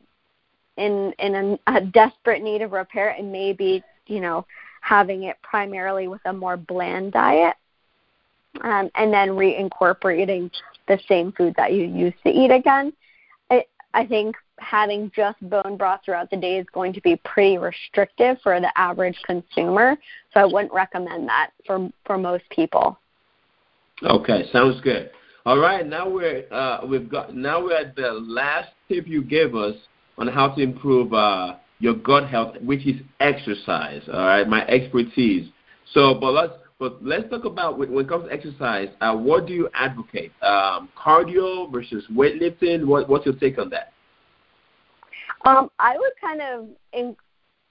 in 0.80 1.12
in 1.18 1.34
a, 1.66 1.76
a 1.76 1.80
desperate 1.80 2.42
need 2.42 2.62
of 2.62 2.72
repair, 2.72 3.10
and 3.10 3.30
maybe 3.30 3.82
you 4.06 4.20
know 4.20 4.46
having 4.80 5.24
it 5.24 5.36
primarily 5.42 6.08
with 6.08 6.22
a 6.24 6.32
more 6.32 6.56
bland 6.56 7.12
diet, 7.12 7.54
um, 8.62 8.90
and 8.94 9.12
then 9.12 9.30
reincorporating 9.30 10.50
the 10.88 10.98
same 11.06 11.32
food 11.32 11.54
that 11.56 11.72
you 11.72 11.84
used 11.84 12.16
to 12.24 12.30
eat 12.30 12.50
again. 12.50 12.92
I, 13.50 13.64
I 13.92 14.06
think 14.06 14.34
having 14.58 15.12
just 15.14 15.38
bone 15.48 15.76
broth 15.76 16.00
throughout 16.04 16.30
the 16.30 16.36
day 16.36 16.58
is 16.58 16.66
going 16.72 16.92
to 16.94 17.00
be 17.02 17.16
pretty 17.24 17.58
restrictive 17.58 18.38
for 18.42 18.58
the 18.60 18.76
average 18.76 19.18
consumer. 19.24 19.96
So 20.32 20.40
I 20.40 20.44
wouldn't 20.46 20.72
recommend 20.72 21.28
that 21.28 21.50
for 21.66 21.90
for 22.06 22.16
most 22.16 22.44
people. 22.50 22.98
Okay, 24.02 24.44
sounds 24.50 24.80
good. 24.80 25.10
All 25.44 25.58
right, 25.58 25.86
now 25.86 26.08
we're 26.08 26.46
uh, 26.50 26.86
we've 26.86 27.08
got 27.08 27.36
now 27.36 27.62
we're 27.62 27.76
at 27.76 27.96
the 27.96 28.12
last 28.12 28.70
tip 28.88 29.06
you 29.06 29.22
gave 29.22 29.54
us 29.54 29.74
on 30.20 30.28
how 30.28 30.48
to 30.50 30.62
improve 30.62 31.12
uh, 31.12 31.56
your 31.80 31.94
gut 31.94 32.28
health, 32.28 32.54
which 32.62 32.86
is 32.86 33.00
exercise. 33.18 34.02
All 34.12 34.20
right, 34.20 34.46
my 34.46 34.64
expertise. 34.66 35.48
So, 35.92 36.14
but 36.14 36.32
let's 36.32 36.52
but 36.78 37.02
let's 37.04 37.28
talk 37.28 37.44
about 37.44 37.78
when 37.78 37.92
it 37.92 38.08
comes 38.08 38.26
to 38.26 38.32
exercise. 38.32 38.88
Uh, 39.00 39.14
what 39.14 39.46
do 39.46 39.52
you 39.52 39.68
advocate? 39.74 40.32
Um, 40.40 40.88
cardio 40.96 41.70
versus 41.70 42.04
weightlifting. 42.10 42.86
What, 42.86 43.08
what's 43.08 43.26
your 43.26 43.34
take 43.34 43.58
on 43.58 43.68
that? 43.70 43.92
Um, 45.44 45.70
I 45.78 45.98
would 45.98 46.12
kind 46.20 46.40
of 46.40 46.68
in, 46.92 47.16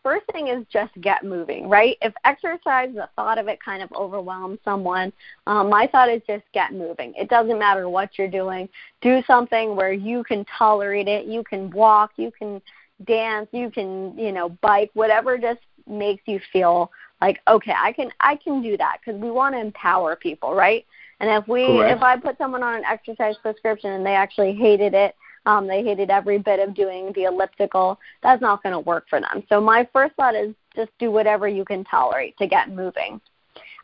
first 0.04 0.26
thing 0.32 0.48
is 0.48 0.66
just 0.72 0.92
get 1.02 1.24
moving, 1.24 1.70
right? 1.70 1.98
If 2.02 2.14
exercise, 2.26 2.90
the 2.94 3.10
thought 3.16 3.38
of 3.38 3.48
it 3.48 3.60
kind 3.64 3.84
of 3.84 3.92
overwhelms 3.92 4.60
someone, 4.64 5.12
um, 5.48 5.70
my 5.70 5.88
thought 5.88 6.10
is 6.10 6.22
just 6.28 6.44
get 6.54 6.74
moving. 6.74 7.14
It 7.16 7.30
doesn't 7.30 7.60
matter 7.60 7.90
what 7.90 8.18
you're 8.18 8.30
doing. 8.30 8.70
Do 9.02 9.22
something 9.28 9.76
where 9.76 9.94
you 9.94 10.24
can 10.24 10.46
tolerate 10.46 11.08
it. 11.08 11.26
You 11.26 11.44
can 11.44 11.70
walk. 11.72 12.12
You 12.18 12.32
can 12.32 12.62
dance. 13.06 13.48
You 13.52 13.70
can, 13.70 14.18
you 14.18 14.32
know, 14.32 14.50
bike. 14.62 14.92
Whatever 14.94 15.38
just 15.38 15.60
makes 15.88 16.24
you 16.28 16.40
feel 16.54 16.92
like 17.22 17.40
okay 17.48 17.74
i 17.78 17.92
can 17.92 18.10
i 18.20 18.36
can 18.36 18.62
do 18.62 18.78
that 18.78 18.98
because 19.00 19.20
we 19.20 19.32
want 19.32 19.54
to 19.56 19.60
empower 19.60 20.16
people 20.16 20.54
right 20.54 20.86
and 21.20 21.30
if 21.30 21.48
we 21.48 21.66
Correct. 21.66 21.98
if 21.98 22.04
i 22.04 22.16
put 22.16 22.38
someone 22.38 22.64
on 22.64 22.76
an 22.76 22.84
exercise 22.86 23.36
prescription 23.42 23.92
and 23.92 24.06
they 24.06 24.14
actually 24.14 24.54
hated 24.54 24.94
it 24.94 25.16
um, 25.46 25.68
they 25.68 25.84
hated 25.84 26.10
every 26.10 26.38
bit 26.38 26.60
of 26.60 26.74
doing 26.74 27.12
the 27.16 27.24
elliptical. 27.24 28.00
That's 28.24 28.42
not 28.42 28.64
going 28.64 28.74
to 28.74 28.80
work 28.80 29.06
for 29.10 29.20
them. 29.20 29.44
So 29.50 29.60
my 29.62 29.88
first 29.92 30.16
thought 30.16 30.36
is 30.36 30.54
just 30.76 30.92
do 31.00 31.12
whatever 31.12 31.48
you 31.48 31.66
can 31.66 31.84
tolerate 31.84 32.38
to 32.38 32.48
get 32.48 32.70
moving. 32.70 33.20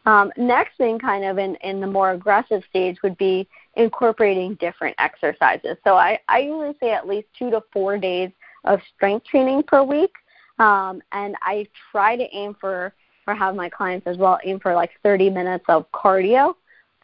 Um, 0.05 0.31
next 0.37 0.77
thing 0.77 0.99
kind 0.99 1.25
of 1.25 1.39
in, 1.39 1.55
in 1.63 1.81
the 1.81 1.87
more 1.87 2.11
aggressive 2.11 2.61
stage 2.69 2.97
would 3.01 3.17
be 3.17 3.47
incorporating 3.75 4.55
different 4.55 4.95
exercises. 4.99 5.77
So 5.83 5.95
I, 5.95 6.19
I 6.27 6.39
usually 6.39 6.75
say 6.79 6.91
at 6.91 7.07
least 7.07 7.27
two 7.37 7.49
to 7.49 7.63
four 7.73 7.97
days 7.97 8.29
of 8.65 8.79
strength 8.95 9.25
training 9.25 9.63
per 9.63 9.83
week. 9.83 10.13
Um, 10.59 11.01
and 11.11 11.35
I 11.41 11.67
try 11.91 12.15
to 12.15 12.23
aim 12.35 12.55
for 12.59 12.93
or 13.27 13.33
have 13.33 13.55
my 13.55 13.69
clients 13.69 14.07
as 14.07 14.17
well 14.17 14.39
aim 14.43 14.59
for 14.59 14.75
like 14.75 14.91
30 15.03 15.29
minutes 15.29 15.65
of 15.67 15.91
cardio 15.91 16.55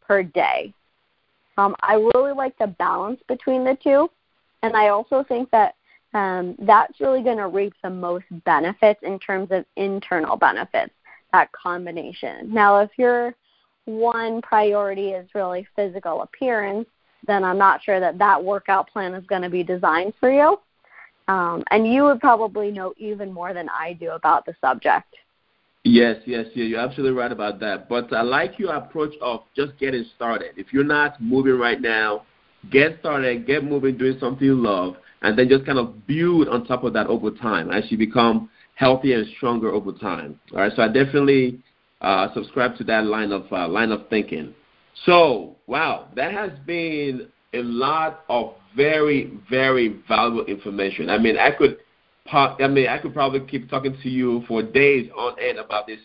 per 0.08 0.24
day. 0.24 0.74
Um, 1.58 1.76
I 1.82 1.95
really 1.95 2.34
like 2.34 2.58
the 2.58 2.68
balance 2.68 3.20
between 3.28 3.64
the 3.64 3.78
two, 3.84 4.10
and 4.64 4.76
I 4.76 4.89
also 4.89 5.24
think 5.28 5.49
that 5.51 5.76
um, 6.14 6.55
that's 6.59 6.99
really 6.99 7.24
going 7.24 7.38
to 7.38 7.47
reap 7.47 7.74
the 7.84 7.89
most 7.89 8.26
benefits 8.45 8.99
in 9.03 9.18
terms 9.20 9.49
of 9.51 9.66
internal 9.76 10.36
benefits. 10.36 10.93
That 11.32 11.51
combination. 11.53 12.53
Now, 12.53 12.80
if 12.82 12.89
your 12.97 13.34
one 13.86 14.41
priority 14.41 15.12
is 15.12 15.30
really 15.34 15.66
physical 15.78 16.24
appearance, 16.24 16.88
then 17.26 17.43
I'm 17.43 17.57
not 17.57 17.82
sure 17.82 18.01
that 18.01 18.18
that 18.18 18.43
workout 18.43 18.89
plan 18.89 19.14
is 19.14 19.26
going 19.28 19.41
to 19.43 19.49
be 19.49 19.64
designed 19.64 20.14
for 20.20 20.30
you. 20.30 20.59
Um, 21.28 21.64
and 21.72 21.88
you 21.88 22.03
would 22.03 22.20
probably 22.20 22.72
know 22.72 22.93
even 22.97 23.32
more 23.32 23.53
than 23.53 23.70
I 23.70 23.93
do 23.93 24.12
about 24.12 24.45
the 24.45 24.55
subject. 24.59 25.16
Yes, 25.84 26.18
yes, 26.26 26.45
you're 26.53 26.80
absolutely 26.80 27.18
right 27.18 27.32
about 27.32 27.59
that. 27.62 27.89
But 27.89 28.12
I 28.14 28.22
like 28.22 28.59
your 28.59 28.76
approach 28.76 29.14
of 29.22 29.43
just 29.55 29.78
getting 29.80 30.05
started. 30.16 30.51
If 30.57 30.74
you're 30.74 30.84
not 30.84 31.22
moving 31.22 31.57
right 31.57 31.80
now, 31.80 32.24
get 32.70 32.99
started, 32.99 33.47
get 33.47 33.64
moving, 33.64 33.97
doing 33.97 34.18
something 34.20 34.45
you 34.45 34.55
love, 34.55 34.95
and 35.22 35.38
then 35.38 35.49
just 35.49 35.66
kind 35.66 35.80
of 35.80 36.05
build 36.07 36.47
on 36.47 36.66
top 36.66 36.84
of 36.84 36.93
that 36.93 37.07
over 37.07 37.32
time 37.32 37.72
as 37.72 37.84
you 37.91 37.97
become 37.97 38.49
healthier 38.76 39.20
and 39.20 39.28
stronger 39.38 39.72
over 39.72 39.91
time. 39.91 40.39
All 40.53 40.59
right, 40.59 40.72
so 40.76 40.82
I 40.84 40.88
definitely 40.88 41.59
uh, 42.01 42.34
subscribe 42.34 42.76
to 42.78 42.84
that 42.86 43.05
line 43.05 43.32
of 43.32 43.51
uh, 43.51 43.68
line 43.68 43.91
of 43.91 44.07
thinking. 44.09 44.53
So, 45.05 45.55
wow, 45.68 46.07
that 46.16 46.34
has 46.34 46.51
been 46.66 47.28
a 47.53 47.64
lot 47.64 48.24
of 48.30 48.53
very, 48.76 49.32
very 49.49 50.01
valuable 50.07 50.45
information. 50.45 51.09
I 51.09 51.18
mean, 51.18 51.38
I 51.38 51.51
could 51.51 51.78
I 52.32 52.68
mean, 52.68 52.88
I 52.88 52.97
could 52.97 53.14
probably 53.14 53.41
keep 53.41 53.70
talking 53.70 53.97
to 54.01 54.09
you 54.09 54.43
for 54.47 54.64
days 54.64 55.09
on 55.18 55.38
end 55.39 55.57
about 55.57 55.88
this 55.88 55.99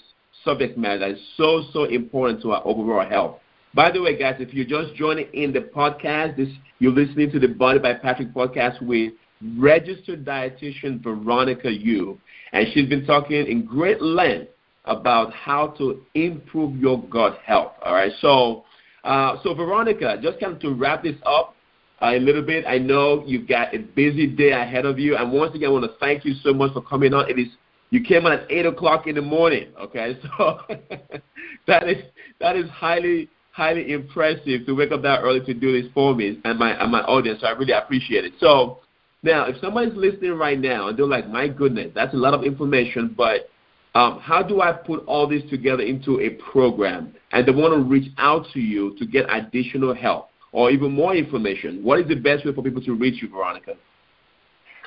subject 0.44 0.76
matter 0.78 0.98
that 0.98 1.10
is 1.10 1.20
so, 1.36 1.64
so 1.72 1.84
important 1.84 2.42
to 2.42 2.52
our 2.52 2.62
overall 2.66 3.08
health. 3.08 3.38
By 3.76 3.90
the 3.90 4.00
way, 4.00 4.16
guys, 4.16 4.36
if 4.38 4.54
you're 4.54 4.64
just 4.64 4.94
joining 4.94 5.26
in 5.34 5.52
the 5.52 5.60
podcast, 5.60 6.38
this 6.38 6.48
you're 6.78 6.92
listening 6.94 7.30
to 7.32 7.38
the 7.38 7.48
Body 7.48 7.78
by 7.78 7.92
Patrick 7.92 8.32
podcast 8.32 8.80
with 8.80 9.12
registered 9.58 10.24
dietitian 10.24 11.02
Veronica 11.02 11.70
Yu, 11.70 12.18
and 12.52 12.66
she's 12.72 12.88
been 12.88 13.04
talking 13.04 13.46
in 13.46 13.66
great 13.66 14.00
length 14.00 14.48
about 14.86 15.30
how 15.34 15.74
to 15.76 16.00
improve 16.14 16.74
your 16.78 17.02
gut 17.08 17.38
health. 17.44 17.72
All 17.84 17.92
right, 17.92 18.12
so 18.22 18.64
uh, 19.04 19.36
so 19.42 19.52
Veronica, 19.52 20.16
just 20.22 20.40
kind 20.40 20.54
of 20.54 20.60
to 20.60 20.72
wrap 20.72 21.02
this 21.02 21.16
up, 21.26 21.54
uh, 22.00 22.12
a 22.14 22.18
little 22.18 22.40
bit. 22.40 22.64
I 22.66 22.78
know 22.78 23.24
you've 23.26 23.46
got 23.46 23.74
a 23.74 23.78
busy 23.80 24.26
day 24.26 24.52
ahead 24.52 24.86
of 24.86 24.98
you, 24.98 25.18
and 25.18 25.30
once 25.30 25.54
again, 25.54 25.68
I 25.68 25.72
want 25.72 25.84
to 25.84 25.98
thank 26.00 26.24
you 26.24 26.32
so 26.42 26.54
much 26.54 26.72
for 26.72 26.80
coming 26.80 27.12
on. 27.12 27.28
It 27.28 27.38
is 27.38 27.48
you 27.90 28.02
came 28.02 28.24
on 28.24 28.32
at 28.32 28.50
eight 28.50 28.64
o'clock 28.64 29.06
in 29.06 29.16
the 29.16 29.22
morning. 29.22 29.68
Okay, 29.78 30.18
so 30.38 30.60
that 31.66 31.86
is 31.86 32.02
that 32.40 32.56
is 32.56 32.70
highly 32.70 33.28
highly 33.56 33.90
impressive 33.92 34.66
to 34.66 34.72
wake 34.74 34.92
up 34.92 35.00
that 35.00 35.20
early 35.22 35.40
to 35.40 35.54
do 35.54 35.80
this 35.80 35.90
for 35.94 36.14
me 36.14 36.38
and 36.44 36.58
my 36.58 36.72
and 36.72 36.92
my 36.92 37.00
audience. 37.02 37.40
So 37.40 37.46
I 37.46 37.52
really 37.52 37.72
appreciate 37.72 38.26
it. 38.26 38.34
So 38.38 38.80
now, 39.22 39.46
if 39.46 39.56
somebody's 39.62 39.96
listening 39.96 40.34
right 40.34 40.60
now 40.60 40.88
and 40.88 40.98
they're 40.98 41.06
like, 41.06 41.28
"My 41.28 41.48
goodness, 41.48 41.90
that's 41.94 42.12
a 42.12 42.18
lot 42.18 42.34
of 42.34 42.44
information," 42.44 43.14
but 43.16 43.48
um, 43.94 44.20
how 44.20 44.42
do 44.42 44.60
I 44.60 44.72
put 44.72 45.04
all 45.06 45.26
this 45.26 45.42
together 45.48 45.82
into 45.82 46.20
a 46.20 46.30
program? 46.52 47.14
And 47.32 47.46
they 47.46 47.52
want 47.52 47.72
to 47.72 47.80
reach 47.80 48.12
out 48.18 48.46
to 48.52 48.60
you 48.60 48.94
to 48.98 49.06
get 49.06 49.24
additional 49.30 49.94
help 49.94 50.28
or 50.52 50.70
even 50.70 50.92
more 50.92 51.14
information, 51.14 51.82
what 51.82 52.00
is 52.00 52.08
the 52.08 52.14
best 52.14 52.44
way 52.46 52.52
for 52.52 52.62
people 52.62 52.82
to 52.82 52.94
reach 52.94 53.22
you, 53.22 53.28
Veronica? 53.28 53.74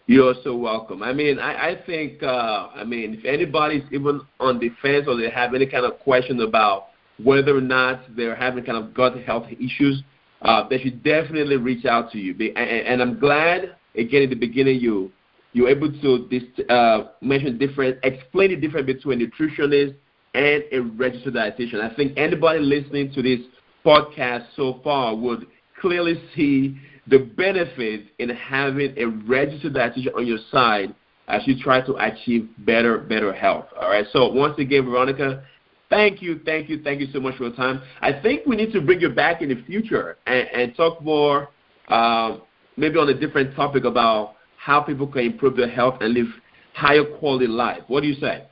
You're 0.09 0.35
so 0.41 0.55
welcome. 0.55 1.03
I 1.03 1.11
mean, 1.11 1.37
I, 1.37 1.71
I 1.71 1.81
think, 1.85 2.23
uh, 2.23 2.69
I 2.73 2.85
mean, 2.85 3.15
if 3.15 3.25
anybody's 3.25 3.83
even 3.91 4.21
on 4.39 4.57
the 4.57 4.71
fence 4.81 5.05
or 5.05 5.17
they 5.17 5.29
have 5.29 5.53
any 5.53 5.65
kind 5.65 5.85
of 5.85 5.99
question 5.99 6.39
about 6.39 6.87
whether 7.21 7.55
or 7.55 7.61
not 7.61 8.03
they're 8.15 8.35
having 8.35 8.63
kind 8.63 8.77
of 8.77 8.93
gut 8.93 9.21
health 9.23 9.47
issues, 9.51 10.01
uh, 10.43 10.65
they 10.69 10.79
should 10.79 11.03
definitely 11.03 11.57
reach 11.57 11.85
out 11.85 12.09
to 12.13 12.19
you. 12.19 12.33
And, 12.55 13.01
I'm 13.01 13.19
glad, 13.19 13.75
again, 13.95 14.21
in 14.23 14.29
the 14.29 14.35
beginning, 14.35 14.79
you 14.79 15.11
you're 15.51 15.69
able 15.69 15.91
to 15.91 16.27
dis, 16.29 16.43
uh, 16.69 17.05
mention 17.21 17.57
different, 17.57 17.97
explain 18.03 18.51
the 18.51 18.55
difference 18.55 18.85
between 18.85 19.19
nutritionist 19.19 19.95
and 20.35 20.63
a 20.71 20.79
registered 20.95 21.33
dietitian. 21.33 21.81
I 21.81 21.93
think 21.95 22.13
anybody 22.15 22.59
listening 22.59 23.11
to 23.13 23.21
this 23.21 23.39
podcast 23.83 24.45
so 24.55 24.79
far 24.83 25.15
would 25.15 25.47
clearly 25.81 26.21
see 26.35 26.77
the 27.07 27.19
benefit 27.19 28.07
in 28.19 28.29
having 28.29 28.93
a 28.97 29.05
registered 29.05 29.73
dietitian 29.73 30.15
on 30.15 30.25
your 30.25 30.39
side 30.51 30.93
as 31.27 31.41
you 31.45 31.61
try 31.61 31.81
to 31.81 31.95
achieve 31.95 32.49
better, 32.59 32.97
better 32.97 33.33
health. 33.33 33.65
All 33.79 33.89
right. 33.89 34.05
So 34.11 34.27
once 34.27 34.57
again, 34.59 34.85
Veronica, 34.85 35.43
thank 35.89 36.21
you, 36.21 36.39
thank 36.45 36.69
you, 36.69 36.81
thank 36.83 37.01
you 37.01 37.07
so 37.13 37.19
much 37.19 37.37
for 37.37 37.45
your 37.45 37.55
time. 37.55 37.81
I 38.01 38.13
think 38.13 38.45
we 38.45 38.55
need 38.55 38.71
to 38.73 38.81
bring 38.81 39.01
you 39.01 39.09
back 39.09 39.41
in 39.41 39.49
the 39.49 39.61
future 39.65 40.17
and, 40.25 40.47
and 40.49 40.75
talk 40.75 41.01
more, 41.01 41.49
uh, 41.89 42.37
maybe 42.77 42.97
on 42.97 43.09
a 43.09 43.13
different 43.13 43.55
topic 43.55 43.83
about 43.83 44.35
how 44.57 44.81
people 44.81 45.07
can 45.07 45.21
improve 45.21 45.55
their 45.55 45.69
health 45.69 45.95
and 46.01 46.13
live 46.13 46.27
higher 46.73 47.03
quality 47.03 47.47
life. 47.47 47.81
What 47.87 48.01
do 48.01 48.07
you 48.07 48.15
say? 48.15 48.45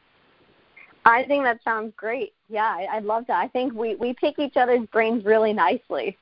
I 1.05 1.23
think 1.25 1.43
that 1.43 1.59
sounds 1.63 1.93
great. 1.95 2.33
Yeah, 2.49 2.85
I'd 2.91 3.03
love 3.03 3.25
that. 3.27 3.37
I 3.37 3.47
think 3.47 3.73
we 3.73 3.95
we 3.95 4.13
pick 4.13 4.39
each 4.39 4.57
other's 4.57 4.87
brains 4.91 5.23
really 5.23 5.53
nicely. 5.53 6.17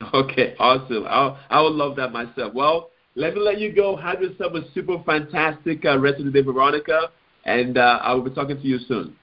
Okay, 0.12 0.54
awesome. 0.58 1.04
I 1.06 1.46
I 1.50 1.60
would 1.62 1.72
love 1.72 1.96
that 1.96 2.12
myself. 2.12 2.52
Well, 2.52 2.90
let 3.14 3.34
me 3.34 3.40
let 3.40 3.58
you 3.58 3.72
go. 3.72 3.96
Have 3.96 4.20
yourself 4.20 4.54
a 4.54 4.62
super 4.72 5.02
fantastic 5.04 5.84
uh, 5.84 5.98
rest 5.98 6.18
of 6.18 6.26
the 6.26 6.30
day, 6.30 6.42
Veronica, 6.42 7.10
and 7.44 7.78
uh, 7.78 8.00
I 8.02 8.12
will 8.12 8.22
be 8.22 8.30
talking 8.30 8.56
to 8.56 8.66
you 8.66 8.78
soon. 8.86 9.16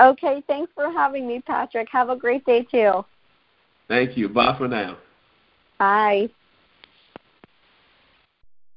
Okay, 0.00 0.42
thanks 0.46 0.70
for 0.74 0.92
having 0.92 1.26
me, 1.26 1.40
Patrick. 1.46 1.88
Have 1.90 2.10
a 2.10 2.16
great 2.16 2.44
day 2.44 2.66
too. 2.70 3.04
Thank 3.88 4.16
you. 4.16 4.28
Bye 4.28 4.54
for 4.58 4.68
now. 4.68 4.98
Bye. 5.78 6.28